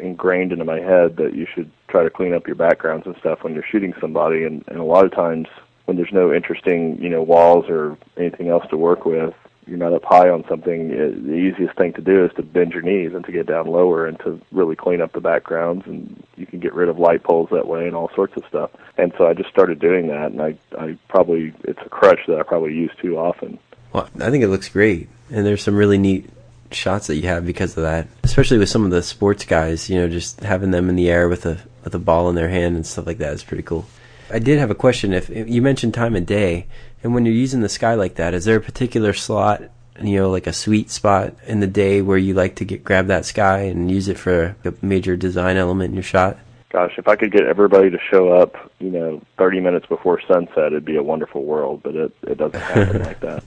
ingrained 0.00 0.52
into 0.52 0.64
my 0.64 0.80
head 0.80 1.16
that 1.16 1.34
you 1.34 1.46
should 1.52 1.70
try 1.88 2.04
to 2.04 2.10
clean 2.10 2.34
up 2.34 2.46
your 2.46 2.56
backgrounds 2.56 3.06
and 3.06 3.16
stuff 3.16 3.42
when 3.42 3.54
you're 3.54 3.64
shooting 3.64 3.94
somebody. 4.00 4.44
And, 4.44 4.62
and 4.68 4.78
a 4.78 4.84
lot 4.84 5.04
of 5.06 5.12
times 5.12 5.48
when 5.86 5.96
there's 5.96 6.12
no 6.12 6.32
interesting, 6.32 7.00
you 7.02 7.08
know, 7.08 7.22
walls 7.22 7.64
or 7.70 7.96
anything 8.18 8.48
else 8.48 8.66
to 8.68 8.76
work 8.76 9.06
with, 9.06 9.34
you're 9.68 9.78
not 9.78 9.92
up 9.92 10.04
high 10.04 10.28
on 10.28 10.44
something, 10.48 10.90
it, 10.90 11.24
the 11.24 11.34
easiest 11.34 11.76
thing 11.76 11.92
to 11.94 12.00
do 12.00 12.24
is 12.24 12.32
to 12.36 12.42
bend 12.42 12.72
your 12.72 12.82
knees 12.82 13.12
and 13.14 13.24
to 13.24 13.32
get 13.32 13.46
down 13.46 13.66
lower 13.66 14.06
and 14.06 14.18
to 14.20 14.40
really 14.52 14.76
clean 14.76 15.00
up 15.00 15.12
the 15.12 15.20
backgrounds. 15.20 15.86
And 15.86 16.22
you 16.36 16.46
can 16.46 16.60
get 16.60 16.74
rid 16.74 16.88
of 16.88 16.98
light 16.98 17.22
poles 17.22 17.48
that 17.52 17.66
way 17.66 17.86
and 17.86 17.94
all 17.94 18.10
sorts 18.14 18.36
of 18.36 18.44
stuff. 18.48 18.70
And 18.96 19.12
so 19.16 19.26
I 19.26 19.34
just 19.34 19.50
started 19.50 19.78
doing 19.78 20.08
that, 20.08 20.32
and 20.32 20.42
I, 20.42 20.58
I 20.78 20.98
probably 21.08 21.54
it's 21.64 21.80
a 21.84 21.88
crutch 21.88 22.20
that 22.28 22.38
I 22.38 22.42
probably 22.42 22.74
use 22.74 22.90
too 23.00 23.18
often. 23.18 23.58
Well, 23.92 24.08
I 24.20 24.30
think 24.30 24.44
it 24.44 24.48
looks 24.48 24.68
great, 24.68 25.08
and 25.30 25.46
there's 25.46 25.62
some 25.62 25.76
really 25.76 25.98
neat 25.98 26.28
shots 26.72 27.06
that 27.06 27.16
you 27.16 27.28
have 27.28 27.46
because 27.46 27.76
of 27.76 27.84
that. 27.84 28.08
Especially 28.24 28.58
with 28.58 28.68
some 28.68 28.84
of 28.84 28.90
the 28.90 29.02
sports 29.02 29.44
guys, 29.44 29.88
you 29.88 29.96
know, 29.96 30.08
just 30.08 30.40
having 30.40 30.70
them 30.70 30.88
in 30.88 30.96
the 30.96 31.10
air 31.10 31.28
with 31.28 31.46
a 31.46 31.58
with 31.84 31.94
a 31.94 31.98
ball 31.98 32.28
in 32.28 32.34
their 32.34 32.48
hand 32.48 32.76
and 32.76 32.86
stuff 32.86 33.06
like 33.06 33.18
that 33.18 33.32
is 33.32 33.44
pretty 33.44 33.62
cool. 33.62 33.86
I 34.30 34.38
did 34.38 34.58
have 34.58 34.70
a 34.70 34.74
question. 34.74 35.12
If 35.12 35.30
you 35.30 35.62
mentioned 35.62 35.94
time 35.94 36.14
of 36.14 36.26
day, 36.26 36.66
and 37.02 37.14
when 37.14 37.24
you're 37.24 37.34
using 37.34 37.60
the 37.60 37.68
sky 37.68 37.94
like 37.94 38.16
that, 38.16 38.34
is 38.34 38.44
there 38.44 38.56
a 38.56 38.60
particular 38.60 39.12
slot, 39.12 39.62
you 40.02 40.16
know, 40.16 40.30
like 40.30 40.46
a 40.46 40.52
sweet 40.52 40.90
spot 40.90 41.34
in 41.46 41.60
the 41.60 41.66
day 41.66 42.02
where 42.02 42.18
you 42.18 42.34
like 42.34 42.56
to 42.56 42.64
get 42.64 42.84
grab 42.84 43.06
that 43.06 43.24
sky 43.24 43.60
and 43.60 43.90
use 43.90 44.08
it 44.08 44.18
for 44.18 44.56
a 44.64 44.72
major 44.82 45.16
design 45.16 45.56
element 45.56 45.90
in 45.90 45.94
your 45.94 46.02
shot? 46.02 46.38
Gosh, 46.70 46.92
if 46.98 47.08
I 47.08 47.16
could 47.16 47.32
get 47.32 47.44
everybody 47.44 47.88
to 47.88 47.98
show 48.10 48.30
up, 48.30 48.54
you 48.78 48.90
know, 48.90 49.22
30 49.38 49.60
minutes 49.60 49.86
before 49.86 50.20
sunset, 50.30 50.66
it'd 50.66 50.84
be 50.84 50.96
a 50.96 51.02
wonderful 51.02 51.44
world. 51.44 51.82
But 51.82 51.94
it 51.94 52.12
it 52.22 52.38
doesn't 52.38 52.60
happen 52.60 53.02
like 53.04 53.20
that. 53.20 53.42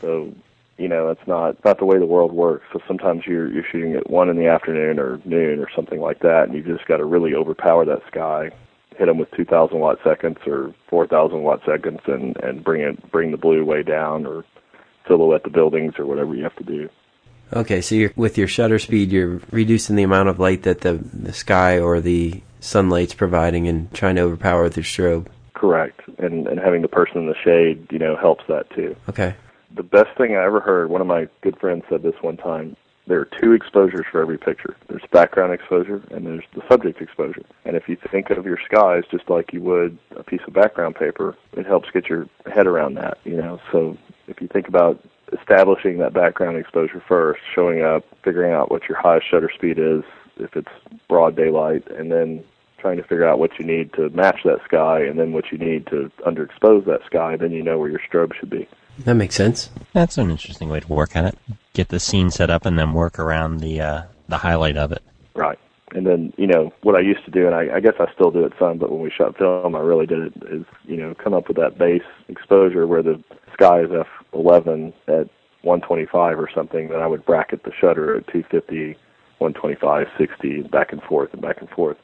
So 0.00 0.32
you 0.78 0.88
know 0.88 1.08
it's 1.10 1.26
not 1.26 1.50
it's 1.50 1.64
not 1.64 1.78
the 1.78 1.84
way 1.84 1.98
the 1.98 2.06
world 2.06 2.32
works. 2.32 2.64
So 2.72 2.80
sometimes 2.86 3.26
you're 3.26 3.50
you're 3.52 3.66
shooting 3.70 3.94
at 3.94 4.08
one 4.08 4.28
in 4.28 4.36
the 4.36 4.46
afternoon 4.46 4.98
or 4.98 5.20
noon 5.24 5.60
or 5.60 5.68
something 5.74 6.00
like 6.00 6.20
that, 6.20 6.44
and 6.44 6.54
you've 6.54 6.66
just 6.66 6.86
got 6.86 6.98
to 6.98 7.04
really 7.04 7.34
overpower 7.34 7.84
that 7.84 8.02
sky, 8.06 8.50
hit 8.96 9.06
them 9.06 9.18
with 9.18 9.30
2,000 9.32 9.78
watt 9.78 9.98
seconds 10.04 10.38
or 10.46 10.74
4,000 10.88 11.42
watt 11.42 11.60
seconds, 11.66 12.00
and 12.06 12.36
and 12.38 12.64
bring 12.64 12.82
it 12.82 13.10
bring 13.10 13.30
the 13.30 13.36
blue 13.36 13.64
way 13.64 13.82
down 13.82 14.26
or 14.26 14.44
silhouette 15.06 15.44
the 15.44 15.50
buildings 15.50 15.94
or 15.98 16.06
whatever 16.06 16.34
you 16.34 16.42
have 16.42 16.56
to 16.56 16.64
do. 16.64 16.88
Okay, 17.52 17.80
so 17.80 17.94
you're, 17.94 18.12
with 18.16 18.38
your 18.38 18.48
shutter 18.48 18.78
speed, 18.78 19.12
you're 19.12 19.40
reducing 19.50 19.96
the 19.96 20.02
amount 20.02 20.28
of 20.28 20.40
light 20.40 20.62
that 20.62 20.80
the 20.80 20.94
the 20.94 21.32
sky 21.32 21.78
or 21.78 22.00
the 22.00 22.42
sunlight's 22.60 23.14
providing, 23.14 23.68
and 23.68 23.92
trying 23.92 24.16
to 24.16 24.22
overpower 24.22 24.68
the 24.68 24.80
strobe. 24.80 25.26
Correct, 25.54 26.00
and 26.18 26.46
and 26.46 26.58
having 26.58 26.82
the 26.82 26.88
person 26.88 27.18
in 27.18 27.26
the 27.26 27.36
shade, 27.44 27.86
you 27.90 27.98
know, 27.98 28.16
helps 28.16 28.44
that 28.48 28.68
too. 28.70 28.96
Okay 29.08 29.34
the 29.74 29.82
best 29.82 30.16
thing 30.16 30.36
I 30.36 30.44
ever 30.44 30.60
heard, 30.60 30.88
one 30.88 31.00
of 31.00 31.06
my 31.06 31.28
good 31.42 31.58
friends 31.58 31.84
said 31.88 32.02
this 32.02 32.14
one 32.20 32.36
time. 32.36 32.76
There 33.06 33.20
are 33.20 33.28
two 33.40 33.52
exposures 33.52 34.06
for 34.10 34.22
every 34.22 34.38
picture. 34.38 34.76
There's 34.88 35.02
background 35.12 35.52
exposure 35.52 36.02
and 36.10 36.26
there's 36.26 36.44
the 36.54 36.62
subject 36.70 37.02
exposure. 37.02 37.42
And 37.66 37.76
if 37.76 37.88
you 37.88 37.96
think 38.10 38.30
of 38.30 38.46
your 38.46 38.58
skies 38.64 39.02
just 39.10 39.28
like 39.28 39.52
you 39.52 39.60
would 39.60 39.98
a 40.16 40.22
piece 40.22 40.40
of 40.46 40.54
background 40.54 40.94
paper, 40.94 41.36
it 41.52 41.66
helps 41.66 41.90
get 41.90 42.08
your 42.08 42.26
head 42.52 42.66
around 42.66 42.94
that, 42.94 43.18
you 43.24 43.36
know. 43.36 43.60
So 43.70 43.98
if 44.26 44.40
you 44.40 44.48
think 44.48 44.68
about 44.68 45.04
establishing 45.38 45.98
that 45.98 46.14
background 46.14 46.56
exposure 46.56 47.02
first, 47.06 47.40
showing 47.54 47.82
up, 47.82 48.04
figuring 48.22 48.52
out 48.52 48.70
what 48.70 48.88
your 48.88 48.98
highest 48.98 49.28
shutter 49.30 49.50
speed 49.54 49.78
is, 49.78 50.02
if 50.36 50.56
it's 50.56 50.72
broad 51.08 51.36
daylight, 51.36 51.86
and 51.90 52.10
then 52.10 52.42
trying 52.78 52.96
to 52.96 53.02
figure 53.02 53.26
out 53.26 53.38
what 53.38 53.58
you 53.58 53.64
need 53.64 53.92
to 53.94 54.10
match 54.10 54.40
that 54.44 54.62
sky 54.64 55.00
and 55.00 55.18
then 55.18 55.32
what 55.32 55.50
you 55.50 55.58
need 55.58 55.86
to 55.86 56.10
underexpose 56.26 56.84
that 56.84 57.00
sky, 57.06 57.36
then 57.36 57.50
you 57.50 57.62
know 57.62 57.78
where 57.78 57.88
your 57.88 58.00
strobe 58.00 58.34
should 58.34 58.50
be. 58.50 58.68
That 58.98 59.14
makes 59.14 59.34
sense. 59.34 59.70
That's 59.92 60.18
an 60.18 60.30
interesting 60.30 60.68
way 60.68 60.80
to 60.80 60.88
work 60.88 61.16
at 61.16 61.24
it. 61.24 61.38
Get 61.72 61.88
the 61.88 62.00
scene 62.00 62.30
set 62.30 62.50
up 62.50 62.64
and 62.64 62.78
then 62.78 62.92
work 62.92 63.18
around 63.18 63.58
the 63.58 63.80
uh, 63.80 64.02
the 64.28 64.38
highlight 64.38 64.76
of 64.76 64.92
it. 64.92 65.02
Right. 65.34 65.58
And 65.94 66.06
then, 66.06 66.32
you 66.36 66.46
know, 66.46 66.72
what 66.82 66.96
I 66.96 67.00
used 67.00 67.24
to 67.24 67.30
do, 67.30 67.46
and 67.46 67.54
I, 67.54 67.76
I 67.76 67.80
guess 67.80 67.94
I 68.00 68.12
still 68.12 68.30
do 68.30 68.44
it 68.44 68.52
some, 68.58 68.78
but 68.78 68.90
when 68.90 69.00
we 69.00 69.10
shot 69.10 69.38
film, 69.38 69.76
I 69.76 69.80
really 69.80 70.06
did 70.06 70.18
it, 70.18 70.32
is, 70.50 70.64
you 70.84 70.96
know, 70.96 71.14
come 71.14 71.34
up 71.34 71.46
with 71.46 71.56
that 71.56 71.78
base 71.78 72.02
exposure 72.28 72.86
where 72.86 73.02
the 73.02 73.22
sky 73.52 73.82
is 73.82 73.90
f11 74.32 74.92
at 75.06 75.28
125 75.62 76.38
or 76.38 76.48
something, 76.52 76.88
then 76.88 77.00
I 77.00 77.06
would 77.06 77.24
bracket 77.24 77.62
the 77.62 77.72
shutter 77.72 78.16
at 78.16 78.26
250, 78.26 78.98
125, 79.38 80.06
60, 80.18 80.62
back 80.62 80.92
and 80.92 81.02
forth 81.02 81.32
and 81.32 81.40
back 81.40 81.60
and 81.60 81.70
forth 81.70 81.96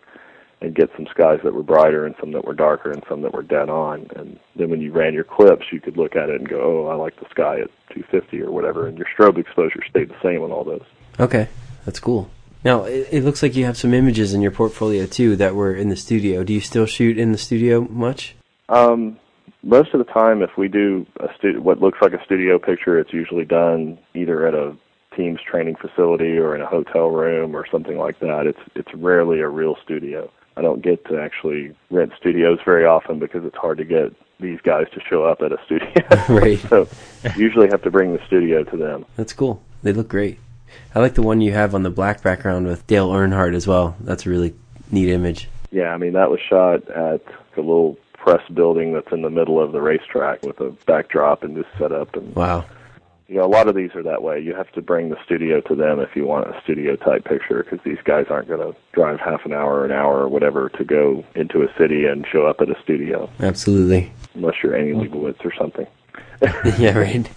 and 0.60 0.74
get 0.74 0.90
some 0.94 1.06
skies 1.10 1.40
that 1.42 1.54
were 1.54 1.62
brighter 1.62 2.04
and 2.04 2.14
some 2.20 2.32
that 2.32 2.44
were 2.44 2.54
darker 2.54 2.90
and 2.90 3.02
some 3.08 3.22
that 3.22 3.32
were 3.32 3.42
dead 3.42 3.70
on. 3.70 4.06
And 4.16 4.38
then 4.56 4.70
when 4.70 4.80
you 4.80 4.92
ran 4.92 5.14
your 5.14 5.24
clips, 5.24 5.66
you 5.72 5.80
could 5.80 5.96
look 5.96 6.16
at 6.16 6.28
it 6.28 6.40
and 6.40 6.48
go, 6.48 6.60
oh, 6.60 6.88
I 6.88 6.94
like 6.94 7.18
the 7.18 7.28
sky 7.30 7.60
at 7.60 7.70
250 7.94 8.42
or 8.42 8.50
whatever, 8.50 8.86
and 8.86 8.98
your 8.98 9.06
strobe 9.06 9.38
exposure 9.38 9.82
stayed 9.88 10.10
the 10.10 10.20
same 10.22 10.42
on 10.42 10.52
all 10.52 10.64
those. 10.64 10.84
Okay, 11.18 11.48
that's 11.84 11.98
cool. 11.98 12.30
Now, 12.62 12.84
it, 12.84 13.08
it 13.10 13.24
looks 13.24 13.42
like 13.42 13.56
you 13.56 13.64
have 13.64 13.78
some 13.78 13.94
images 13.94 14.34
in 14.34 14.42
your 14.42 14.50
portfolio 14.50 15.06
too 15.06 15.36
that 15.36 15.54
were 15.54 15.74
in 15.74 15.88
the 15.88 15.96
studio. 15.96 16.44
Do 16.44 16.52
you 16.52 16.60
still 16.60 16.86
shoot 16.86 17.18
in 17.18 17.32
the 17.32 17.38
studio 17.38 17.80
much? 17.88 18.34
Um, 18.68 19.18
most 19.62 19.94
of 19.94 20.04
the 20.04 20.12
time, 20.12 20.42
if 20.42 20.50
we 20.58 20.68
do 20.68 21.06
a 21.20 21.28
stu- 21.38 21.60
what 21.62 21.80
looks 21.80 21.98
like 22.02 22.12
a 22.12 22.22
studio 22.24 22.58
picture, 22.58 22.98
it's 22.98 23.12
usually 23.12 23.46
done 23.46 23.98
either 24.14 24.46
at 24.46 24.54
a 24.54 24.76
team's 25.16 25.40
training 25.40 25.76
facility 25.76 26.38
or 26.38 26.54
in 26.54 26.60
a 26.60 26.66
hotel 26.66 27.08
room 27.08 27.56
or 27.56 27.66
something 27.70 27.96
like 27.96 28.20
that. 28.20 28.46
It's 28.46 28.60
it's 28.74 28.92
rarely 28.94 29.40
a 29.40 29.48
real 29.48 29.76
studio. 29.82 30.30
I 30.60 30.62
don't 30.62 30.82
get 30.82 31.06
to 31.06 31.18
actually 31.18 31.74
rent 31.90 32.12
studios 32.18 32.58
very 32.66 32.84
often 32.84 33.18
because 33.18 33.46
it's 33.46 33.56
hard 33.56 33.78
to 33.78 33.84
get 33.86 34.12
these 34.40 34.60
guys 34.60 34.88
to 34.92 35.00
show 35.08 35.24
up 35.24 35.40
at 35.40 35.52
a 35.52 35.58
studio. 35.64 35.90
right. 36.28 36.58
so 36.58 36.86
you 37.34 37.42
usually 37.42 37.68
have 37.68 37.80
to 37.80 37.90
bring 37.90 38.12
the 38.12 38.22
studio 38.26 38.62
to 38.64 38.76
them. 38.76 39.06
That's 39.16 39.32
cool. 39.32 39.62
They 39.82 39.94
look 39.94 40.08
great. 40.08 40.38
I 40.94 41.00
like 41.00 41.14
the 41.14 41.22
one 41.22 41.40
you 41.40 41.52
have 41.52 41.74
on 41.74 41.82
the 41.82 41.88
black 41.88 42.22
background 42.22 42.66
with 42.66 42.86
Dale 42.86 43.08
Earnhardt 43.08 43.54
as 43.54 43.66
well. 43.66 43.96
That's 44.00 44.26
a 44.26 44.28
really 44.28 44.54
neat 44.90 45.08
image. 45.08 45.48
Yeah, 45.70 45.94
I 45.94 45.96
mean 45.96 46.12
that 46.12 46.30
was 46.30 46.40
shot 46.40 46.86
at 46.90 47.22
a 47.56 47.60
little 47.60 47.96
press 48.12 48.46
building 48.52 48.92
that's 48.92 49.10
in 49.12 49.22
the 49.22 49.30
middle 49.30 49.58
of 49.58 49.72
the 49.72 49.80
racetrack 49.80 50.42
with 50.42 50.60
a 50.60 50.72
backdrop 50.84 51.42
and 51.42 51.56
just 51.56 51.70
set 51.78 51.90
up 51.90 52.14
and 52.16 52.36
wow 52.36 52.66
you 53.30 53.36
know, 53.36 53.44
a 53.44 53.46
lot 53.46 53.68
of 53.68 53.76
these 53.76 53.94
are 53.94 54.02
that 54.02 54.24
way. 54.24 54.40
You 54.40 54.56
have 54.56 54.72
to 54.72 54.82
bring 54.82 55.10
the 55.10 55.16
studio 55.24 55.60
to 55.62 55.76
them 55.76 56.00
if 56.00 56.16
you 56.16 56.26
want 56.26 56.48
a 56.48 56.60
studio 56.64 56.96
type 56.96 57.24
picture 57.24 57.62
because 57.62 57.78
these 57.84 57.98
guys 58.04 58.26
aren't 58.28 58.48
going 58.48 58.60
to 58.60 58.76
drive 58.92 59.20
half 59.20 59.46
an 59.46 59.52
hour, 59.52 59.84
an 59.84 59.92
hour, 59.92 60.22
or 60.22 60.28
whatever 60.28 60.68
to 60.70 60.84
go 60.84 61.24
into 61.36 61.62
a 61.62 61.68
city 61.78 62.06
and 62.06 62.26
show 62.26 62.46
up 62.46 62.60
at 62.60 62.68
a 62.68 62.74
studio. 62.82 63.30
Absolutely. 63.38 64.12
Unless 64.34 64.56
you're 64.64 64.74
Annie 64.74 64.94
Leibovitz 64.94 65.44
or 65.44 65.52
something. 65.56 65.86
yeah, 66.80 66.98
right. 66.98 67.30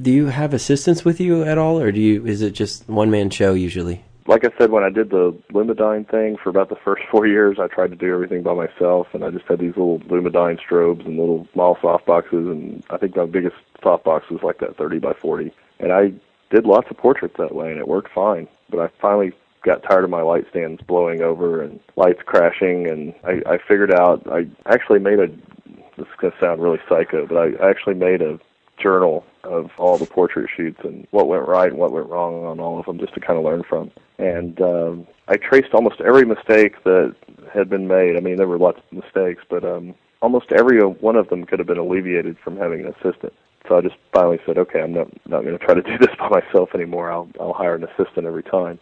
Do 0.00 0.10
you 0.10 0.26
have 0.26 0.52
assistants 0.52 1.04
with 1.04 1.20
you 1.20 1.44
at 1.44 1.56
all, 1.56 1.78
or 1.78 1.92
do 1.92 2.00
you? 2.00 2.26
Is 2.26 2.42
it 2.42 2.50
just 2.50 2.88
one 2.88 3.10
man 3.10 3.30
show 3.30 3.54
usually? 3.54 4.02
Like 4.32 4.46
I 4.46 4.58
said, 4.58 4.70
when 4.70 4.82
I 4.82 4.88
did 4.88 5.10
the 5.10 5.38
Lumadyne 5.52 6.08
thing 6.10 6.38
for 6.42 6.48
about 6.48 6.70
the 6.70 6.76
first 6.76 7.02
four 7.10 7.26
years, 7.26 7.58
I 7.60 7.68
tried 7.68 7.90
to 7.90 7.96
do 7.96 8.12
everything 8.12 8.42
by 8.42 8.54
myself, 8.54 9.08
and 9.12 9.24
I 9.24 9.30
just 9.30 9.44
had 9.44 9.58
these 9.58 9.76
little 9.76 10.00
Lumadyne 10.00 10.58
strobes 10.58 11.04
and 11.06 11.18
little 11.18 11.46
small 11.52 11.78
soft 11.82 12.06
boxes, 12.06 12.46
and 12.46 12.82
I 12.88 12.96
think 12.96 13.14
my 13.14 13.26
biggest 13.26 13.56
soft 13.82 14.04
box 14.04 14.30
was 14.30 14.42
like 14.42 14.58
that 14.58 14.76
30 14.76 15.00
by 15.00 15.12
40, 15.12 15.52
and 15.80 15.92
I 15.92 16.12
did 16.50 16.64
lots 16.64 16.90
of 16.90 16.96
portraits 16.96 17.36
that 17.36 17.54
way, 17.54 17.70
and 17.70 17.78
it 17.78 17.88
worked 17.88 18.12
fine. 18.12 18.48
But 18.70 18.80
I 18.80 18.88
finally 19.00 19.32
got 19.64 19.82
tired 19.82 20.04
of 20.04 20.10
my 20.10 20.22
light 20.22 20.46
stands 20.50 20.82
blowing 20.82 21.20
over 21.20 21.62
and 21.62 21.78
lights 21.96 22.22
crashing, 22.24 22.88
and 22.88 23.14
I, 23.24 23.42
I 23.54 23.58
figured 23.58 23.92
out 23.92 24.26
I 24.30 24.46
actually 24.66 24.98
made 24.98 25.18
a. 25.18 25.28
This 25.98 26.06
is 26.06 26.14
to 26.22 26.32
sound 26.40 26.62
really 26.62 26.80
psycho, 26.88 27.26
but 27.26 27.36
I 27.36 27.68
actually 27.68 27.94
made 27.94 28.22
a 28.22 28.40
journal 28.82 29.24
of 29.44 29.70
all 29.78 29.98
the 29.98 30.06
portrait 30.06 30.48
shoots 30.54 30.80
and 30.84 31.06
what 31.10 31.28
went 31.28 31.46
right 31.46 31.70
and 31.70 31.78
what 31.78 31.92
went 31.92 32.08
wrong 32.08 32.44
on 32.44 32.60
all 32.60 32.78
of 32.78 32.86
them 32.86 32.98
just 32.98 33.14
to 33.14 33.20
kind 33.20 33.38
of 33.38 33.44
learn 33.44 33.62
from. 33.68 33.90
And 34.18 34.60
um, 34.60 35.06
I 35.28 35.36
traced 35.36 35.74
almost 35.74 36.00
every 36.00 36.24
mistake 36.24 36.82
that 36.84 37.14
had 37.52 37.68
been 37.68 37.88
made. 37.88 38.16
I 38.16 38.20
mean, 38.20 38.36
there 38.36 38.46
were 38.46 38.58
lots 38.58 38.78
of 38.78 39.04
mistakes, 39.04 39.42
but 39.48 39.64
um, 39.64 39.94
almost 40.20 40.52
every 40.52 40.80
one 40.80 41.16
of 41.16 41.28
them 41.28 41.44
could 41.44 41.58
have 41.58 41.68
been 41.68 41.78
alleviated 41.78 42.38
from 42.38 42.56
having 42.56 42.80
an 42.80 42.94
assistant. 43.00 43.32
So 43.68 43.76
I 43.76 43.80
just 43.80 43.96
finally 44.12 44.40
said, 44.44 44.58
okay, 44.58 44.80
I'm 44.80 44.92
not 44.92 45.08
not 45.26 45.42
going 45.44 45.56
to 45.58 45.64
try 45.64 45.74
to 45.74 45.82
do 45.92 45.98
this 45.98 46.14
by 46.18 46.28
myself 46.28 46.74
anymore. 46.74 47.10
I'll 47.10 47.28
I'll 47.40 47.52
hire 47.52 47.74
an 47.74 47.84
assistant 47.84 48.26
every 48.26 48.42
time. 48.42 48.78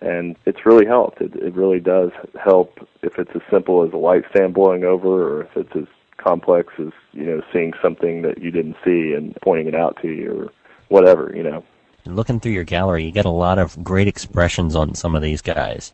And 0.00 0.36
it's 0.46 0.66
really 0.66 0.84
helped. 0.84 1.20
It, 1.20 1.36
it 1.36 1.54
really 1.54 1.78
does 1.78 2.10
help 2.42 2.86
if 3.02 3.18
it's 3.20 3.30
as 3.36 3.42
simple 3.50 3.84
as 3.84 3.92
a 3.92 3.96
light 3.96 4.24
stand 4.30 4.52
blowing 4.52 4.82
over, 4.82 5.38
or 5.38 5.42
if 5.42 5.56
it's 5.56 5.76
as 5.76 5.86
complex 6.22 6.72
as 6.78 6.92
you 7.12 7.24
know 7.24 7.42
seeing 7.52 7.72
something 7.82 8.22
that 8.22 8.38
you 8.38 8.50
didn't 8.50 8.76
see 8.84 9.14
and 9.14 9.36
pointing 9.42 9.66
it 9.66 9.74
out 9.74 9.98
to 10.02 10.08
you 10.08 10.32
or 10.32 10.52
whatever 10.88 11.32
you 11.34 11.42
know. 11.42 11.64
Looking 12.04 12.40
through 12.40 12.52
your 12.52 12.64
gallery 12.64 13.04
you 13.04 13.10
get 13.10 13.24
a 13.24 13.30
lot 13.30 13.58
of 13.58 13.82
great 13.82 14.08
expressions 14.08 14.74
on 14.76 14.94
some 14.94 15.14
of 15.14 15.22
these 15.22 15.42
guys. 15.42 15.92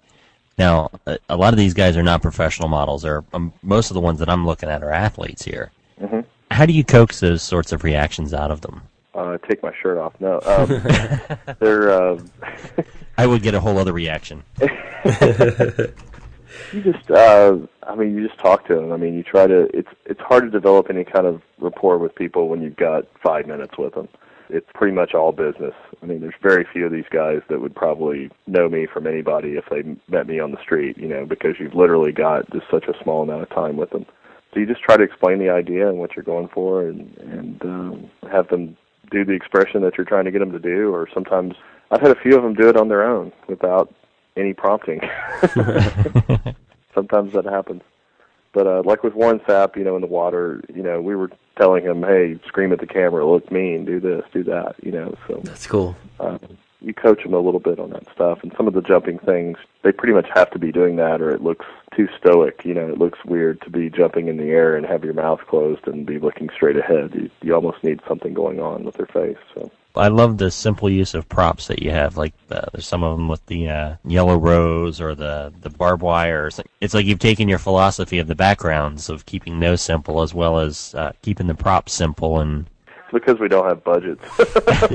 Now 0.56 0.90
a, 1.28 1.36
lot 1.36 1.52
of 1.52 1.58
these 1.58 1.74
guys 1.74 1.96
are 1.96 2.02
not 2.02 2.22
professional 2.22 2.68
models. 2.68 3.04
Or 3.04 3.24
um, 3.32 3.52
most 3.62 3.90
of 3.90 3.94
the 3.94 4.00
ones 4.00 4.18
that 4.18 4.28
i'm 4.28 4.46
looking 4.46 4.68
at 4.68 4.82
are 4.82 4.92
athletes 4.92 5.44
here. 5.44 5.70
Mm-hmm. 6.00 6.20
how 6.52 6.64
do 6.64 6.72
you 6.72 6.84
coax 6.84 7.18
those 7.18 7.42
sorts 7.42 7.72
of 7.72 7.82
reactions 7.84 8.32
out 8.32 8.50
of 8.50 8.60
them? 8.60 8.82
Uh, 9.14 9.36
take 9.48 9.62
my 9.64 9.72
shirt 9.82 9.98
off. 9.98 10.14
No 10.20 10.40
um, 10.46 10.68
they're 11.58 11.90
uh... 11.90 12.20
i 13.16 13.26
would 13.26 13.42
get 13.42 13.54
a 13.54 13.60
whole 13.60 13.78
other 13.78 13.92
reaction 13.92 14.44
You 16.72 16.82
just, 16.82 17.10
uh, 17.10 17.56
I 17.82 17.94
mean, 17.94 18.14
you 18.16 18.26
just 18.26 18.38
talk 18.38 18.66
to 18.66 18.74
them. 18.74 18.92
I 18.92 18.96
mean, 18.96 19.14
you 19.14 19.22
try 19.22 19.46
to. 19.46 19.68
It's 19.76 19.88
it's 20.04 20.20
hard 20.20 20.44
to 20.44 20.50
develop 20.50 20.90
any 20.90 21.04
kind 21.04 21.26
of 21.26 21.40
rapport 21.58 21.98
with 21.98 22.14
people 22.14 22.48
when 22.48 22.60
you've 22.60 22.76
got 22.76 23.06
five 23.22 23.46
minutes 23.46 23.78
with 23.78 23.94
them. 23.94 24.08
It's 24.50 24.66
pretty 24.74 24.94
much 24.94 25.14
all 25.14 25.32
business. 25.32 25.74
I 26.02 26.06
mean, 26.06 26.20
there's 26.20 26.34
very 26.42 26.66
few 26.70 26.86
of 26.86 26.92
these 26.92 27.08
guys 27.10 27.40
that 27.48 27.60
would 27.60 27.74
probably 27.74 28.30
know 28.46 28.68
me 28.68 28.86
from 28.86 29.06
anybody 29.06 29.56
if 29.56 29.64
they 29.70 29.82
met 30.08 30.26
me 30.26 30.40
on 30.40 30.50
the 30.50 30.60
street. 30.62 30.98
You 30.98 31.08
know, 31.08 31.24
because 31.24 31.56
you've 31.58 31.74
literally 31.74 32.12
got 32.12 32.50
just 32.50 32.66
such 32.70 32.84
a 32.84 33.02
small 33.02 33.22
amount 33.22 33.42
of 33.42 33.50
time 33.50 33.76
with 33.76 33.90
them. 33.90 34.04
So 34.52 34.60
you 34.60 34.66
just 34.66 34.82
try 34.82 34.96
to 34.96 35.02
explain 35.02 35.38
the 35.38 35.50
idea 35.50 35.88
and 35.88 35.98
what 35.98 36.16
you're 36.16 36.22
going 36.22 36.48
for, 36.48 36.86
and 36.86 37.16
and 37.18 37.62
um, 37.62 38.10
have 38.30 38.48
them 38.48 38.76
do 39.10 39.24
the 39.24 39.32
expression 39.32 39.80
that 39.82 39.96
you're 39.96 40.04
trying 40.06 40.26
to 40.26 40.30
get 40.30 40.40
them 40.40 40.52
to 40.52 40.58
do. 40.58 40.92
Or 40.92 41.08
sometimes 41.14 41.54
I've 41.90 42.02
had 42.02 42.10
a 42.10 42.20
few 42.20 42.36
of 42.36 42.42
them 42.42 42.52
do 42.52 42.68
it 42.68 42.76
on 42.76 42.88
their 42.88 43.04
own 43.04 43.32
without 43.48 43.94
any 44.38 44.54
prompting. 44.54 45.00
Sometimes 46.94 47.32
that 47.32 47.44
happens. 47.44 47.82
But 48.52 48.66
uh, 48.66 48.82
like 48.84 49.02
with 49.02 49.14
Warren 49.14 49.40
Sapp, 49.40 49.76
you 49.76 49.84
know, 49.84 49.94
in 49.94 50.00
the 50.00 50.06
water, 50.06 50.62
you 50.74 50.82
know, 50.82 51.00
we 51.00 51.14
were 51.14 51.30
telling 51.56 51.84
him, 51.84 52.02
"Hey, 52.02 52.38
scream 52.46 52.72
at 52.72 52.80
the 52.80 52.86
camera, 52.86 53.26
look 53.26 53.52
mean, 53.52 53.84
do 53.84 54.00
this, 54.00 54.24
do 54.32 54.42
that," 54.44 54.76
you 54.82 54.90
know. 54.90 55.14
So 55.26 55.40
that's 55.44 55.66
cool. 55.66 55.96
Um, 56.18 56.40
you 56.80 56.94
coach 56.94 57.22
them 57.24 57.34
a 57.34 57.40
little 57.40 57.60
bit 57.60 57.78
on 57.78 57.90
that 57.90 58.04
stuff, 58.14 58.38
and 58.42 58.52
some 58.56 58.68
of 58.68 58.74
the 58.74 58.80
jumping 58.80 59.18
things, 59.18 59.58
they 59.82 59.92
pretty 59.92 60.14
much 60.14 60.28
have 60.34 60.50
to 60.52 60.58
be 60.58 60.70
doing 60.70 60.96
that, 60.96 61.20
or 61.20 61.30
it 61.30 61.42
looks 61.42 61.66
too 61.94 62.08
stoic. 62.18 62.64
You 62.64 62.74
know, 62.74 62.88
it 62.88 62.98
looks 62.98 63.18
weird 63.24 63.60
to 63.62 63.70
be 63.70 63.90
jumping 63.90 64.28
in 64.28 64.36
the 64.36 64.50
air 64.50 64.76
and 64.76 64.86
have 64.86 65.04
your 65.04 65.14
mouth 65.14 65.40
closed 65.48 65.86
and 65.86 66.06
be 66.06 66.18
looking 66.18 66.48
straight 66.54 66.76
ahead. 66.76 67.14
You, 67.14 67.30
you 67.42 67.54
almost 67.54 67.82
need 67.82 68.00
something 68.06 68.32
going 68.32 68.60
on 68.60 68.84
with 68.84 68.94
their 68.94 69.06
face. 69.06 69.38
So 69.54 69.70
I 69.98 70.08
love 70.08 70.38
the 70.38 70.50
simple 70.50 70.88
use 70.88 71.14
of 71.14 71.28
props 71.28 71.66
that 71.66 71.82
you 71.82 71.90
have. 71.90 72.16
Like 72.16 72.34
uh, 72.50 72.66
there's 72.72 72.86
some 72.86 73.02
of 73.02 73.16
them 73.16 73.28
with 73.28 73.44
the 73.46 73.68
uh, 73.68 73.96
yellow 74.04 74.36
rose 74.36 75.00
or 75.00 75.14
the 75.14 75.52
the 75.60 75.70
barbed 75.70 76.02
wire. 76.02 76.50
It's 76.80 76.94
like 76.94 77.06
you've 77.06 77.18
taken 77.18 77.48
your 77.48 77.58
philosophy 77.58 78.18
of 78.18 78.26
the 78.26 78.34
backgrounds 78.34 79.08
of 79.08 79.26
keeping 79.26 79.60
those 79.60 79.82
simple 79.82 80.22
as 80.22 80.32
well 80.32 80.58
as 80.58 80.94
uh, 80.94 81.12
keeping 81.22 81.46
the 81.46 81.54
props 81.54 81.92
simple 81.92 82.40
and. 82.40 82.66
It's 82.86 83.12
because 83.12 83.40
we 83.40 83.48
don't 83.48 83.66
have 83.66 83.82
budgets. 83.82 84.22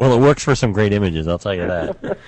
well, 0.00 0.14
it 0.14 0.20
works 0.20 0.42
for 0.42 0.54
some 0.54 0.72
great 0.72 0.94
images. 0.94 1.28
I'll 1.28 1.38
tell 1.38 1.54
you 1.54 1.66
that. 1.66 2.18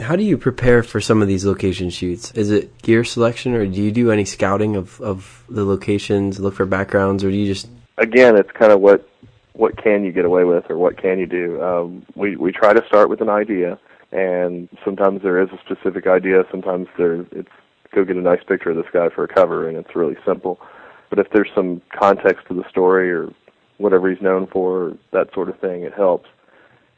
How 0.00 0.16
do 0.16 0.22
you 0.22 0.38
prepare 0.38 0.82
for 0.82 1.00
some 1.00 1.22
of 1.22 1.28
these 1.28 1.44
location 1.44 1.90
shoots? 1.90 2.30
Is 2.32 2.50
it 2.50 2.80
gear 2.82 3.04
selection, 3.04 3.54
or 3.54 3.66
do 3.66 3.82
you 3.82 3.90
do 3.90 4.10
any 4.10 4.24
scouting 4.24 4.76
of, 4.76 5.00
of 5.00 5.44
the 5.48 5.64
locations, 5.64 6.40
look 6.40 6.54
for 6.54 6.66
backgrounds, 6.66 7.24
or 7.24 7.30
do 7.30 7.36
you 7.36 7.46
just? 7.46 7.68
Again, 7.98 8.36
it's 8.36 8.50
kind 8.52 8.72
of 8.72 8.80
what 8.80 9.08
what 9.54 9.76
can 9.76 10.04
you 10.04 10.12
get 10.12 10.24
away 10.24 10.44
with 10.44 10.64
or 10.70 10.78
what 10.78 10.96
can 10.96 11.18
you 11.18 11.26
do. 11.26 11.62
Um, 11.62 12.06
we 12.14 12.36
we 12.36 12.52
try 12.52 12.72
to 12.72 12.84
start 12.86 13.08
with 13.08 13.20
an 13.20 13.28
idea, 13.28 13.78
and 14.10 14.68
sometimes 14.84 15.22
there 15.22 15.40
is 15.40 15.48
a 15.50 15.58
specific 15.64 16.06
idea. 16.06 16.44
Sometimes 16.50 16.88
there 16.96 17.26
it's 17.32 17.50
go 17.94 18.04
get 18.04 18.16
a 18.16 18.22
nice 18.22 18.42
picture 18.46 18.70
of 18.70 18.76
this 18.76 18.86
guy 18.92 19.08
for 19.10 19.24
a 19.24 19.28
cover, 19.28 19.68
and 19.68 19.76
it's 19.76 19.94
really 19.94 20.16
simple. 20.24 20.58
But 21.10 21.18
if 21.18 21.28
there's 21.30 21.50
some 21.54 21.82
context 21.96 22.46
to 22.48 22.54
the 22.54 22.68
story 22.70 23.12
or 23.12 23.28
whatever 23.76 24.10
he's 24.10 24.22
known 24.22 24.46
for, 24.46 24.96
that 25.12 25.32
sort 25.34 25.50
of 25.50 25.58
thing, 25.58 25.82
it 25.82 25.92
helps. 25.92 26.28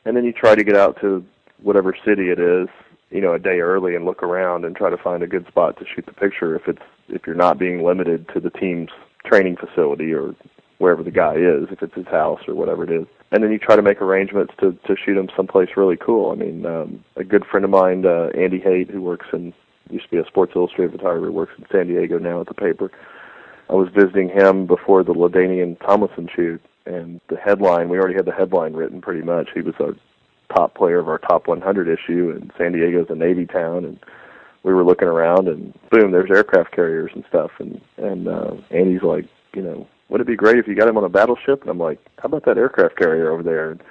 And 0.05 0.17
then 0.17 0.25
you 0.25 0.33
try 0.33 0.55
to 0.55 0.63
get 0.63 0.77
out 0.77 1.01
to 1.01 1.25
whatever 1.63 1.97
city 2.05 2.31
it 2.31 2.39
is, 2.39 2.69
you 3.11 3.21
know, 3.21 3.33
a 3.33 3.39
day 3.39 3.61
early 3.61 3.97
and 3.97 4.05
look 4.05 4.23
around 4.23 4.65
and 4.65 4.77
try 4.77 4.91
to 4.91 4.97
find 4.97 5.23
a 5.23 5.27
good 5.27 5.47
spot 5.49 5.79
to 5.79 5.85
shoot 5.85 6.07
the 6.07 6.13
picture. 6.13 6.55
If 6.55 6.69
it's 6.69 6.83
if 7.09 7.27
you're 7.27 7.35
not 7.35 7.59
being 7.59 7.83
limited 7.83 8.29
to 8.35 8.41
the 8.41 8.51
team's 8.51 8.91
training 9.27 9.57
facility 9.57 10.13
or 10.13 10.35
wherever 10.85 11.03
the 11.03 11.11
guy 11.11 11.35
is, 11.35 11.67
if 11.71 11.83
it's 11.83 11.95
his 11.95 12.07
house 12.07 12.41
or 12.47 12.55
whatever 12.55 12.85
it 12.85 12.91
is. 12.91 13.07
And 13.33 13.43
then 13.43 13.51
you 13.51 13.59
try 13.59 13.75
to 13.75 13.81
make 13.81 14.03
arrangements 14.03 14.53
to 14.61 14.73
to 14.87 14.95
shoot 14.95 15.17
him 15.17 15.31
someplace 15.35 15.71
really 15.79 15.97
cool. 15.97 16.31
I 16.31 16.35
mean, 16.35 16.67
um, 16.67 17.03
a 17.17 17.25
good 17.25 17.47
friend 17.47 17.65
of 17.65 17.71
mine, 17.71 18.05
uh, 18.05 18.29
Andy 18.37 18.61
Hayt, 18.61 18.91
who 18.91 19.01
works 19.01 19.27
in 19.33 19.55
used 19.91 20.05
to 20.05 20.11
be 20.11 20.19
a 20.19 20.27
Sports 20.27 20.53
Illustrated 20.55 20.93
photographer, 20.93 21.33
works 21.33 21.55
in 21.57 21.65
San 21.73 21.87
Diego 21.89 22.19
now 22.19 22.43
at 22.43 22.49
the 22.49 22.55
paper. 22.55 22.91
I 23.71 23.75
was 23.75 23.89
visiting 23.95 24.29
him 24.29 24.67
before 24.67 25.03
the 25.03 25.15
LaDainian 25.15 25.81
Tomlinson 25.81 26.29
shoot, 26.35 26.61
and 26.85 27.19
the 27.29 27.37
headline 27.37 27.89
we 27.89 27.99
already 27.99 28.15
had 28.15 28.27
the 28.27 28.33
headline 28.33 28.75
written 28.75 29.01
pretty 29.01 29.23
much. 29.23 29.49
He 29.55 29.63
was 29.63 29.75
a 29.81 29.95
top 30.55 30.75
player 30.75 30.99
of 30.99 31.09
our 31.09 31.19
top 31.19 31.47
100 31.47 31.89
issue, 31.89 32.31
and 32.31 32.53
San 32.59 32.73
Diego's 32.73 33.07
a 33.09 33.15
Navy 33.15 33.47
town, 33.47 33.87
and 33.87 33.99
we 34.65 34.75
were 34.75 34.85
looking 34.85 35.09
around, 35.09 35.49
and 35.49 35.73
boom, 35.91 36.11
there's 36.11 36.31
aircraft 36.31 36.73
carriers 36.73 37.11
and 37.15 37.25
stuff, 37.29 37.53
and 37.59 37.81
and 37.97 38.29
uh, 38.29 38.53
Andy's 38.71 39.03
like, 39.03 39.27
you 39.55 39.63
know, 39.63 39.89
would 40.09 40.21
it 40.21 40.27
be 40.27 40.37
great 40.37 40.59
if 40.59 40.67
you 40.67 40.75
got 40.75 40.89
him 40.89 40.97
on 40.97 41.05
a 41.05 41.09
battleship? 41.09 41.63
And 41.63 41.71
I'm 41.71 41.79
like, 41.79 41.99
how 42.19 42.27
about 42.27 42.45
that 42.45 42.59
aircraft 42.59 42.97
carrier 42.97 43.31
over 43.31 43.43
there? 43.43 43.71
And 43.73 43.83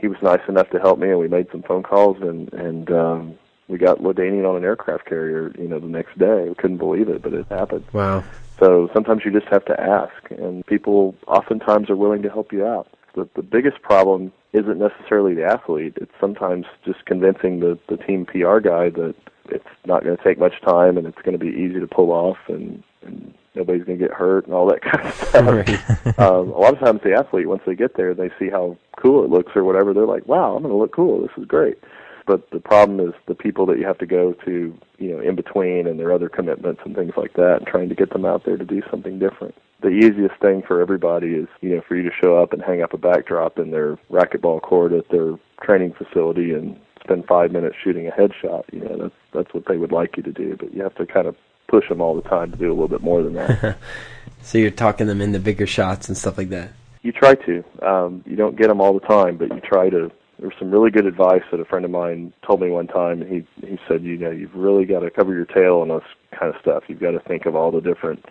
he 0.00 0.08
was 0.08 0.18
nice 0.22 0.40
enough 0.48 0.70
to 0.70 0.80
help 0.80 0.98
me, 0.98 1.10
and 1.10 1.18
we 1.18 1.28
made 1.28 1.46
some 1.52 1.62
phone 1.62 1.82
calls, 1.82 2.16
and 2.20 2.52
and 2.52 2.90
um, 2.90 3.38
we 3.68 3.78
got 3.78 3.98
LaDainian 3.98 4.48
on 4.48 4.56
an 4.56 4.64
aircraft 4.64 5.06
carrier. 5.06 5.52
You 5.58 5.68
know, 5.68 5.78
the 5.78 5.86
next 5.86 6.18
day, 6.18 6.48
we 6.48 6.54
couldn't 6.54 6.78
believe 6.78 7.08
it, 7.08 7.22
but 7.22 7.32
it 7.32 7.46
happened. 7.48 7.84
Wow. 7.92 8.24
So 8.58 8.88
sometimes 8.92 9.22
you 9.24 9.30
just 9.30 9.46
have 9.48 9.64
to 9.66 9.80
ask, 9.80 10.30
and 10.30 10.66
people 10.66 11.14
oftentimes 11.26 11.90
are 11.90 11.96
willing 11.96 12.22
to 12.22 12.30
help 12.30 12.52
you 12.52 12.66
out. 12.66 12.88
The 13.14 13.28
the 13.34 13.42
biggest 13.42 13.80
problem 13.82 14.32
isn't 14.52 14.78
necessarily 14.78 15.34
the 15.34 15.44
athlete. 15.44 15.94
It's 15.96 16.12
sometimes 16.20 16.66
just 16.84 17.04
convincing 17.06 17.60
the 17.60 17.78
the 17.88 17.96
team 17.96 18.26
PR 18.26 18.58
guy 18.58 18.90
that 18.90 19.14
it's 19.48 19.68
not 19.84 20.02
going 20.02 20.16
to 20.16 20.24
take 20.24 20.38
much 20.38 20.60
time 20.62 20.98
and 20.98 21.06
it's 21.06 21.20
going 21.22 21.38
to 21.38 21.44
be 21.44 21.50
easy 21.50 21.78
to 21.78 21.86
pull 21.86 22.10
off 22.10 22.38
and 22.48 22.82
and 23.02 23.32
nobody's 23.56 23.84
going 23.84 23.98
to 23.98 24.04
get 24.04 24.14
hurt 24.14 24.44
and 24.44 24.54
all 24.54 24.66
that 24.66 24.82
kind 24.82 25.06
of 25.06 25.14
stuff. 25.14 25.46
Right. 25.46 26.18
um, 26.18 26.50
a 26.50 26.58
lot 26.58 26.74
of 26.74 26.78
times 26.78 27.00
the 27.02 27.14
athlete, 27.14 27.48
once 27.48 27.62
they 27.66 27.74
get 27.74 27.96
there, 27.96 28.14
they 28.14 28.30
see 28.38 28.50
how 28.50 28.76
cool 29.02 29.24
it 29.24 29.30
looks 29.30 29.52
or 29.56 29.64
whatever. 29.64 29.92
They're 29.92 30.06
like, 30.06 30.26
"Wow, 30.26 30.54
I'm 30.54 30.62
going 30.62 30.72
to 30.72 30.78
look 30.78 30.94
cool. 30.94 31.22
This 31.22 31.36
is 31.36 31.46
great." 31.46 31.78
But 32.26 32.50
the 32.50 32.60
problem 32.60 33.00
is 33.00 33.14
the 33.26 33.34
people 33.36 33.66
that 33.66 33.78
you 33.78 33.86
have 33.86 33.98
to 33.98 34.06
go 34.06 34.32
to, 34.44 34.76
you 34.98 35.12
know, 35.12 35.20
in 35.20 35.36
between 35.36 35.86
and 35.86 35.98
their 35.98 36.12
other 36.12 36.28
commitments 36.28 36.82
and 36.84 36.94
things 36.94 37.12
like 37.16 37.34
that, 37.34 37.58
and 37.58 37.66
trying 37.66 37.88
to 37.88 37.94
get 37.94 38.10
them 38.10 38.24
out 38.24 38.44
there 38.44 38.56
to 38.56 38.64
do 38.64 38.82
something 38.90 39.18
different. 39.18 39.54
The 39.80 39.90
easiest 39.90 40.40
thing 40.40 40.62
for 40.66 40.80
everybody 40.80 41.34
is, 41.34 41.48
you 41.60 41.76
know, 41.76 41.82
for 41.86 41.94
you 41.94 42.02
to 42.02 42.10
show 42.20 42.36
up 42.36 42.52
and 42.52 42.62
hang 42.62 42.82
up 42.82 42.92
a 42.92 42.98
backdrop 42.98 43.58
in 43.58 43.70
their 43.70 43.96
racquetball 44.10 44.62
court 44.62 44.92
at 44.92 45.08
their 45.10 45.34
training 45.62 45.94
facility 45.94 46.52
and 46.52 46.76
spend 47.04 47.26
five 47.26 47.52
minutes 47.52 47.76
shooting 47.82 48.08
a 48.08 48.10
headshot. 48.10 48.64
You 48.72 48.80
know, 48.80 48.96
that's 48.98 49.14
that's 49.32 49.54
what 49.54 49.66
they 49.68 49.76
would 49.76 49.92
like 49.92 50.16
you 50.16 50.22
to 50.24 50.32
do, 50.32 50.56
but 50.58 50.74
you 50.74 50.82
have 50.82 50.96
to 50.96 51.06
kind 51.06 51.28
of 51.28 51.36
push 51.68 51.88
them 51.88 52.00
all 52.00 52.14
the 52.14 52.28
time 52.28 52.50
to 52.50 52.56
do 52.56 52.68
a 52.68 52.74
little 52.74 52.88
bit 52.88 53.02
more 53.02 53.22
than 53.22 53.34
that. 53.34 53.78
so 54.42 54.58
you're 54.58 54.70
talking 54.70 55.06
them 55.06 55.20
into 55.20 55.38
bigger 55.38 55.66
shots 55.66 56.08
and 56.08 56.16
stuff 56.16 56.38
like 56.38 56.50
that. 56.50 56.72
You 57.02 57.12
try 57.12 57.34
to. 57.34 57.64
Um, 57.82 58.22
you 58.26 58.36
don't 58.36 58.56
get 58.56 58.68
them 58.68 58.80
all 58.80 58.92
the 58.92 59.06
time, 59.06 59.36
but 59.36 59.48
you 59.48 59.60
try 59.60 59.90
to. 59.90 60.10
There 60.38 60.48
was 60.48 60.56
some 60.58 60.70
really 60.70 60.90
good 60.90 61.06
advice 61.06 61.42
that 61.50 61.60
a 61.60 61.64
friend 61.64 61.84
of 61.84 61.90
mine 61.90 62.32
told 62.46 62.60
me 62.60 62.68
one 62.68 62.88
time. 62.88 63.22
And 63.22 63.30
he 63.30 63.66
he 63.66 63.78
said, 63.88 64.02
you 64.02 64.18
know, 64.18 64.30
you've 64.30 64.54
really 64.54 64.84
got 64.84 65.00
to 65.00 65.10
cover 65.10 65.32
your 65.32 65.46
tail 65.46 65.78
on 65.78 65.88
this 65.88 66.04
kind 66.38 66.54
of 66.54 66.60
stuff. 66.60 66.84
You've 66.88 67.00
got 67.00 67.12
to 67.12 67.20
think 67.20 67.46
of 67.46 67.54
all 67.54 67.70
the 67.70 67.80
different 67.80 68.24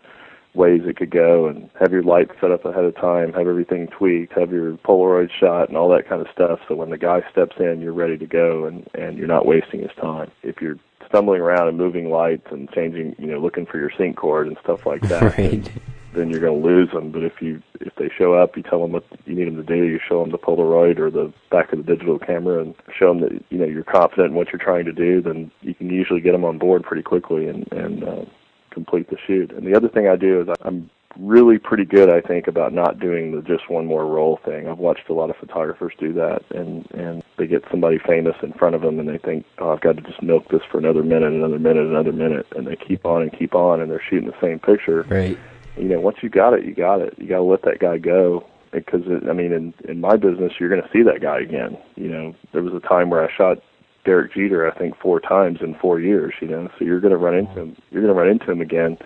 ways 0.56 0.82
it 0.86 0.98
could 0.98 1.12
go 1.12 1.48
and 1.48 1.70
have 1.80 1.92
your 1.92 2.04
lights 2.04 2.32
set 2.40 2.52
up 2.52 2.66
ahead 2.66 2.86
of 2.86 2.96
time, 2.96 3.34
have 3.34 3.48
everything 3.48 3.88
tweaked, 3.88 4.38
have 4.38 4.52
your 4.52 4.74
Polaroid 4.78 5.30
shot 5.38 5.68
and 5.68 5.78
all 5.78 5.90
that 5.90 6.08
kind 6.08 6.22
of 6.22 6.28
stuff 6.34 6.60
so 6.68 6.76
when 6.76 6.90
the 6.90 6.98
guy 6.98 7.22
steps 7.32 7.56
in 7.60 7.82
you're 7.82 7.94
ready 7.94 8.18
to 8.18 8.26
go 8.26 8.66
and, 8.66 8.88
and 8.94 9.18
you're 9.18 9.28
not 9.28 9.46
wasting 9.46 9.82
his 9.82 9.92
time. 10.02 10.32
If 10.44 10.62
you're 10.62 10.78
stumbling 11.08 11.42
around 11.42 11.68
and 11.68 11.78
moving 11.78 12.10
lights 12.10 12.48
and 12.52 12.70
changing, 12.72 13.16
you 13.18 13.28
know, 13.28 13.40
looking 13.40 13.66
for 13.66 13.78
your 13.78 13.92
sync 13.98 14.18
cord 14.18 14.48
and 14.48 14.58
stuff 14.64 14.86
like 14.86 15.02
that, 15.04 15.22
right. 15.38 15.64
then, 15.64 15.82
then 16.14 16.30
you're 16.30 16.40
going 16.40 16.62
to 16.62 16.68
lose 16.68 16.92
them. 16.92 17.12
But 17.12 17.24
if 17.24 17.42
you 17.42 17.62
if 17.82 17.94
they 17.96 18.10
show 18.18 18.34
up, 18.34 18.56
you 18.56 18.64
tell 18.64 18.82
them 18.82 18.94
what 18.94 19.06
you 19.26 19.36
need 19.36 19.48
them 19.48 19.58
to 19.58 19.64
do. 19.64 19.84
You 19.84 20.00
show 20.08 20.22
them 20.22 20.32
the 20.32 20.38
Polaroid 20.38 21.00
or 21.00 21.10
the 21.10 21.34
back 21.52 21.72
of 21.74 21.80
the 21.80 21.84
digital 21.84 22.20
camera 22.20 22.62
and 22.62 22.76
show 22.98 23.14
them 23.14 23.22
that 23.22 23.44
you 23.50 23.58
know 23.58 23.66
you're 23.66 23.84
confident 23.84 24.30
in 24.30 24.34
what 24.34 24.52
you're 24.52 24.60
trying 24.60 24.86
to 24.86 24.94
do. 24.94 25.22
Then 25.22 25.52
you 25.62 25.74
can 25.74 25.90
usually 25.90 26.22
get 26.22 26.32
them 26.32 26.46
on 26.46 26.58
board 26.58 26.84
pretty 26.84 27.04
quickly 27.04 27.48
and 27.48 27.72
and 27.72 28.04
uh, 28.04 28.26
complete 28.72 29.10
the 29.10 29.18
shoot. 29.26 29.52
And 29.52 29.66
the 29.66 29.76
other 29.76 29.90
thing 29.90 30.08
I 30.08 30.16
do 30.16 30.42
is 30.42 30.48
I'm 30.62 30.90
really 31.20 31.58
pretty 31.58 31.86
good, 31.86 32.10
I 32.10 32.22
think, 32.22 32.48
about 32.48 32.74
not 32.74 33.00
doing 33.00 33.36
the 33.36 33.42
just 33.42 33.70
one 33.70 33.86
more 33.86 34.06
roll 34.06 34.40
thing. 34.44 34.68
I've 34.68 34.78
watched 34.78 35.10
a 35.10 35.14
lot 35.14 35.30
of 35.30 35.38
photographers 35.38 35.94
do 36.00 36.14
that, 36.14 36.42
and 36.52 36.90
and 36.92 37.24
they 37.38 37.48
get 37.48 37.64
somebody 37.70 38.00
famous 38.00 38.36
in 38.42 38.54
front 38.54 38.76
of 38.76 38.82
them, 38.82 39.00
and 39.00 39.08
they 39.08 39.18
think, 39.18 39.46
oh, 39.60 39.72
I've 39.72 39.82
got 39.82 39.96
to 39.98 40.02
just 40.02 40.22
milk 40.22 40.50
this 40.50 40.62
for 40.72 40.78
another 40.78 41.04
minute, 41.04 41.32
another 41.32 41.60
minute, 41.60 41.86
another 41.86 42.12
minute, 42.12 42.48
and 42.56 42.68
they 42.68 42.76
keep 42.76 43.06
on 43.06 43.22
and 43.22 43.32
keep 43.32 43.56
on, 43.56 43.82
and 43.82 43.90
they're 43.90 44.02
shooting 44.10 44.30
the 44.30 44.42
same 44.42 44.60
picture. 44.60 45.04
Right. 45.04 45.38
You 45.78 45.90
know, 45.90 46.00
once 46.00 46.18
you 46.22 46.30
got 46.30 46.54
it, 46.54 46.64
you 46.64 46.74
got 46.74 47.02
it. 47.02 47.16
You 47.18 47.28
got 47.28 47.38
to 47.38 47.44
let 47.44 47.64
that 47.64 47.80
guy 47.80 47.98
go 47.98 48.46
because 48.72 49.02
it, 49.06 49.28
I 49.30 49.34
mean, 49.34 49.52
in 49.52 49.74
in 49.88 50.02
my 50.02 50.16
business, 50.16 50.54
you're 50.60 50.70
going 50.70 50.82
to 50.82 50.90
see 50.92 51.04
that 51.04 51.22
guy 51.22 51.40
again. 51.40 51.78
You 51.96 52.10
know, 52.10 52.36
there 52.54 52.64
was 52.64 52.74
a 52.74 52.86
time 52.88 53.10
where 53.10 53.28
I 53.28 53.34
shot 53.36 53.60
Derek 54.06 54.34
Jeter, 54.34 54.70
I 54.70 54.78
think, 54.78 54.96
four 55.02 55.20
times 55.20 55.60
in 55.62 55.76
four 55.76 56.00
years. 56.00 56.34
You 56.42 56.48
know, 56.48 56.70
so 56.78 56.86
you're 56.86 57.00
going 57.00 57.12
to 57.12 57.18
run 57.18 57.36
into 57.36 57.54
him. 57.54 57.76
You're 57.92 58.02
going 58.02 58.14
to 58.14 58.20
run 58.20 58.30
into 58.30 58.52
him 58.52 58.62
again, 58.62 58.98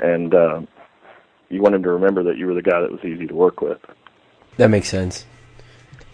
and 0.00 0.34
uh, 0.34 0.62
you 1.48 1.62
want 1.62 1.74
him 1.74 1.82
to 1.82 1.90
remember 1.90 2.22
that 2.24 2.36
you 2.36 2.46
were 2.46 2.54
the 2.54 2.62
guy 2.62 2.80
that 2.80 2.90
was 2.90 3.04
easy 3.04 3.26
to 3.26 3.34
work 3.34 3.60
with. 3.60 3.78
That 4.56 4.68
makes 4.68 4.88
sense. 4.88 5.26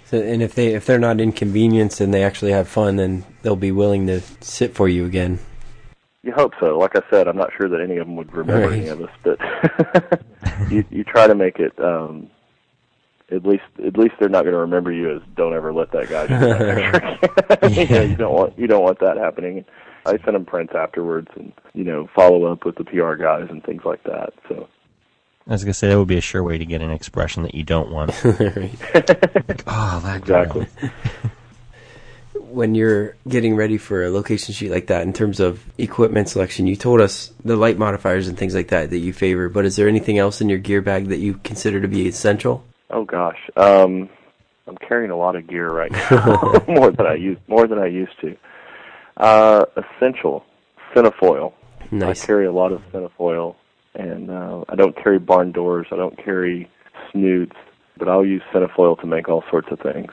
So, 0.05 0.21
and 0.21 0.43
if 0.43 0.55
they 0.55 0.75
if 0.75 0.87
they're 0.87 0.99
not 0.99 1.21
inconvenienced 1.21 2.01
and 2.01 2.13
they 2.13 2.25
actually 2.25 2.53
have 2.53 2.69
fun, 2.69 2.97
then 2.97 3.25
they'll 3.43 3.57
be 3.57 3.73
willing 3.73 4.07
to 4.09 4.21
sit 4.41 4.75
for 4.75 4.89
you 4.89 5.05
again. 5.05 5.39
You 6.23 6.33
hope 6.33 6.53
so. 6.61 6.79
Like 6.79 6.97
I 6.97 7.03
said, 7.11 7.29
I'm 7.29 7.37
not 7.37 7.51
sure 7.57 7.69
that 7.69 7.81
any 7.81 7.97
of 7.97 8.07
them 8.07 8.17
would 8.17 8.33
remember 8.33 8.69
right. 8.69 8.79
any 8.79 8.89
of 8.89 9.01
us, 9.01 9.11
but 9.23 10.23
you 10.71 10.85
you 10.91 11.05
try 11.05 11.27
to 11.27 11.35
make 11.35 11.59
it. 11.59 11.79
um 11.83 12.31
at 13.33 13.47
least 13.47 13.63
at 13.85 13.97
least 13.97 14.15
they're 14.19 14.29
not 14.29 14.43
going 14.43 14.55
to 14.55 14.61
remember 14.61 14.91
you 14.93 15.15
as 15.15 15.23
don't 15.37 15.55
ever 15.55 15.73
let 15.73 15.93
that 15.93 16.09
guy 16.09 16.27
that. 16.27 17.71
yeah. 17.91 18.03
you 18.03 18.17
don't 18.17 18.35
want 18.35 18.59
you 18.59 18.67
don't 18.67 18.83
want 18.83 18.99
that 19.01 19.17
happening. 19.17 19.65
I 20.07 20.19
send 20.25 20.35
them 20.35 20.47
prints 20.47 20.73
afterwards, 20.75 21.29
and 21.37 21.53
you 21.75 21.85
know, 21.85 22.09
follow 22.15 22.47
up 22.47 22.65
with 22.65 22.77
the 22.77 22.85
PR 22.85 23.15
guys 23.15 23.49
and 23.51 23.63
things 23.63 23.83
like 23.85 24.03
that. 24.05 24.33
So. 24.49 24.69
I 25.51 25.53
was 25.53 25.65
gonna 25.65 25.75
say 25.75 25.89
that 25.89 25.99
would 25.99 26.09
be 26.09 26.17
a 26.17 26.23
sure 26.23 26.43
way 26.43 26.57
to 26.57 26.65
get 26.65 26.81
an 26.81 26.91
expression 26.91 27.43
that 27.43 27.55
you 27.55 27.65
don't 27.65 27.91
want. 27.91 28.11
like, 28.25 29.65
oh, 29.67 30.01
that 30.05 30.17
Exactly. 30.19 30.67
when 32.35 32.75
you're 32.75 33.17
getting 33.29 33.55
ready 33.55 33.77
for 33.77 34.05
a 34.05 34.11
location 34.11 34.55
shoot 34.55 34.71
like 34.71 34.87
that 34.89 35.03
in 35.03 35.13
terms 35.13 35.39
of 35.39 35.63
equipment 35.79 36.29
selection 36.29 36.67
you 36.67 36.75
told 36.75 37.01
us 37.01 37.31
the 37.45 37.55
light 37.55 37.79
modifiers 37.79 38.27
and 38.27 38.37
things 38.37 38.57
like 38.57 38.69
that 38.69 38.91
that 38.91 38.99
you 38.99 39.13
favor 39.13 39.49
but 39.49 39.65
is 39.65 39.77
there 39.77 39.87
anything 39.87 40.19
else 40.19 40.41
in 40.41 40.49
your 40.49 40.59
gear 40.59 40.83
bag 40.83 41.09
that 41.11 41.19
you 41.19 41.35
consider 41.45 41.81
to 41.81 41.87
be 41.87 42.09
essential 42.09 42.65
Oh 42.91 43.05
gosh, 43.05 43.39
um, 43.57 44.09
I'm 44.67 44.77
carrying 44.77 45.13
a 45.13 45.17
lot 45.17 45.37
of 45.37 45.47
gear 45.47 45.71
right 45.71 45.93
now, 45.93 46.65
more 46.69 46.91
than 46.91 47.07
I 47.07 47.15
used 47.15 47.41
more 47.47 47.67
than 47.69 47.79
I 47.79 47.87
used 47.87 48.21
to. 48.21 48.37
Uh, 49.17 49.65
essential 49.77 50.45
cinefoil. 50.95 51.53
nice 51.93 52.23
I 52.23 52.27
carry 52.27 52.47
a 52.47 52.53
lot 52.53 52.73
of 52.73 52.81
cinefoil, 52.93 53.55
and 53.95 54.31
uh, 54.31 54.65
I 54.69 54.75
don't 54.77 54.97
carry 54.97 55.19
barn 55.19 55.53
doors. 55.53 55.87
I 55.91 55.97
don't 55.97 56.17
carry 56.23 56.71
snoots, 57.13 57.57
but 57.99 58.09
I'll 58.09 58.25
use 58.25 58.43
cinefoil 58.53 59.01
to 59.01 59.07
make 59.07 59.29
all 59.29 59.45
sorts 59.51 59.69
of 59.71 59.81
things. 59.81 60.13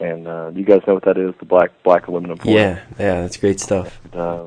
And 0.00 0.26
uh, 0.26 0.50
you 0.54 0.64
guys 0.64 0.80
know 0.86 0.94
what 0.94 1.04
that 1.04 1.16
is? 1.16 1.34
The 1.38 1.46
black 1.46 1.70
black 1.84 2.08
aluminum 2.08 2.38
foil. 2.38 2.54
yeah 2.54 2.80
yeah 2.98 3.20
that's 3.22 3.36
great 3.36 3.60
stuff 3.60 4.00
Uh, 4.12 4.46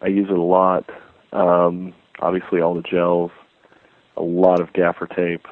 I 0.00 0.08
use 0.08 0.28
it 0.30 0.36
a 0.36 0.42
lot. 0.42 0.88
Um, 1.32 1.92
obviously, 2.20 2.60
all 2.60 2.74
the 2.74 2.82
gels, 2.82 3.30
a 4.16 4.22
lot 4.22 4.60
of 4.60 4.72
gaffer 4.72 5.06
tape. 5.06 5.46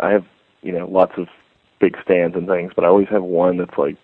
I 0.00 0.10
have, 0.10 0.24
you 0.62 0.72
know, 0.72 0.86
lots 0.86 1.12
of 1.16 1.28
big 1.80 1.96
stands 2.02 2.36
and 2.36 2.48
things, 2.48 2.72
but 2.74 2.84
I 2.84 2.88
always 2.88 3.08
have 3.08 3.22
one 3.22 3.56
that's 3.58 3.76
like 3.78 3.96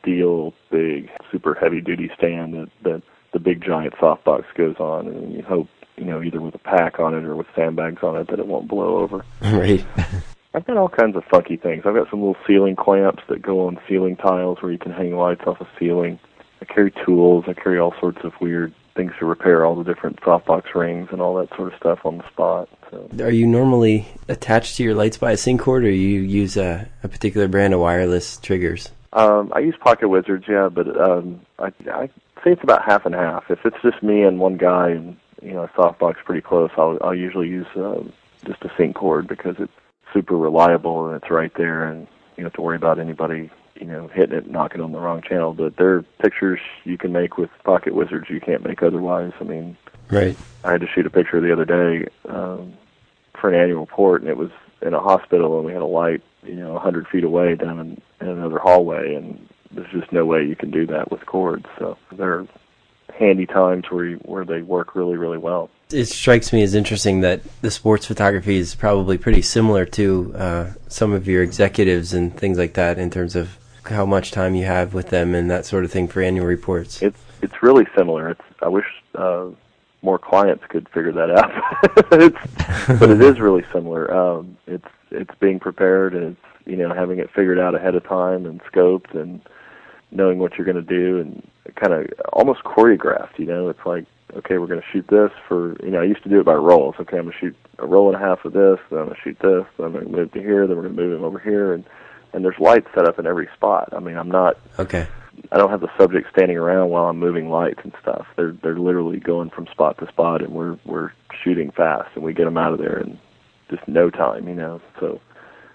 steel, 0.00 0.54
big, 0.70 1.08
super 1.30 1.54
heavy 1.54 1.80
duty 1.80 2.10
stand 2.16 2.54
that 2.54 2.68
that 2.82 3.02
the 3.32 3.38
big 3.38 3.64
giant 3.64 3.94
softbox 3.94 4.44
goes 4.56 4.76
on, 4.78 5.06
and 5.06 5.32
you 5.32 5.42
hope, 5.42 5.68
you 5.96 6.04
know, 6.04 6.22
either 6.22 6.40
with 6.40 6.54
a 6.54 6.58
pack 6.58 6.98
on 6.98 7.14
it 7.14 7.24
or 7.24 7.36
with 7.36 7.46
sandbags 7.54 8.02
on 8.02 8.16
it 8.16 8.28
that 8.28 8.38
it 8.38 8.46
won't 8.46 8.68
blow 8.68 8.98
over. 8.98 9.24
right 9.42 9.84
I've 10.54 10.66
got 10.66 10.76
all 10.76 10.88
kinds 10.88 11.16
of 11.16 11.24
funky 11.24 11.56
things. 11.56 11.84
I've 11.86 11.94
got 11.94 12.10
some 12.10 12.20
little 12.20 12.36
ceiling 12.46 12.76
clamps 12.76 13.22
that 13.30 13.40
go 13.40 13.66
on 13.66 13.80
ceiling 13.88 14.16
tiles 14.16 14.60
where 14.60 14.70
you 14.70 14.78
can 14.78 14.92
hang 14.92 15.16
lights 15.16 15.42
off 15.46 15.62
a 15.62 15.68
ceiling. 15.78 16.18
I 16.60 16.66
carry 16.66 16.92
tools. 17.06 17.44
I 17.48 17.54
carry 17.54 17.78
all 17.78 17.94
sorts 17.98 18.18
of 18.22 18.32
weird 18.38 18.74
things 18.94 19.12
to 19.18 19.24
repair 19.24 19.64
all 19.64 19.74
the 19.74 19.82
different 19.82 20.20
softbox 20.20 20.74
rings 20.74 21.08
and 21.10 21.22
all 21.22 21.34
that 21.36 21.48
sort 21.56 21.72
of 21.72 21.78
stuff 21.78 22.00
on 22.04 22.18
the 22.18 22.28
spot. 22.28 22.68
So 22.90 23.08
are 23.20 23.30
you 23.30 23.46
normally 23.46 24.06
attached 24.28 24.76
to 24.76 24.82
your 24.82 24.94
lights 24.94 25.16
by 25.16 25.32
a 25.32 25.36
sync 25.38 25.62
cord 25.62 25.84
or 25.84 25.90
you 25.90 26.20
use 26.20 26.58
a, 26.58 26.86
a 27.02 27.08
particular 27.08 27.48
brand 27.48 27.72
of 27.72 27.80
wireless 27.80 28.36
triggers 28.36 28.90
um, 29.12 29.52
I 29.54 29.60
use 29.60 29.74
Pocket 29.78 30.08
Wizards, 30.08 30.44
yeah, 30.48 30.68
but 30.68 30.98
um, 31.00 31.40
I, 31.58 31.72
I 31.90 32.06
say 32.42 32.52
it's 32.52 32.62
about 32.62 32.84
half 32.84 33.04
and 33.04 33.14
half. 33.14 33.44
If 33.50 33.58
it's 33.64 33.76
just 33.82 34.02
me 34.02 34.22
and 34.22 34.38
one 34.38 34.56
guy 34.56 34.90
and 34.90 35.16
you 35.42 35.52
know 35.52 35.64
a 35.64 35.68
softbox 35.68 36.16
pretty 36.24 36.40
close, 36.40 36.70
I'll 36.76 36.98
I'll 37.02 37.14
usually 37.14 37.48
use 37.48 37.66
um, 37.76 38.12
just 38.44 38.62
a 38.62 38.72
sync 38.76 38.96
cord 38.96 39.26
because 39.28 39.56
it's 39.58 39.72
super 40.12 40.36
reliable 40.36 41.06
and 41.06 41.16
it's 41.16 41.30
right 41.30 41.52
there, 41.56 41.84
and 41.84 42.06
you 42.36 42.42
don't 42.42 42.46
have 42.46 42.52
to 42.54 42.62
worry 42.62 42.76
about 42.76 42.98
anybody 42.98 43.50
you 43.74 43.86
know 43.86 44.08
hitting 44.08 44.36
it 44.36 44.50
knocking 44.50 44.80
on 44.80 44.92
the 44.92 44.98
wrong 44.98 45.22
channel. 45.22 45.54
But 45.54 45.76
there 45.76 45.96
are 45.96 46.02
pictures 46.20 46.60
you 46.84 46.98
can 46.98 47.12
make 47.12 47.36
with 47.36 47.50
Pocket 47.64 47.94
Wizards 47.94 48.30
you 48.30 48.40
can't 48.40 48.64
make 48.64 48.82
otherwise. 48.82 49.32
I 49.40 49.44
mean, 49.44 49.76
right 50.10 50.36
I 50.64 50.72
had 50.72 50.80
to 50.80 50.86
shoot 50.86 51.06
a 51.06 51.10
picture 51.10 51.40
the 51.40 51.52
other 51.52 51.64
day 51.64 52.08
um, 52.28 52.74
for 53.38 53.50
an 53.50 53.60
annual 53.60 53.80
report, 53.80 54.22
and 54.22 54.30
it 54.30 54.36
was 54.36 54.50
in 54.82 54.94
a 54.94 55.00
hospital, 55.00 55.56
and 55.56 55.66
we 55.66 55.72
had 55.72 55.82
a 55.82 55.86
light, 55.86 56.22
you 56.42 56.54
know, 56.54 56.76
a 56.76 56.80
hundred 56.80 57.06
feet 57.08 57.24
away 57.24 57.54
down 57.54 57.78
in, 57.78 58.02
in 58.20 58.28
another 58.28 58.58
hallway, 58.58 59.14
and 59.14 59.48
there's 59.70 59.90
just 59.90 60.12
no 60.12 60.24
way 60.24 60.44
you 60.44 60.56
can 60.56 60.70
do 60.70 60.86
that 60.86 61.10
with 61.10 61.24
cords. 61.26 61.66
So 61.78 61.96
they're 62.12 62.46
handy 63.18 63.46
times 63.46 63.84
where 63.90 64.04
you, 64.04 64.16
where 64.24 64.44
they 64.44 64.62
work 64.62 64.94
really 64.94 65.16
really 65.16 65.38
well. 65.38 65.70
it 65.92 66.06
strikes 66.06 66.52
me 66.52 66.62
as 66.62 66.74
interesting 66.74 67.20
that 67.20 67.40
the 67.62 67.70
sports 67.70 68.06
photography 68.06 68.56
is 68.56 68.74
probably 68.74 69.18
pretty 69.18 69.42
similar 69.42 69.84
to 69.84 70.32
uh, 70.36 70.70
some 70.88 71.12
of 71.12 71.26
your 71.26 71.42
executives 71.42 72.14
and 72.14 72.36
things 72.36 72.58
like 72.58 72.74
that 72.74 72.98
in 72.98 73.10
terms 73.10 73.36
of 73.36 73.58
how 73.84 74.06
much 74.06 74.30
time 74.30 74.54
you 74.54 74.64
have 74.64 74.94
with 74.94 75.08
them 75.10 75.34
and 75.34 75.50
that 75.50 75.66
sort 75.66 75.84
of 75.84 75.90
thing 75.90 76.08
for 76.08 76.22
annual 76.22 76.46
reports. 76.46 77.02
It's 77.02 77.18
it's 77.42 77.62
really 77.62 77.86
similar. 77.96 78.30
It's 78.30 78.44
I 78.60 78.68
wish 78.68 78.86
uh, 79.14 79.46
more 80.02 80.18
clients 80.18 80.64
could 80.68 80.88
figure 80.88 81.12
that 81.12 81.30
out, 81.30 81.50
it's, 82.12 82.98
but 83.00 83.10
it 83.10 83.20
is 83.20 83.40
really 83.40 83.64
similar. 83.72 84.12
Um, 84.12 84.56
it's 84.66 84.88
it's 85.10 85.34
being 85.40 85.58
prepared 85.60 86.14
and 86.14 86.36
it's 86.36 86.66
you 86.66 86.76
know 86.76 86.94
having 86.94 87.18
it 87.18 87.30
figured 87.34 87.58
out 87.58 87.74
ahead 87.74 87.94
of 87.94 88.04
time 88.04 88.46
and 88.46 88.62
scoped 88.64 89.14
and 89.14 89.40
knowing 90.12 90.38
what 90.38 90.56
you're 90.56 90.64
going 90.64 90.76
to 90.76 90.82
do 90.82 91.18
and 91.18 91.48
kind 91.74 91.92
of 91.92 92.06
almost 92.32 92.62
choreographed. 92.64 93.38
You 93.38 93.46
know, 93.46 93.68
it's 93.68 93.84
like 93.84 94.06
okay, 94.34 94.58
we're 94.58 94.66
going 94.66 94.80
to 94.80 94.86
shoot 94.92 95.06
this 95.08 95.30
for 95.48 95.76
you 95.82 95.90
know 95.90 96.00
I 96.00 96.04
used 96.04 96.22
to 96.22 96.28
do 96.28 96.40
it 96.40 96.46
by 96.46 96.54
rolls. 96.54 96.94
Okay, 97.00 97.18
I'm 97.18 97.24
going 97.24 97.32
to 97.32 97.38
shoot 97.38 97.56
a 97.78 97.86
roll 97.86 98.12
and 98.12 98.22
a 98.22 98.24
half 98.26 98.44
of 98.44 98.52
this, 98.52 98.78
then 98.90 99.00
I'm 99.00 99.06
going 99.06 99.16
to 99.16 99.22
shoot 99.22 99.38
this, 99.40 99.64
then 99.76 99.86
I'm 99.86 99.92
going 99.92 100.04
to 100.04 100.10
move 100.10 100.32
to 100.32 100.40
here, 100.40 100.66
then 100.66 100.76
we're 100.76 100.84
going 100.84 100.96
to 100.96 101.02
move 101.02 101.18
him 101.18 101.24
over 101.24 101.38
here, 101.38 101.72
and 101.72 101.84
and 102.32 102.44
there's 102.44 102.58
lights 102.58 102.88
set 102.94 103.06
up 103.06 103.18
in 103.18 103.26
every 103.26 103.48
spot. 103.54 103.90
I 103.92 104.00
mean, 104.00 104.16
I'm 104.16 104.30
not 104.30 104.58
Okay. 104.78 105.06
I 105.50 105.56
don't 105.56 105.70
have 105.70 105.80
the 105.80 105.90
subject 105.98 106.28
standing 106.30 106.56
around 106.56 106.90
while 106.90 107.06
I'm 107.06 107.18
moving 107.18 107.50
lights 107.50 107.80
and 107.82 107.92
stuff. 108.00 108.26
They're 108.36 108.52
they're 108.62 108.78
literally 108.78 109.18
going 109.18 109.50
from 109.50 109.66
spot 109.66 109.98
to 109.98 110.08
spot, 110.08 110.42
and 110.42 110.52
we're 110.52 110.78
we're 110.84 111.12
shooting 111.42 111.70
fast, 111.70 112.10
and 112.14 112.24
we 112.24 112.32
get 112.32 112.44
them 112.44 112.58
out 112.58 112.72
of 112.72 112.78
there 112.78 112.98
in 112.98 113.18
just 113.70 113.86
no 113.88 114.10
time, 114.10 114.48
you 114.48 114.54
know. 114.54 114.80
So 115.00 115.20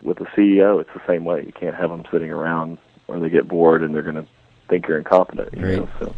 with 0.02 0.18
the 0.20 0.26
CEO, 0.26 0.80
it's 0.80 0.90
the 0.94 1.02
same 1.08 1.26
way. 1.26 1.44
You 1.46 1.52
can't 1.52 1.76
have 1.76 1.90
them 1.90 2.04
sitting 2.12 2.32
around 2.32 2.78
or 3.08 3.20
they 3.20 3.30
get 3.30 3.48
bored 3.48 3.84
and 3.84 3.94
they're 3.94 4.02
going 4.02 4.16
to 4.16 4.28
think 4.70 4.88
you're 4.88 4.98
incompetent, 4.98 5.50
you 5.54 5.66
Right. 5.66 5.78
know. 5.78 5.90
So 6.00 6.16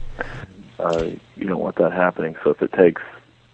uh, 0.79 1.09
you 1.35 1.47
don't 1.47 1.59
want 1.59 1.77
that 1.77 1.91
happening. 1.91 2.35
So 2.43 2.51
if 2.51 2.61
it 2.61 2.71
takes 2.73 3.01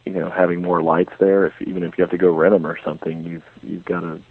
you 0.06 0.14
know 0.14 0.30
having 0.30 0.62
more 0.62 0.82
lights 0.82 1.14
there, 1.20 1.48
if 1.48 1.54
even 1.62 1.84
if 1.84 1.98
you 1.98 2.04
have 2.04 2.12
to 2.12 2.18
go 2.18 2.34
rent 2.34 2.54
them 2.54 2.66
or 2.66 2.80
something, 2.84 3.24
you've 3.24 3.44
you've 3.62 3.86
got 3.86 4.02
to 4.02 4.22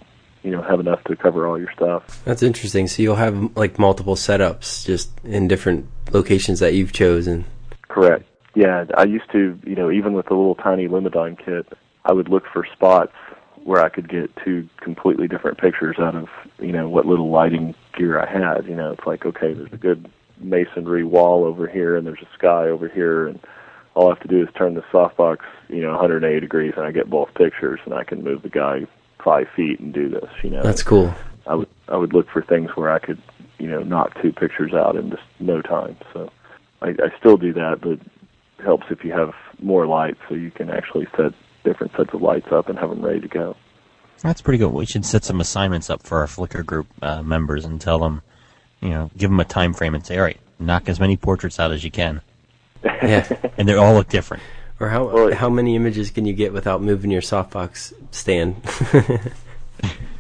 you 0.42 0.50
know 0.50 0.62
have 0.62 0.80
enough 0.80 1.02
to 1.04 1.16
cover 1.16 1.46
all 1.46 1.58
your 1.58 1.72
stuff. 1.72 2.22
That's 2.24 2.42
interesting. 2.42 2.86
So 2.86 3.02
you'll 3.02 3.16
have 3.16 3.56
like 3.56 3.78
multiple 3.78 4.14
setups 4.14 4.86
just 4.86 5.10
in 5.24 5.48
different 5.48 5.86
locations 6.12 6.60
that 6.60 6.74
you've 6.74 6.92
chosen. 6.92 7.44
Correct. 7.88 8.24
Yeah, 8.54 8.84
I 8.96 9.04
used 9.04 9.30
to, 9.32 9.58
you 9.66 9.74
know, 9.74 9.90
even 9.90 10.12
with 10.12 10.26
the 10.26 10.34
little 10.34 10.54
tiny 10.54 10.86
Lumadyne 10.86 11.36
kit, 11.44 11.66
I 12.04 12.12
would 12.12 12.28
look 12.28 12.44
for 12.52 12.64
spots 12.72 13.12
where 13.64 13.82
I 13.82 13.88
could 13.88 14.08
get 14.08 14.30
two 14.44 14.68
completely 14.80 15.26
different 15.26 15.58
pictures 15.58 15.96
out 15.98 16.14
of, 16.14 16.28
you 16.60 16.70
know, 16.70 16.88
what 16.88 17.04
little 17.04 17.30
lighting 17.30 17.74
gear 17.96 18.20
I 18.20 18.30
had. 18.30 18.66
You 18.66 18.76
know, 18.76 18.92
it's 18.92 19.06
like, 19.06 19.26
okay, 19.26 19.52
there's 19.52 19.72
a 19.72 19.78
good 19.78 20.10
masonry 20.38 21.04
wall 21.04 21.44
over 21.44 21.66
here 21.66 21.96
and 21.96 22.06
there's 22.06 22.22
a 22.22 22.34
sky 22.36 22.68
over 22.68 22.88
here 22.88 23.28
and 23.28 23.40
all 23.94 24.08
I 24.08 24.14
have 24.14 24.22
to 24.22 24.28
do 24.28 24.42
is 24.42 24.48
turn 24.56 24.74
the 24.74 24.82
softbox, 24.92 25.38
you 25.68 25.80
know, 25.80 25.90
180 25.90 26.40
degrees 26.40 26.74
and 26.76 26.84
I 26.84 26.90
get 26.90 27.08
both 27.08 27.32
pictures 27.34 27.80
and 27.84 27.94
I 27.94 28.04
can 28.04 28.24
move 28.24 28.42
the 28.42 28.48
guy 28.48 28.86
five 29.22 29.46
feet 29.54 29.80
and 29.80 29.92
do 29.94 30.08
this, 30.08 30.28
you 30.42 30.50
know. 30.50 30.62
That's 30.62 30.82
cool. 30.82 31.14
I 31.46 31.54
would 31.54 31.68
I 31.88 31.96
would 31.96 32.12
look 32.12 32.28
for 32.30 32.42
things 32.42 32.70
where 32.74 32.90
I 32.90 32.98
could, 32.98 33.20
you 33.58 33.68
know, 33.68 33.82
knock 33.82 34.20
two 34.20 34.32
pictures 34.32 34.72
out 34.72 34.96
in 34.96 35.10
just 35.10 35.22
no 35.38 35.62
time. 35.62 35.96
So 36.12 36.30
I, 36.82 36.88
I 36.88 37.18
still 37.18 37.36
do 37.36 37.52
that, 37.54 37.80
but 37.80 37.92
it 37.92 38.00
helps 38.62 38.86
if 38.90 39.04
you 39.04 39.12
have 39.12 39.32
more 39.60 39.86
lights, 39.86 40.18
so 40.28 40.34
you 40.34 40.50
can 40.50 40.70
actually 40.70 41.06
set 41.16 41.32
different 41.64 41.92
sets 41.96 42.12
of 42.12 42.22
lights 42.22 42.48
up 42.50 42.68
and 42.68 42.78
have 42.78 42.90
them 42.90 43.04
ready 43.04 43.20
to 43.20 43.28
go. 43.28 43.56
That's 44.22 44.40
pretty 44.40 44.58
good. 44.58 44.72
We 44.72 44.86
should 44.86 45.04
set 45.04 45.24
some 45.24 45.40
assignments 45.40 45.90
up 45.90 46.02
for 46.02 46.18
our 46.20 46.26
Flickr 46.26 46.64
group 46.64 46.86
uh, 47.02 47.22
members 47.22 47.64
and 47.64 47.80
tell 47.80 47.98
them, 47.98 48.22
you 48.80 48.88
know, 48.90 49.10
give 49.16 49.30
them 49.30 49.40
a 49.40 49.44
time 49.44 49.74
frame 49.74 49.94
and 49.94 50.04
say, 50.04 50.16
all 50.16 50.22
right, 50.24 50.38
knock 50.58 50.88
as 50.88 50.98
many 50.98 51.16
portraits 51.16 51.60
out 51.60 51.72
as 51.72 51.84
you 51.84 51.90
can, 51.90 52.20
Yeah. 52.84 53.26
and 53.58 53.68
they 53.68 53.74
all 53.74 53.92
look 53.94 54.08
different. 54.08 54.42
or 54.80 54.88
how 54.88 55.04
Well, 55.08 55.34
how 55.34 55.50
many 55.50 55.76
images 55.76 56.10
can 56.10 56.24
you 56.26 56.32
get 56.32 56.52
without 56.52 56.80
moving 56.82 57.10
your 57.10 57.22
softbox 57.22 57.92
stand? 58.10 58.56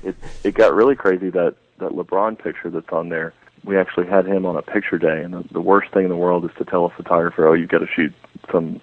It 0.02 0.16
it 0.42 0.52
got 0.54 0.74
really 0.74 0.94
crazy 0.96 1.30
that 1.30 1.54
that 1.78 1.92
LeBron 1.92 2.38
picture 2.38 2.68
that's 2.68 2.90
on 2.92 3.08
there. 3.08 3.32
We 3.64 3.78
actually 3.78 4.06
had 4.06 4.26
him 4.26 4.44
on 4.44 4.54
a 4.54 4.60
picture 4.60 4.98
day, 4.98 5.22
and 5.22 5.32
the, 5.32 5.44
the 5.50 5.62
worst 5.62 5.90
thing 5.92 6.02
in 6.02 6.10
the 6.10 6.16
world 6.16 6.44
is 6.44 6.50
to 6.58 6.64
tell 6.66 6.84
a 6.84 6.90
photographer, 6.90 7.46
"Oh, 7.46 7.54
you've 7.54 7.70
got 7.70 7.78
to 7.78 7.86
shoot 7.86 8.12
some 8.52 8.82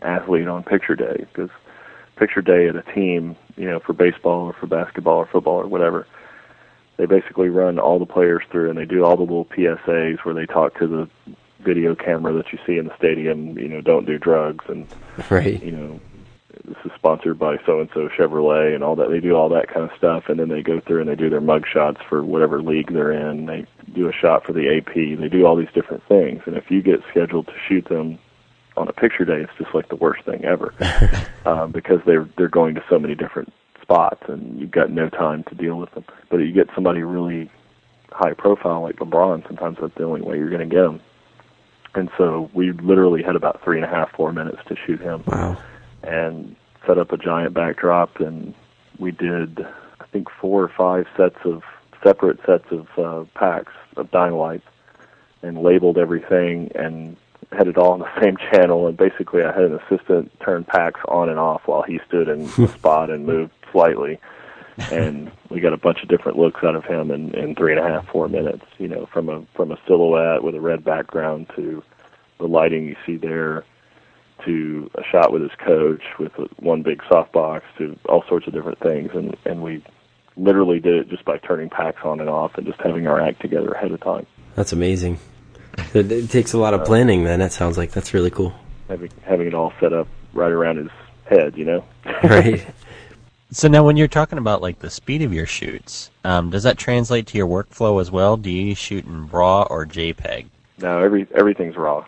athlete 0.00 0.48
on 0.48 0.62
picture 0.62 0.96
day," 0.96 1.26
because 1.30 1.50
picture 2.16 2.42
day 2.42 2.68
at 2.68 2.76
a 2.76 2.82
team, 2.94 3.36
you 3.56 3.68
know, 3.68 3.80
for 3.80 3.92
baseball 3.92 4.46
or 4.46 4.52
for 4.52 4.66
basketball 4.66 5.18
or 5.18 5.26
football 5.26 5.60
or 5.60 5.66
whatever, 5.66 6.06
they 6.96 7.06
basically 7.06 7.48
run 7.48 7.78
all 7.78 7.98
the 7.98 8.06
players 8.06 8.42
through 8.50 8.70
and 8.70 8.78
they 8.78 8.84
do 8.84 9.04
all 9.04 9.16
the 9.16 9.22
little 9.22 9.46
PSAs 9.46 10.24
where 10.24 10.34
they 10.34 10.46
talk 10.46 10.78
to 10.78 10.86
the 10.86 11.08
video 11.60 11.94
camera 11.94 12.32
that 12.32 12.52
you 12.52 12.58
see 12.66 12.78
in 12.78 12.86
the 12.86 12.96
stadium, 12.96 13.58
you 13.58 13.68
know, 13.68 13.80
don't 13.80 14.06
do 14.06 14.18
drugs 14.18 14.64
and 14.68 14.86
right. 15.30 15.62
you 15.62 15.72
know, 15.72 16.00
this 16.64 16.76
is 16.84 16.92
sponsored 16.94 17.38
by 17.38 17.58
so 17.66 17.80
and 17.80 17.90
so 17.92 18.08
Chevrolet 18.08 18.74
and 18.74 18.84
all 18.84 18.96
that. 18.96 19.10
They 19.10 19.20
do 19.20 19.34
all 19.34 19.48
that 19.50 19.68
kind 19.68 19.88
of 19.88 19.96
stuff, 19.96 20.28
and 20.28 20.38
then 20.38 20.48
they 20.48 20.62
go 20.62 20.80
through 20.80 21.00
and 21.00 21.08
they 21.08 21.16
do 21.16 21.28
their 21.28 21.40
mug 21.40 21.66
shots 21.66 22.00
for 22.08 22.22
whatever 22.22 22.62
league 22.62 22.92
they're 22.92 23.12
in. 23.12 23.46
They 23.46 23.66
do 23.92 24.08
a 24.08 24.12
shot 24.12 24.46
for 24.46 24.52
the 24.52 24.76
AP. 24.76 24.94
They 24.94 25.28
do 25.28 25.46
all 25.46 25.56
these 25.56 25.72
different 25.74 26.04
things, 26.08 26.42
and 26.46 26.56
if 26.56 26.70
you 26.70 26.80
get 26.80 27.00
scheduled 27.10 27.48
to 27.48 27.54
shoot 27.68 27.86
them 27.88 28.18
on 28.76 28.88
a 28.88 28.92
picture 28.92 29.24
day, 29.24 29.40
it's 29.40 29.52
just 29.58 29.74
like 29.74 29.88
the 29.88 29.96
worst 29.96 30.24
thing 30.24 30.44
ever 30.44 30.74
um, 31.46 31.70
because 31.72 32.00
they're 32.06 32.28
they're 32.36 32.48
going 32.48 32.74
to 32.74 32.84
so 32.88 32.98
many 32.98 33.14
different 33.14 33.52
spots, 33.80 34.22
and 34.28 34.58
you've 34.58 34.70
got 34.70 34.90
no 34.90 35.08
time 35.08 35.44
to 35.44 35.54
deal 35.54 35.76
with 35.76 35.90
them. 35.92 36.04
But 36.30 36.38
you 36.38 36.52
get 36.52 36.68
somebody 36.74 37.02
really 37.02 37.50
high 38.10 38.32
profile 38.32 38.82
like 38.82 38.96
LeBron, 38.96 39.46
sometimes 39.46 39.78
that's 39.80 39.94
the 39.94 40.04
only 40.04 40.20
way 40.20 40.36
you're 40.36 40.50
going 40.50 40.68
to 40.68 40.74
get 40.74 40.82
them. 40.82 41.00
and 41.94 42.10
so 42.16 42.50
we 42.54 42.72
literally 42.72 43.22
had 43.22 43.36
about 43.36 43.62
three 43.62 43.76
and 43.76 43.84
a 43.84 43.88
half, 43.88 44.10
four 44.12 44.32
minutes 44.32 44.58
to 44.68 44.76
shoot 44.86 45.00
him. 45.00 45.24
Wow. 45.26 45.56
And 46.02 46.54
set 46.86 46.98
up 46.98 47.12
a 47.12 47.16
giant 47.16 47.54
backdrop, 47.54 48.20
and 48.20 48.54
we 48.98 49.10
did, 49.10 49.66
I 50.00 50.06
think, 50.12 50.28
four 50.40 50.62
or 50.62 50.68
five 50.76 51.06
sets 51.16 51.38
of 51.44 51.62
separate 52.02 52.38
sets 52.46 52.66
of 52.70 52.86
uh, 52.98 53.24
packs 53.34 53.72
of 53.96 54.10
Dynalites, 54.10 54.62
and 55.42 55.62
labeled 55.62 55.98
everything, 55.98 56.70
and 56.74 57.16
had 57.56 57.68
it 57.68 57.76
all 57.76 57.92
on 57.92 58.00
the 58.00 58.20
same 58.22 58.36
channel. 58.36 58.86
And 58.86 58.96
basically, 58.96 59.42
I 59.42 59.52
had 59.52 59.64
an 59.64 59.78
assistant 59.86 60.32
turn 60.40 60.64
packs 60.64 61.00
on 61.08 61.28
and 61.28 61.38
off 61.38 61.62
while 61.66 61.82
he 61.82 62.00
stood 62.06 62.28
in 62.28 62.46
the 62.46 62.68
spot 62.74 63.10
and 63.10 63.26
moved 63.26 63.52
slightly. 63.72 64.18
and 64.90 65.30
we 65.50 65.60
got 65.60 65.72
a 65.72 65.76
bunch 65.76 66.02
of 66.02 66.08
different 66.08 66.36
looks 66.36 66.62
out 66.64 66.74
of 66.74 66.84
him 66.84 67.10
in, 67.10 67.32
in 67.34 67.54
three 67.54 67.76
and 67.76 67.80
a 67.84 67.88
half, 67.88 68.08
four 68.08 68.28
minutes. 68.28 68.64
You 68.78 68.88
know, 68.88 69.06
from 69.12 69.28
a 69.28 69.44
from 69.54 69.70
a 69.70 69.78
silhouette 69.86 70.42
with 70.42 70.54
a 70.54 70.60
red 70.60 70.84
background 70.84 71.46
to 71.56 71.82
the 72.38 72.46
lighting 72.46 72.86
you 72.86 72.96
see 73.06 73.16
there, 73.16 73.64
to 74.44 74.90
a 74.96 75.02
shot 75.12 75.32
with 75.32 75.42
his 75.42 75.52
coach 75.64 76.02
with 76.18 76.32
a, 76.38 76.48
one 76.58 76.82
big 76.82 77.00
softbox, 77.02 77.62
to 77.78 77.96
all 78.08 78.24
sorts 78.28 78.46
of 78.46 78.52
different 78.52 78.80
things. 78.80 79.10
And 79.14 79.36
and 79.44 79.62
we 79.62 79.84
literally 80.36 80.80
did 80.80 80.94
it 80.94 81.08
just 81.08 81.24
by 81.24 81.38
turning 81.38 81.70
packs 81.70 82.00
on 82.04 82.20
and 82.20 82.28
off 82.28 82.56
and 82.56 82.66
just 82.66 82.80
having 82.80 83.06
our 83.06 83.20
act 83.20 83.40
together 83.40 83.70
ahead 83.70 83.92
of 83.92 84.00
time. 84.00 84.26
That's 84.56 84.72
amazing. 84.72 85.18
It, 85.94 86.10
it 86.10 86.30
takes 86.30 86.52
a 86.52 86.58
lot 86.58 86.74
of 86.74 86.84
planning. 86.84 87.24
Then 87.24 87.40
it 87.40 87.52
sounds 87.52 87.78
like 87.78 87.92
that's 87.92 88.14
really 88.14 88.30
cool. 88.30 88.54
Having 88.88 89.10
having 89.22 89.46
it 89.46 89.54
all 89.54 89.72
set 89.80 89.92
up 89.92 90.08
right 90.32 90.50
around 90.50 90.76
his 90.76 90.90
head, 91.26 91.56
you 91.56 91.64
know. 91.64 91.84
right. 92.24 92.66
So 93.50 93.68
now, 93.68 93.84
when 93.84 93.96
you're 93.96 94.08
talking 94.08 94.38
about 94.38 94.62
like 94.62 94.80
the 94.80 94.90
speed 94.90 95.22
of 95.22 95.32
your 95.32 95.46
shoots, 95.46 96.10
um, 96.24 96.50
does 96.50 96.64
that 96.64 96.76
translate 96.76 97.28
to 97.28 97.38
your 97.38 97.46
workflow 97.46 98.00
as 98.00 98.10
well? 98.10 98.36
Do 98.36 98.50
you 98.50 98.74
shoot 98.74 99.04
in 99.04 99.28
RAW 99.28 99.62
or 99.70 99.86
JPEG? 99.86 100.46
No, 100.78 100.98
every 100.98 101.26
everything's 101.34 101.76
raw. 101.76 102.04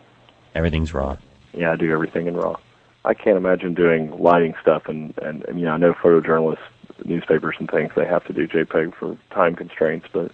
Everything's 0.55 0.93
RAW. 0.93 1.17
Yeah, 1.53 1.73
I 1.73 1.77
do 1.77 1.93
everything 1.93 2.27
in 2.27 2.37
RAW. 2.37 2.57
I 3.05 3.15
can't 3.15 3.37
imagine 3.37 3.75
doing 3.75 4.11
lighting 4.19 4.55
stuff, 4.61 4.89
and 4.89 5.17
and, 5.19 5.45
and 5.45 5.61
you 5.61 5.67
know, 5.67 5.73
I 5.73 5.77
know 5.77 5.93
photojournalists, 5.95 6.59
newspapers, 7.05 7.57
and 7.59 7.71
things 7.71 7.93
they 7.95 8.07
have 8.07 8.25
to 8.27 8.33
do 8.33 8.49
JPEG 8.49 8.95
for 8.95 9.17
time 9.31 9.55
constraints, 9.55 10.07
but 10.13 10.33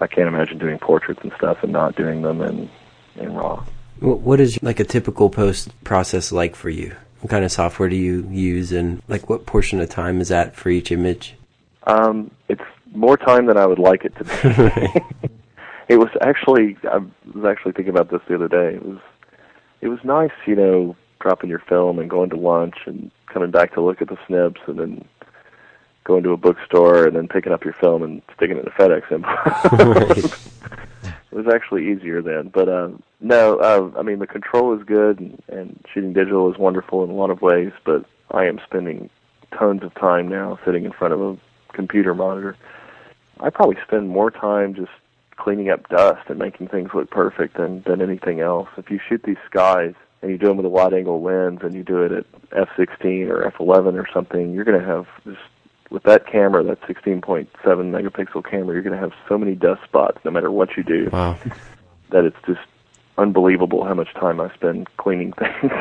I 0.00 0.06
can't 0.06 0.28
imagine 0.28 0.58
doing 0.58 0.78
portraits 0.78 1.20
and 1.22 1.32
stuff 1.36 1.62
and 1.62 1.72
not 1.72 1.96
doing 1.96 2.22
them 2.22 2.40
in 2.42 2.70
in 3.16 3.34
RAW. 3.34 3.64
What 4.00 4.40
is 4.40 4.62
like 4.62 4.78
a 4.78 4.84
typical 4.84 5.28
post 5.28 5.72
process 5.84 6.30
like 6.30 6.54
for 6.54 6.70
you? 6.70 6.94
What 7.20 7.30
kind 7.30 7.44
of 7.44 7.50
software 7.50 7.88
do 7.88 7.96
you 7.96 8.28
use, 8.30 8.70
and 8.70 9.02
like 9.08 9.28
what 9.28 9.44
portion 9.44 9.80
of 9.80 9.88
time 9.88 10.20
is 10.20 10.28
that 10.28 10.54
for 10.54 10.70
each 10.70 10.92
image? 10.92 11.34
Um, 11.84 12.30
it's 12.48 12.62
more 12.94 13.16
time 13.16 13.46
than 13.46 13.56
I 13.56 13.66
would 13.66 13.80
like 13.80 14.04
it 14.04 14.14
to 14.16 14.24
be. 14.24 15.28
it 15.88 15.96
was 15.96 16.10
actually 16.20 16.76
I 16.84 16.98
was 17.34 17.44
actually 17.44 17.72
thinking 17.72 17.90
about 17.90 18.10
this 18.10 18.20
the 18.28 18.36
other 18.36 18.48
day. 18.48 18.76
It 18.76 18.84
was 18.84 18.98
it 19.80 19.88
was 19.88 19.98
nice, 20.04 20.32
you 20.46 20.54
know, 20.54 20.96
dropping 21.20 21.50
your 21.50 21.62
film 21.68 21.98
and 21.98 22.08
going 22.08 22.30
to 22.30 22.36
lunch 22.36 22.76
and 22.86 23.10
coming 23.26 23.50
back 23.50 23.74
to 23.74 23.80
look 23.80 24.00
at 24.00 24.08
the 24.08 24.18
snips 24.26 24.60
and 24.66 24.78
then 24.78 25.04
going 26.08 26.24
to 26.24 26.32
a 26.32 26.36
bookstore 26.36 27.06
and 27.06 27.14
then 27.14 27.28
picking 27.28 27.52
up 27.52 27.64
your 27.64 27.74
film 27.74 28.02
and 28.02 28.22
sticking 28.34 28.56
it 28.56 28.60
in 28.60 28.66
a 28.66 28.70
FedEx 28.70 29.12
envelope. 29.12 30.16
it 31.30 31.36
was 31.36 31.46
actually 31.54 31.92
easier 31.92 32.22
then. 32.22 32.48
But 32.48 32.68
uh, 32.68 32.88
no, 33.20 33.58
uh, 33.58 33.90
I 33.96 34.02
mean 34.02 34.18
the 34.18 34.26
control 34.26 34.74
is 34.76 34.82
good 34.84 35.20
and, 35.20 35.42
and 35.48 35.86
shooting 35.92 36.14
digital 36.14 36.50
is 36.50 36.58
wonderful 36.58 37.04
in 37.04 37.10
a 37.10 37.14
lot 37.14 37.30
of 37.30 37.42
ways. 37.42 37.72
But 37.84 38.06
I 38.30 38.46
am 38.46 38.58
spending 38.64 39.10
tons 39.56 39.82
of 39.82 39.94
time 39.94 40.28
now 40.28 40.58
sitting 40.64 40.84
in 40.86 40.92
front 40.92 41.12
of 41.12 41.20
a 41.20 41.38
computer 41.74 42.14
monitor. 42.14 42.56
I 43.40 43.50
probably 43.50 43.76
spend 43.86 44.08
more 44.08 44.30
time 44.30 44.74
just 44.74 44.90
cleaning 45.36 45.68
up 45.68 45.88
dust 45.90 46.28
and 46.28 46.38
making 46.38 46.68
things 46.68 46.90
look 46.94 47.10
perfect 47.10 47.58
than 47.58 47.82
than 47.82 48.00
anything 48.00 48.40
else. 48.40 48.68
If 48.78 48.90
you 48.90 48.98
shoot 49.06 49.22
these 49.24 49.36
skies 49.44 49.94
and 50.22 50.30
you 50.30 50.38
do 50.38 50.46
them 50.46 50.56
with 50.56 50.66
a 50.66 50.70
wide 50.70 50.94
angle 50.94 51.22
lens 51.22 51.60
and 51.62 51.74
you 51.74 51.84
do 51.84 52.02
it 52.02 52.12
at 52.12 52.24
f16 52.50 53.28
or 53.28 53.50
f11 53.50 54.02
or 54.02 54.08
something, 54.12 54.54
you're 54.54 54.64
going 54.64 54.80
to 54.80 54.86
have 54.86 55.06
just 55.24 55.38
with 55.90 56.02
that 56.04 56.26
camera, 56.26 56.62
that 56.64 56.80
16.7 56.82 57.48
megapixel 57.64 58.48
camera, 58.48 58.74
you're 58.74 58.82
going 58.82 58.94
to 58.94 59.00
have 59.00 59.12
so 59.28 59.38
many 59.38 59.54
dust 59.54 59.82
spots 59.84 60.18
no 60.24 60.30
matter 60.30 60.50
what 60.50 60.76
you 60.76 60.82
do. 60.82 61.08
Wow. 61.12 61.38
That 62.10 62.24
it's 62.24 62.36
just 62.46 62.60
unbelievable 63.16 63.84
how 63.84 63.94
much 63.94 64.12
time 64.14 64.40
I 64.40 64.52
spend 64.54 64.88
cleaning 64.96 65.32
things. 65.38 65.72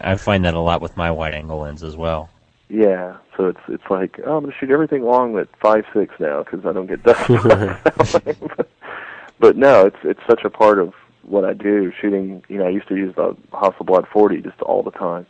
I 0.00 0.16
find 0.16 0.44
that 0.44 0.54
a 0.54 0.60
lot 0.60 0.82
with 0.82 0.96
my 0.96 1.10
wide 1.10 1.34
angle 1.34 1.60
lens 1.60 1.82
as 1.82 1.96
well. 1.96 2.30
Yeah, 2.68 3.18
so 3.36 3.46
it's 3.46 3.60
it's 3.68 3.84
like 3.90 4.18
oh, 4.24 4.36
I'm 4.36 4.42
going 4.42 4.52
to 4.52 4.58
shoot 4.58 4.70
everything 4.70 5.02
long 5.02 5.38
at 5.38 5.48
five 5.60 5.84
six 5.92 6.14
now 6.18 6.42
because 6.42 6.64
I 6.64 6.72
don't 6.72 6.86
get 6.86 7.02
dust. 7.02 7.28
but, 7.28 8.68
but 9.38 9.56
no, 9.56 9.86
it's 9.86 9.98
it's 10.02 10.20
such 10.26 10.44
a 10.44 10.50
part 10.50 10.78
of 10.78 10.94
what 11.22 11.44
I 11.44 11.52
do. 11.52 11.92
Shooting, 12.00 12.42
you 12.48 12.58
know, 12.58 12.66
I 12.66 12.70
used 12.70 12.88
to 12.88 12.96
use 12.96 13.14
the 13.16 13.36
Hasselblad 13.52 14.08
40 14.08 14.40
just 14.40 14.60
all 14.62 14.82
the 14.82 14.90
time. 14.90 15.26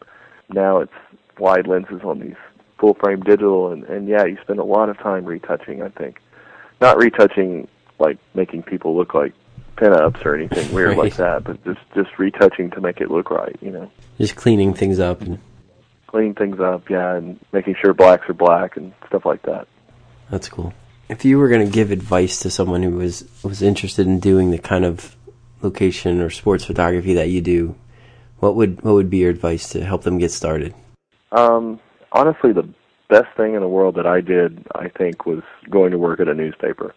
Now 0.49 0.79
it's 0.79 0.93
wide 1.39 1.66
lenses 1.66 2.03
on 2.05 2.20
these 2.20 2.37
full 2.85 2.95
frame 2.95 3.20
digital, 3.20 3.72
and 3.72 3.85
and 3.85 4.07
yeah, 4.07 4.24
you 4.24 4.37
spend 4.43 4.59
a 4.59 4.64
lot 4.64 4.91
of 4.91 4.99
time 4.99 5.24
retouching. 5.24 5.82
I 5.82 5.89
think, 5.89 6.20
not 6.82 6.99
retouching 6.99 7.66
like 7.99 8.18
making 8.35 8.62
people 8.64 8.95
look 8.95 9.14
like 9.14 9.32
pinups 9.76 10.24
or 10.24 10.35
anything 10.35 10.72
weird 10.74 10.89
right. 10.97 10.99
like 10.99 11.16
that, 11.16 11.45
but 11.45 11.64
just 11.64 11.80
just 11.95 12.18
retouching 12.18 12.70
to 12.72 12.80
make 12.82 13.01
it 13.01 13.11
look 13.11 13.30
right. 13.30 13.57
You 13.62 13.70
know, 13.70 13.91
just 14.18 14.37
cleaning 14.37 14.74
things 14.74 15.01
up 15.01 15.22
and 15.22 15.39
cleaning 16.09 16.35
things 16.35 16.61
up, 16.61 16.91
yeah, 16.91 17.14
and 17.14 17.41
making 17.53 17.76
sure 17.80 17.95
blacks 17.95 18.28
are 18.28 18.35
black 18.35 18.76
and 18.76 18.93
stuff 19.07 19.24
like 19.24 19.43
that. 19.43 19.66
That's 20.30 20.49
cool. 20.51 20.74
If 21.09 21.24
you 21.24 21.39
were 21.39 21.49
going 21.49 21.66
to 21.66 21.72
give 21.72 21.91
advice 21.91 22.41
to 22.41 22.51
someone 22.51 22.82
who 22.82 22.97
was 22.97 23.26
was 23.43 23.62
interested 23.62 24.07
in 24.07 24.20
doing 24.20 24.51
the 24.51 24.59
kind 24.59 24.85
of 24.85 25.16
location 25.62 26.20
or 26.20 26.28
sports 26.28 26.64
photography 26.64 27.14
that 27.14 27.30
you 27.30 27.41
do, 27.41 27.76
what 28.41 28.57
would 28.57 28.82
what 28.82 28.93
would 28.93 29.09
be 29.09 29.18
your 29.18 29.30
advice 29.30 29.70
to 29.70 29.82
help 29.82 30.03
them 30.03 30.18
get 30.18 30.32
started? 30.32 30.74
Um, 31.32 31.80
honestly, 32.15 32.53
the 32.53 32.69
best 33.09 33.37
thing 33.37 33.55
in 33.55 33.61
the 33.61 33.69
world 33.69 33.97
that 33.97 34.07
I 34.07 34.21
did, 34.21 34.67
I 34.75 34.89
think, 34.89 35.27
was 35.27 35.43
going 35.69 35.91
to 35.91 35.99
work 35.99 36.21
at 36.21 36.29
a 36.29 36.35
newspaper. 36.35 36.95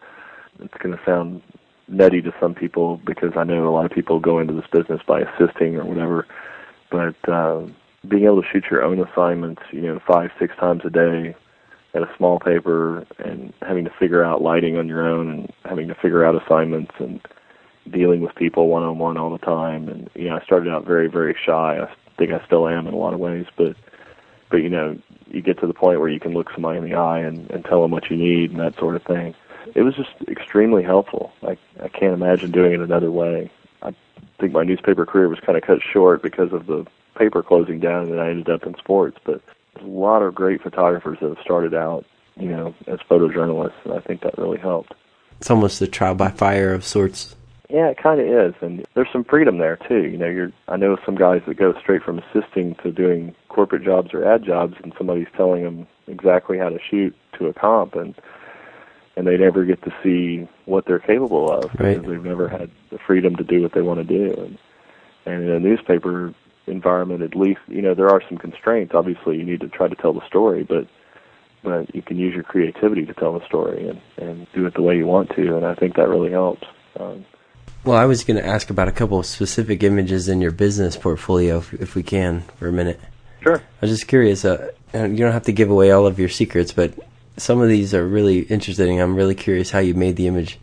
It's 0.59 0.73
going 0.75 0.97
to 0.97 1.03
sound 1.05 1.41
nutty 1.89 2.21
to 2.21 2.33
some 2.39 2.53
people 2.53 2.97
because 3.05 3.33
I 3.35 3.43
know 3.43 3.67
a 3.67 3.71
lot 3.71 3.85
of 3.85 3.91
people 3.91 4.19
go 4.19 4.39
into 4.39 4.53
this 4.53 4.67
business 4.71 5.01
by 5.05 5.21
assisting 5.21 5.75
or 5.75 5.85
whatever, 5.85 6.27
but 6.89 7.15
uh, 7.29 7.65
being 8.07 8.25
able 8.25 8.41
to 8.41 8.47
shoot 8.47 8.65
your 8.71 8.83
own 8.83 8.99
assignments, 8.99 9.61
you 9.71 9.81
know, 9.81 9.99
five, 10.07 10.31
six 10.39 10.55
times 10.57 10.81
a 10.85 10.89
day 10.89 11.35
at 11.93 12.03
a 12.03 12.09
small 12.17 12.39
paper 12.39 13.05
and 13.19 13.53
having 13.61 13.85
to 13.85 13.91
figure 13.99 14.23
out 14.23 14.41
lighting 14.41 14.77
on 14.77 14.87
your 14.87 15.07
own 15.07 15.29
and 15.29 15.53
having 15.65 15.87
to 15.87 15.95
figure 15.95 16.23
out 16.23 16.41
assignments 16.41 16.91
and 16.99 17.21
dealing 17.91 18.21
with 18.21 18.35
people 18.35 18.67
one 18.67 18.83
on 18.83 18.97
one 18.97 19.17
all 19.17 19.31
the 19.31 19.37
time 19.39 19.87
and 19.87 20.09
you 20.13 20.29
know 20.29 20.35
I 20.35 20.43
started 20.43 20.71
out 20.71 20.85
very 20.85 21.07
very 21.07 21.35
shy 21.45 21.79
I 21.79 21.89
think 22.17 22.31
I 22.31 22.45
still 22.45 22.67
am 22.67 22.85
in 22.85 22.93
a 22.93 22.97
lot 22.97 23.13
of 23.13 23.19
ways 23.19 23.45
but 23.55 23.77
but 24.49 24.57
you 24.57 24.69
know 24.69 24.97
you 25.29 25.41
get 25.41 25.59
to 25.59 25.67
the 25.67 25.73
point 25.73 25.99
where 25.99 26.09
you 26.09 26.19
can 26.19 26.33
look 26.33 26.51
somebody 26.51 26.77
in 26.77 26.83
the 26.83 26.95
eye 26.95 27.19
and, 27.19 27.49
and 27.51 27.65
tell 27.65 27.81
them 27.81 27.91
what 27.91 28.09
you 28.09 28.15
need 28.15 28.51
and 28.51 28.59
that 28.59 28.75
sort 28.77 28.95
of 28.95 29.03
thing. 29.03 29.35
It 29.75 29.81
was 29.81 29.95
just 29.95 30.11
extremely 30.27 30.83
helpful. 30.83 31.33
I 31.43 31.57
I 31.81 31.89
can't 31.89 32.13
imagine 32.13 32.51
doing 32.51 32.73
it 32.73 32.79
another 32.79 33.11
way. 33.11 33.51
I 33.81 33.93
think 34.39 34.53
my 34.53 34.63
newspaper 34.63 35.05
career 35.05 35.29
was 35.29 35.39
kind 35.39 35.57
of 35.57 35.63
cut 35.63 35.79
short 35.81 36.21
because 36.21 36.53
of 36.53 36.67
the 36.67 36.85
paper 37.17 37.43
closing 37.43 37.79
down, 37.79 38.09
and 38.09 38.19
I 38.19 38.29
ended 38.29 38.49
up 38.49 38.63
in 38.63 38.75
sports. 38.75 39.17
But 39.23 39.41
a 39.79 39.85
lot 39.85 40.21
of 40.21 40.35
great 40.35 40.61
photographers 40.61 41.17
that 41.21 41.29
have 41.29 41.43
started 41.43 41.73
out, 41.73 42.05
you 42.37 42.49
know, 42.49 42.73
as 42.87 42.99
photojournalists, 43.09 43.83
and 43.83 43.93
I 43.93 43.99
think 43.99 44.21
that 44.21 44.37
really 44.37 44.59
helped. 44.59 44.93
It's 45.39 45.51
almost 45.51 45.81
a 45.81 45.87
trial 45.87 46.15
by 46.15 46.29
fire 46.29 46.73
of 46.73 46.83
sorts. 46.83 47.35
Yeah, 47.69 47.87
it 47.87 47.97
kind 47.97 48.21
of 48.21 48.27
is, 48.27 48.53
and 48.61 48.85
there's 48.93 49.11
some 49.11 49.25
freedom 49.25 49.57
there 49.57 49.75
too. 49.75 50.05
You 50.07 50.17
know, 50.17 50.27
you're 50.27 50.51
I 50.69 50.77
know 50.77 50.97
some 51.05 51.15
guys 51.15 51.41
that 51.47 51.57
go 51.57 51.77
straight 51.79 52.01
from 52.01 52.19
assisting 52.19 52.75
to 52.75 52.91
doing 52.91 53.35
corporate 53.49 53.83
jobs 53.83 54.13
or 54.13 54.25
ad 54.25 54.45
jobs, 54.45 54.75
and 54.81 54.93
somebody's 54.97 55.27
telling 55.35 55.63
them 55.63 55.87
exactly 56.07 56.57
how 56.57 56.69
to 56.69 56.79
shoot 56.79 57.13
to 57.37 57.47
a 57.47 57.53
comp, 57.53 57.95
and 57.95 58.15
and 59.17 59.27
they 59.27 59.35
never 59.35 59.65
get 59.65 59.81
to 59.83 59.93
see 60.01 60.47
what 60.65 60.85
they're 60.85 60.99
capable 60.99 61.51
of 61.51 61.65
right. 61.77 61.95
because 61.95 62.09
they've 62.09 62.23
never 62.23 62.47
had 62.47 62.69
the 62.89 62.99
freedom 62.99 63.35
to 63.35 63.43
do 63.43 63.61
what 63.61 63.73
they 63.73 63.81
want 63.81 63.99
to 63.99 64.05
do. 64.05 64.33
And 64.39 64.57
and 65.25 65.43
in 65.43 65.49
a 65.49 65.59
newspaper 65.59 66.33
environment, 66.67 67.21
at 67.21 67.35
least, 67.35 67.59
you 67.67 67.81
know, 67.81 67.93
there 67.93 68.09
are 68.09 68.21
some 68.29 68.37
constraints. 68.37 68.93
Obviously, 68.93 69.37
you 69.37 69.43
need 69.43 69.59
to 69.59 69.67
try 69.67 69.89
to 69.89 69.95
tell 69.95 70.13
the 70.13 70.25
story, 70.25 70.63
but 70.63 70.87
but 71.63 71.93
you 71.93 72.01
can 72.01 72.15
use 72.15 72.33
your 72.33 72.43
creativity 72.43 73.05
to 73.05 73.13
tell 73.13 73.37
the 73.37 73.45
story 73.45 73.89
and 73.89 73.99
and 74.17 74.47
do 74.53 74.65
it 74.65 74.73
the 74.73 74.81
way 74.81 74.95
you 74.95 75.05
want 75.05 75.31
to, 75.31 75.57
and 75.57 75.65
I 75.65 75.75
think 75.75 75.97
that 75.97 76.07
really 76.07 76.31
helps. 76.31 76.65
Um, 76.97 77.25
well, 77.87 77.97
I 77.97 78.05
was 78.05 78.25
going 78.25 78.37
to 78.37 78.45
ask 78.45 78.69
about 78.69 78.89
a 78.89 78.91
couple 78.91 79.17
of 79.17 79.25
specific 79.25 79.81
images 79.81 80.27
in 80.27 80.41
your 80.41 80.51
business 80.51 80.97
portfolio, 80.97 81.59
if, 81.59 81.73
if 81.73 81.95
we 81.95 82.03
can, 82.03 82.41
for 82.57 82.67
a 82.67 82.71
minute. 82.71 82.99
Sure. 83.41 83.55
I 83.55 83.61
was 83.81 83.91
just 83.91 84.07
curious. 84.07 84.43
Uh, 84.43 84.71
you 84.93 85.15
don't 85.15 85.31
have 85.31 85.43
to 85.43 85.53
give 85.53 85.69
away 85.69 85.91
all 85.91 86.05
of 86.05 86.19
your 86.19 86.27
secrets, 86.27 86.73
but 86.73 86.93
some 87.37 87.61
of 87.61 87.69
these 87.69 87.93
are 87.93 88.05
really 88.05 88.39
interesting. 88.39 88.99
I'm 88.99 89.15
really 89.15 89.35
curious 89.35 89.71
how 89.71 89.79
you 89.79 89.93
made 89.93 90.17
the 90.17 90.27
image, 90.27 90.59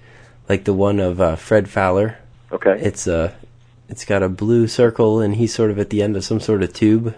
like 0.48 0.64
the 0.64 0.74
one 0.74 1.00
of 1.00 1.20
uh, 1.20 1.36
Fred 1.36 1.70
Fowler. 1.70 2.18
Okay. 2.52 2.78
It's 2.78 3.08
uh, 3.08 3.32
it's 3.88 4.04
got 4.04 4.22
a 4.22 4.28
blue 4.28 4.68
circle, 4.68 5.20
and 5.20 5.36
he's 5.36 5.54
sort 5.54 5.70
of 5.70 5.78
at 5.78 5.90
the 5.90 6.02
end 6.02 6.16
of 6.16 6.24
some 6.24 6.40
sort 6.40 6.62
of 6.62 6.72
tube. 6.72 7.14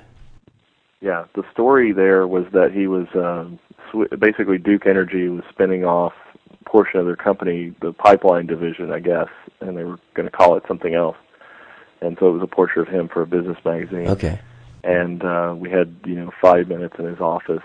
Yeah, 1.00 1.24
the 1.34 1.42
story 1.52 1.92
there 1.92 2.26
was 2.26 2.44
that 2.52 2.70
he 2.72 2.86
was 2.86 3.06
um, 3.14 3.58
sw- 3.90 4.14
basically 4.18 4.58
Duke 4.58 4.86
Energy 4.86 5.28
was 5.28 5.42
spinning 5.50 5.84
off 5.84 6.14
portion 6.66 7.00
of 7.00 7.06
their 7.06 7.16
company, 7.16 7.74
the 7.80 7.92
pipeline 7.92 8.46
division, 8.46 8.92
I 8.92 9.00
guess, 9.00 9.28
and 9.60 9.76
they 9.76 9.84
were 9.84 9.98
going 10.14 10.28
to 10.28 10.36
call 10.36 10.56
it 10.56 10.64
something 10.68 10.94
else. 10.94 11.16
and 12.00 12.16
so 12.20 12.28
it 12.28 12.32
was 12.32 12.42
a 12.42 12.46
portrait 12.46 12.86
of 12.86 12.94
him 12.94 13.08
for 13.08 13.22
a 13.22 13.26
business 13.26 13.56
magazine. 13.64 14.08
Okay. 14.08 14.40
And 14.84 15.24
uh, 15.24 15.54
we 15.56 15.70
had 15.70 15.96
you 16.04 16.14
know 16.14 16.30
five 16.40 16.68
minutes 16.68 16.96
in 16.98 17.06
his 17.06 17.20
office, 17.20 17.62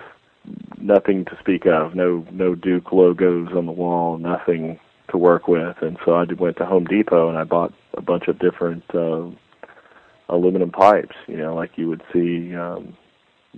nothing 0.78 1.26
to 1.26 1.38
speak 1.39 1.66
of, 1.66 1.93
no 1.93 2.26
no 2.32 2.56
Duke 2.56 2.91
logos 2.91 3.49
on 3.56 3.66
the 3.66 3.72
wall, 3.72 4.18
nothing 4.18 4.80
to 5.10 5.18
work 5.18 5.47
with, 5.47 5.78
and 5.82 5.97
so 6.06 6.14
I 6.14 6.24
went 6.24 6.58
to 6.58 6.66
Home 6.66 6.86
Depot 6.86 7.28
and 7.30 7.38
I 7.38 7.43
bought 7.43 7.74
a 7.95 8.02
bunch 8.02 8.28
of 8.28 8.39
different 8.39 8.84
uh, 8.95 9.30
aluminum 10.30 10.72
pipes, 10.72 11.16
you 11.28 11.38
know, 11.38 11.54
like 11.54 11.78
you 11.78 11.89
would 11.89 12.02
see 12.14 12.56
um, 12.56 12.97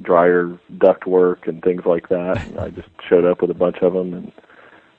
dryer 0.01 0.57
duct 0.79 1.05
work 1.05 1.47
and 1.47 1.61
things 1.61 1.83
like 1.85 2.09
that. 2.09 2.45
And 2.47 2.59
I 2.59 2.69
just 2.69 2.89
showed 3.07 3.25
up 3.25 3.41
with 3.41 3.51
a 3.51 3.55
bunch 3.55 3.77
of 3.81 3.93
them 3.93 4.13
and 4.13 4.31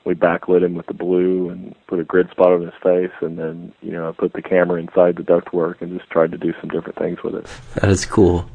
we 0.05 0.13
backlit 0.13 0.63
him 0.63 0.75
with 0.75 0.85
the 0.85 0.93
blue 0.93 1.49
and 1.49 1.75
put 1.87 1.99
a 1.99 2.03
grid 2.03 2.29
spot 2.29 2.53
on 2.53 2.61
his 2.61 2.73
face 2.81 3.11
and 3.21 3.37
then 3.37 3.73
you 3.81 3.91
know 3.91 4.07
I 4.07 4.11
put 4.11 4.33
the 4.33 4.41
camera 4.41 4.79
inside 4.79 5.15
the 5.17 5.23
ductwork 5.23 5.81
and 5.81 5.97
just 5.97 6.09
tried 6.11 6.31
to 6.31 6.37
do 6.37 6.53
some 6.61 6.69
different 6.69 6.97
things 6.97 7.21
with 7.23 7.35
it. 7.35 7.47
That 7.75 7.89
is 7.89 8.05
cool. 8.05 8.49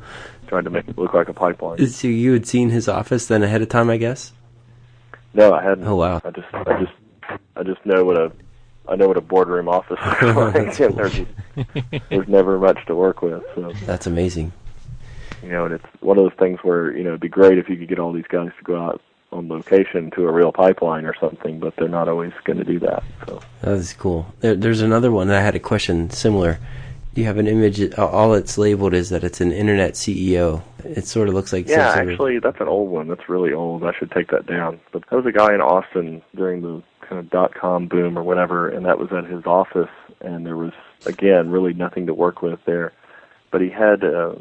Trying 0.47 0.65
to 0.65 0.71
make 0.71 0.89
it 0.89 0.97
look 0.97 1.13
like 1.13 1.29
a 1.29 1.35
pipeline. 1.35 1.87
So 1.89 2.09
you 2.09 2.33
had 2.33 2.47
seen 2.47 2.71
his 2.71 2.89
office 2.89 3.27
then 3.27 3.43
ahead 3.43 3.63
of 3.63 3.69
time, 3.69 3.91
I 3.91 3.97
guess. 3.99 4.33
No, 5.35 5.53
I 5.53 5.63
hadn't. 5.63 5.87
Oh 5.87 5.97
wow. 5.97 6.21
I 6.25 6.31
just 6.31 6.49
I 6.55 6.81
just 6.81 6.93
I 7.57 7.63
just 7.63 7.85
know 7.85 8.05
what 8.05 8.17
a 8.17 8.33
I 8.89 8.97
know 8.97 9.09
what 9.09 9.17
a 9.17 9.21
boardroom 9.21 9.69
office 9.69 9.99
looks 10.05 10.79
like, 10.81 10.95
there's 10.97 11.21
there's 12.09 12.29
never 12.29 12.59
much 12.59 12.79
to 12.87 12.95
work 12.97 13.23
with. 13.23 13.43
So 13.55 13.73
That's 13.87 14.07
amazing. 14.07 14.53
you 15.43 15.51
know, 15.51 15.65
and 15.65 15.75
it's 15.75 15.85
one 16.01 16.19
of 16.19 16.25
those 16.25 16.39
things 16.39 16.61
where 16.63 16.97
you 16.97 17.03
know 17.03 17.11
it'd 17.11 17.21
be 17.21 17.29
great 17.29 17.59
if 17.59 17.69
you 17.69 17.77
could 17.77 17.89
get 17.89 17.99
all 17.99 18.13
these 18.13 18.27
guys 18.29 18.51
to 18.59 18.65
go 18.65 18.81
out 18.81 19.01
on 19.33 19.49
location 19.49 20.11
to 20.13 20.27
a 20.27 20.33
real 20.33 20.53
pipeline 20.53 21.05
or 21.05 21.15
something, 21.21 21.61
but 21.61 21.75
they're 21.77 21.89
not 21.89 22.09
always 22.09 22.33
going 22.45 22.59
to 22.59 22.65
do 22.65 22.79
that. 22.81 23.03
So 23.27 23.41
That 23.63 23.75
is 23.75 23.93
cool. 23.93 24.27
There, 24.41 24.55
there's 24.55 24.81
another 24.81 25.13
one. 25.13 25.31
I 25.31 25.41
had 25.41 25.55
a 25.55 25.61
question 25.61 26.11
similar. 26.11 26.59
You 27.15 27.25
have 27.25 27.39
an 27.39 27.47
image. 27.47 27.93
All 27.95 28.35
it's 28.35 28.57
labeled 28.59 28.95
is 28.95 29.11
that 29.11 29.25
it's 29.25 29.41
an 29.41 29.53
internet 29.53 29.95
CEO. 29.95 30.63
It 30.85 31.07
sort 31.07 31.29
of 31.29 31.35
looks 31.35 31.53
like 31.53 31.69
yeah, 31.69 31.91
actually, 31.91 32.39
that's 32.39 32.61
an 32.61 32.69
old 32.69 32.91
one. 32.91 33.09
That's 33.09 33.29
really 33.29 33.53
old. 33.53 33.85
I 33.85 33.93
should 33.99 34.11
take 34.11 34.31
that 34.31 34.47
down. 34.47 34.81
But 34.93 35.05
there 35.11 35.19
was 35.19 35.27
a 35.27 35.33
guy 35.37 35.55
in 35.55 35.61
Austin 35.61 36.23
during 36.35 36.63
the 36.63 36.83
kind 37.01 37.19
of 37.19 37.29
dot 37.29 37.55
com 37.55 37.89
boom 37.89 38.17
or 38.17 38.23
whatever, 38.23 38.69
and 38.69 38.87
that 38.87 38.99
was 38.99 39.13
at 39.13 39.25
his 39.27 39.45
office, 39.45 39.91
and 40.21 40.47
there 40.47 40.57
was 40.57 40.73
again 41.05 41.51
really 41.51 41.75
nothing 41.75 42.07
to 42.07 42.15
work 42.15 42.43
with 42.43 42.61
there. 42.65 42.93
But 43.51 43.61
he 43.61 43.71
had 43.71 44.05
a, 44.05 44.41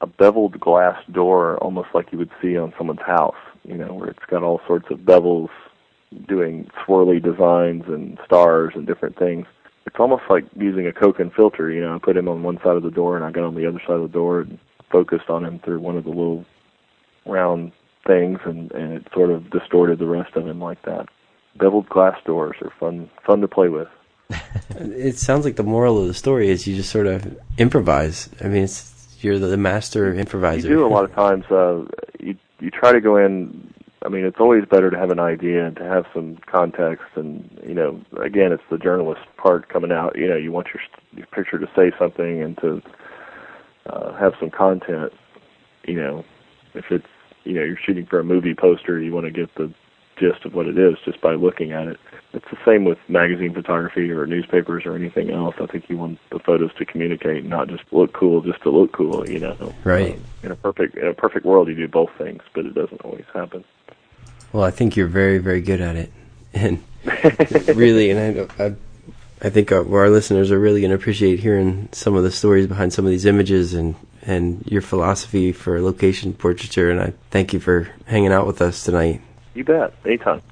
a 0.00 0.06
beveled 0.06 0.58
glass 0.58 0.98
door, 1.12 1.58
almost 1.58 1.88
like 1.94 2.12
you 2.12 2.18
would 2.18 2.30
see 2.40 2.56
on 2.56 2.72
someone's 2.78 3.02
house. 3.02 3.36
You 3.66 3.76
know, 3.76 3.94
where 3.94 4.08
it's 4.08 4.24
got 4.28 4.42
all 4.42 4.60
sorts 4.66 4.86
of 4.90 5.00
bevels, 5.00 5.48
doing 6.28 6.68
swirly 6.86 7.22
designs 7.22 7.84
and 7.86 8.18
stars 8.24 8.72
and 8.74 8.86
different 8.86 9.18
things. 9.18 9.46
It's 9.86 9.96
almost 9.98 10.24
like 10.28 10.44
using 10.56 10.86
a 10.86 10.92
Cokin 10.92 11.34
filter. 11.34 11.70
You 11.70 11.80
know, 11.80 11.94
I 11.94 11.98
put 11.98 12.16
him 12.16 12.28
on 12.28 12.42
one 12.42 12.58
side 12.58 12.76
of 12.76 12.82
the 12.82 12.90
door, 12.90 13.16
and 13.16 13.24
I 13.24 13.30
got 13.30 13.44
on 13.44 13.54
the 13.54 13.66
other 13.66 13.80
side 13.80 13.96
of 13.96 14.02
the 14.02 14.08
door 14.08 14.40
and 14.40 14.58
focused 14.90 15.28
on 15.28 15.44
him 15.44 15.58
through 15.60 15.80
one 15.80 15.96
of 15.96 16.04
the 16.04 16.10
little 16.10 16.44
round 17.24 17.72
things, 18.06 18.38
and 18.44 18.70
and 18.72 18.92
it 18.92 19.06
sort 19.12 19.30
of 19.30 19.50
distorted 19.50 19.98
the 19.98 20.06
rest 20.06 20.34
of 20.36 20.46
him 20.46 20.60
like 20.60 20.82
that. 20.82 21.08
Beveled 21.58 21.88
glass 21.88 22.18
doors 22.24 22.56
are 22.62 22.72
fun 22.78 23.10
fun 23.26 23.40
to 23.40 23.48
play 23.48 23.68
with. 23.68 23.88
It 24.78 25.16
sounds 25.16 25.46
like 25.46 25.56
the 25.56 25.62
moral 25.62 25.98
of 26.02 26.06
the 26.06 26.12
story 26.12 26.50
is 26.50 26.66
you 26.66 26.76
just 26.76 26.90
sort 26.90 27.06
of 27.06 27.38
improvise. 27.56 28.28
I 28.42 28.48
mean, 28.48 28.64
it's 28.64 29.16
you're 29.20 29.38
the, 29.38 29.56
master 29.56 30.12
You 30.68 30.76
do 30.76 30.86
a 30.86 30.88
lot 30.88 31.04
of 31.04 31.14
times. 31.24 31.44
Uh, 31.46 31.84
you 32.20 32.36
you 32.60 32.70
try 32.70 32.92
to 32.92 33.00
go 33.00 33.16
in. 33.16 33.72
I 34.04 34.08
mean, 34.08 34.24
it's 34.24 34.38
always 34.38 34.64
better 34.64 34.90
to 34.90 34.98
have 34.98 35.10
an 35.10 35.18
idea 35.18 35.66
and 35.66 35.76
to 35.76 35.84
have 35.84 36.04
some 36.14 36.38
context. 36.46 37.04
And 37.16 37.60
you 37.66 37.74
know, 37.74 38.00
again, 38.22 38.52
it's 38.52 38.62
the 38.70 38.78
journalist 38.78 39.22
part 39.36 39.68
coming 39.68 39.92
out. 39.92 40.16
You 40.16 40.28
know, 40.28 40.36
you 40.36 40.52
want 40.52 40.68
your, 40.68 40.82
your 41.12 41.26
picture 41.26 41.58
to 41.58 41.66
say 41.74 41.92
something 41.98 42.42
and 42.42 42.56
to 42.58 42.82
uh, 43.86 44.16
have 44.18 44.34
some 44.38 44.50
content. 44.50 45.12
You 45.84 45.94
know, 45.94 46.24
if 46.74 46.86
it's 46.90 47.06
you 47.44 47.54
know 47.54 47.62
you're 47.62 47.78
shooting 47.84 48.06
for 48.06 48.20
a 48.20 48.24
movie 48.24 48.54
poster, 48.54 49.00
you 49.00 49.12
want 49.12 49.26
to 49.26 49.32
get 49.32 49.54
the 49.56 49.72
gist 50.16 50.44
of 50.44 50.54
what 50.54 50.66
it 50.66 50.78
is 50.78 50.96
just 51.04 51.20
by 51.20 51.34
looking 51.34 51.72
at 51.72 51.88
it. 51.88 51.98
It's 52.32 52.46
the 52.50 52.58
same 52.66 52.84
with 52.84 52.98
magazine 53.08 53.54
photography 53.54 54.10
or 54.10 54.26
newspapers 54.26 54.84
or 54.84 54.94
anything 54.94 55.30
else. 55.30 55.54
I 55.60 55.66
think 55.66 55.88
you 55.88 55.96
want 55.96 56.18
the 56.30 56.38
photos 56.38 56.74
to 56.74 56.84
communicate, 56.84 57.44
not 57.44 57.68
just 57.68 57.84
look 57.92 58.12
cool 58.12 58.42
just 58.42 58.62
to 58.62 58.70
look 58.70 58.92
cool. 58.92 59.28
You 59.28 59.38
know, 59.40 59.74
Right. 59.84 60.14
Um, 60.14 60.24
in 60.42 60.50
a 60.52 60.56
perfect 60.56 60.96
in 60.96 61.06
a 61.06 61.14
perfect 61.14 61.46
world, 61.46 61.68
you 61.68 61.74
do 61.74 61.88
both 61.88 62.10
things, 62.18 62.42
but 62.54 62.66
it 62.66 62.74
doesn't 62.74 63.00
always 63.02 63.24
happen. 63.32 63.64
Well, 64.52 64.64
I 64.64 64.70
think 64.70 64.96
you're 64.96 65.06
very, 65.06 65.38
very 65.38 65.60
good 65.60 65.80
at 65.80 65.96
it, 65.96 66.12
and 66.54 66.82
really, 67.74 68.10
and 68.10 68.50
I, 68.58 68.64
I, 68.64 68.74
I 69.42 69.50
think 69.50 69.72
uh, 69.72 69.84
our 69.90 70.08
listeners 70.08 70.50
are 70.50 70.58
really 70.58 70.80
going 70.80 70.90
to 70.90 70.96
appreciate 70.96 71.40
hearing 71.40 71.88
some 71.92 72.14
of 72.14 72.22
the 72.22 72.30
stories 72.30 72.66
behind 72.66 72.92
some 72.92 73.04
of 73.04 73.10
these 73.10 73.26
images 73.26 73.74
and 73.74 73.94
and 74.22 74.66
your 74.66 74.82
philosophy 74.82 75.52
for 75.52 75.80
location 75.80 76.32
portraiture. 76.32 76.90
And 76.90 77.00
I 77.00 77.12
thank 77.30 77.52
you 77.52 77.60
for 77.60 77.88
hanging 78.06 78.32
out 78.32 78.46
with 78.46 78.60
us 78.60 78.82
tonight. 78.82 79.22
You 79.56 79.64
bet. 79.64 79.94
Anytime. 80.04 80.42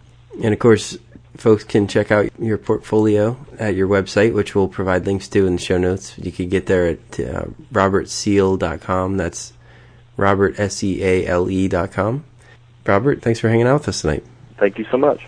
And 0.42 0.54
of 0.54 0.58
course, 0.58 0.96
folks 1.36 1.62
can 1.62 1.86
check 1.86 2.10
out 2.10 2.30
your 2.38 2.56
portfolio 2.56 3.36
at 3.58 3.74
your 3.74 3.86
website, 3.86 4.32
which 4.32 4.54
we'll 4.54 4.66
provide 4.68 5.04
links 5.04 5.28
to 5.28 5.46
in 5.46 5.56
the 5.56 5.62
show 5.62 5.76
notes. 5.76 6.16
You 6.18 6.32
can 6.32 6.48
get 6.48 6.66
there 6.66 6.88
at 6.88 7.20
uh, 7.20 7.44
robertseale.com. 7.70 9.18
That's 9.18 9.52
Robert, 10.16 10.58
S-E-A-L-E 10.58 11.68
dot 11.68 11.92
com. 11.92 12.24
Robert, 12.86 13.20
thanks 13.20 13.40
for 13.40 13.50
hanging 13.50 13.66
out 13.66 13.80
with 13.80 13.88
us 13.88 14.00
tonight. 14.00 14.24
Thank 14.58 14.78
you 14.78 14.86
so 14.90 14.96
much. 14.96 15.26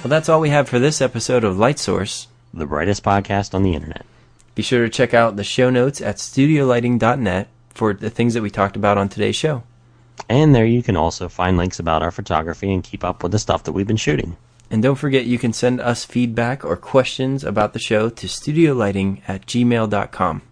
Well, 0.00 0.08
that's 0.08 0.30
all 0.30 0.40
we 0.40 0.48
have 0.48 0.68
for 0.68 0.78
this 0.78 1.02
episode 1.02 1.44
of 1.44 1.58
Light 1.58 1.78
Source. 1.78 2.28
The 2.54 2.66
brightest 2.66 3.04
podcast 3.04 3.54
on 3.54 3.62
the 3.62 3.74
internet. 3.74 4.06
Be 4.54 4.62
sure 4.62 4.82
to 4.82 4.88
check 4.88 5.12
out 5.14 5.36
the 5.36 5.44
show 5.44 5.68
notes 5.70 6.00
at 6.00 6.16
studiolighting.net 6.16 7.48
for 7.80 7.94
the 7.94 8.10
things 8.10 8.34
that 8.34 8.42
we 8.42 8.50
talked 8.50 8.76
about 8.76 8.98
on 8.98 9.08
today's 9.08 9.34
show. 9.34 9.62
And 10.28 10.54
there 10.54 10.66
you 10.66 10.82
can 10.82 10.98
also 10.98 11.30
find 11.30 11.56
links 11.56 11.78
about 11.78 12.02
our 12.02 12.10
photography 12.10 12.70
and 12.70 12.84
keep 12.84 13.02
up 13.02 13.22
with 13.22 13.32
the 13.32 13.38
stuff 13.38 13.64
that 13.64 13.72
we've 13.72 13.86
been 13.86 13.96
shooting. 13.96 14.36
And 14.70 14.82
don't 14.82 14.96
forget, 14.96 15.24
you 15.24 15.38
can 15.38 15.54
send 15.54 15.80
us 15.80 16.04
feedback 16.04 16.62
or 16.62 16.76
questions 16.76 17.42
about 17.42 17.72
the 17.72 17.78
show 17.78 18.10
to 18.10 18.26
studiolighting 18.26 19.22
at 19.26 19.46
gmail.com. 19.46 20.42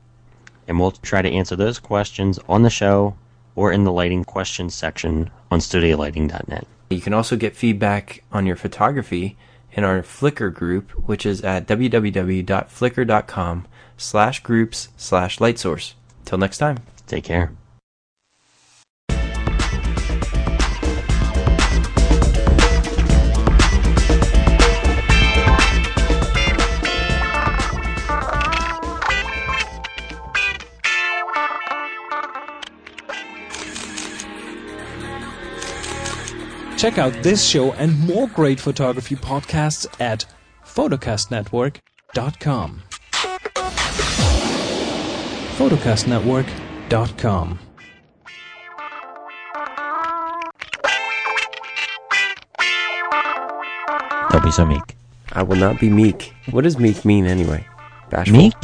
And 0.67 0.81
we'll 0.81 0.93
try 0.93 1.21
to 1.21 1.29
answer 1.29 1.55
those 1.55 1.79
questions 1.79 2.39
on 2.49 2.63
the 2.63 2.71
show 2.71 3.19
or 3.55 3.73
in 3.73 3.85
the 3.85 3.93
lighting 3.93 4.25
questions 4.25 4.75
section 4.75 5.31
on 5.51 5.59
studiolighting.net. 5.59 6.67
You 6.89 7.03
can 7.03 7.13
also 7.13 7.37
get 7.37 7.55
feedback 7.55 8.25
on 8.33 8.47
your 8.47 8.57
photography 8.57 9.37
in 9.73 9.85
our 9.85 10.01
Flickr 10.01 10.51
group, 10.51 10.93
which 10.93 11.27
is 11.27 11.43
at 11.43 11.67
www.flickr.com 11.67 13.67
slash 13.99 14.43
groups 14.43 14.89
slash 14.97 15.37
lightsource. 15.37 15.93
Till 16.25 16.39
next 16.39 16.57
time. 16.57 16.79
Take 17.09 17.25
care. 17.25 17.53
Check 36.77 36.97
out 36.97 37.13
this 37.25 37.45
show 37.45 37.73
and 37.73 37.99
more 38.07 38.29
great 38.29 38.61
photography 38.61 39.17
podcasts 39.17 39.89
at 39.99 40.25
photocastnetwork.com. 40.65 42.83
photocastnetwork.com. 46.89 47.59
Don't 54.31 54.45
be 54.45 54.51
so 54.51 54.67
meek. 54.67 54.97
I 55.33 55.43
will 55.43 55.57
not 55.57 55.81
be 55.81 55.89
meek. 55.89 56.35
What 56.51 56.65
does 56.65 56.79
meek 56.79 57.05
mean 57.05 57.27
anyway? 57.27 57.67
Bashful? 58.11 58.37
Meek? 58.37 58.55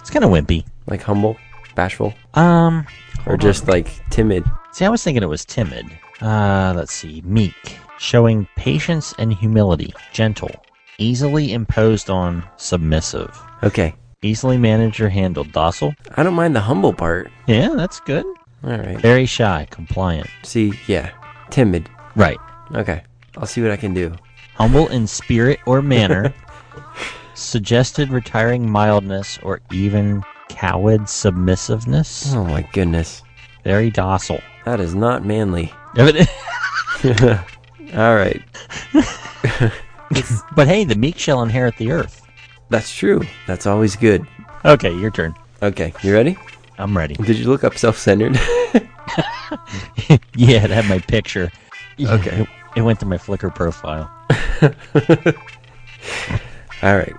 It's 0.00 0.10
kind 0.10 0.24
of 0.24 0.30
wimpy. 0.30 0.64
Like 0.86 1.02
humble? 1.02 1.36
Bashful? 1.74 2.12
Um, 2.34 2.86
Or 3.26 3.36
just 3.36 3.64
on. 3.64 3.68
like 3.70 3.88
timid? 4.10 4.44
See, 4.72 4.84
I 4.84 4.88
was 4.88 5.02
thinking 5.02 5.22
it 5.22 5.26
was 5.28 5.44
timid. 5.44 5.86
Uh, 6.20 6.72
let's 6.76 6.92
see. 6.92 7.22
Meek. 7.24 7.78
Showing 7.98 8.48
patience 8.56 9.14
and 9.18 9.32
humility. 9.32 9.92
Gentle. 10.12 10.50
Easily 10.98 11.52
imposed 11.52 12.10
on. 12.10 12.44
Submissive. 12.56 13.40
Okay. 13.62 13.94
Easily 14.22 14.56
manage 14.56 15.00
or 15.00 15.08
handle. 15.08 15.42
Docile. 15.44 15.94
I 16.14 16.22
don't 16.22 16.34
mind 16.34 16.54
the 16.54 16.60
humble 16.60 16.92
part. 16.92 17.30
Yeah, 17.48 17.70
that's 17.74 17.98
good. 18.00 18.24
All 18.62 18.70
right. 18.70 18.98
Very 18.98 19.26
shy. 19.26 19.66
Compliant. 19.70 20.28
See, 20.44 20.72
yeah. 20.86 21.10
Timid. 21.50 21.90
Right. 22.14 22.38
Okay. 22.72 23.02
I'll 23.36 23.46
see 23.46 23.62
what 23.62 23.72
I 23.72 23.76
can 23.76 23.94
do. 23.94 24.14
Humble 24.54 24.86
in 24.88 25.08
spirit 25.08 25.58
or 25.66 25.82
manner. 25.82 26.32
suggested 27.34 28.10
retiring 28.10 28.70
mildness 28.70 29.38
or 29.42 29.60
even 29.72 30.22
coward 30.48 31.08
submissiveness. 31.08 32.32
Oh 32.32 32.44
my 32.44 32.62
goodness. 32.72 33.24
Very 33.64 33.90
docile. 33.90 34.40
That 34.64 34.80
is 34.80 34.94
not 34.94 35.24
manly. 35.24 35.72
All 35.96 36.04
right. 38.14 38.40
but 40.54 40.68
hey, 40.68 40.84
the 40.84 40.94
meek 40.96 41.18
shall 41.18 41.42
inherit 41.42 41.76
the 41.76 41.90
earth. 41.90 42.21
That's 42.72 42.90
true. 42.90 43.20
That's 43.46 43.66
always 43.66 43.96
good. 43.96 44.26
Okay, 44.64 44.96
your 44.96 45.10
turn. 45.10 45.34
Okay, 45.62 45.92
you 46.02 46.14
ready? 46.14 46.38
I'm 46.78 46.96
ready. 46.96 47.16
Did 47.16 47.36
you 47.36 47.44
look 47.44 47.64
up 47.64 47.76
self-centered? 47.76 48.34
yeah, 50.36 50.64
it 50.64 50.70
had 50.70 50.88
my 50.88 50.98
picture. 50.98 51.52
Okay. 52.00 52.40
It, 52.40 52.48
it 52.76 52.80
went 52.80 52.98
to 53.00 53.06
my 53.06 53.18
Flickr 53.18 53.54
profile. 53.54 54.10
All 56.82 56.96
right. 56.96 57.12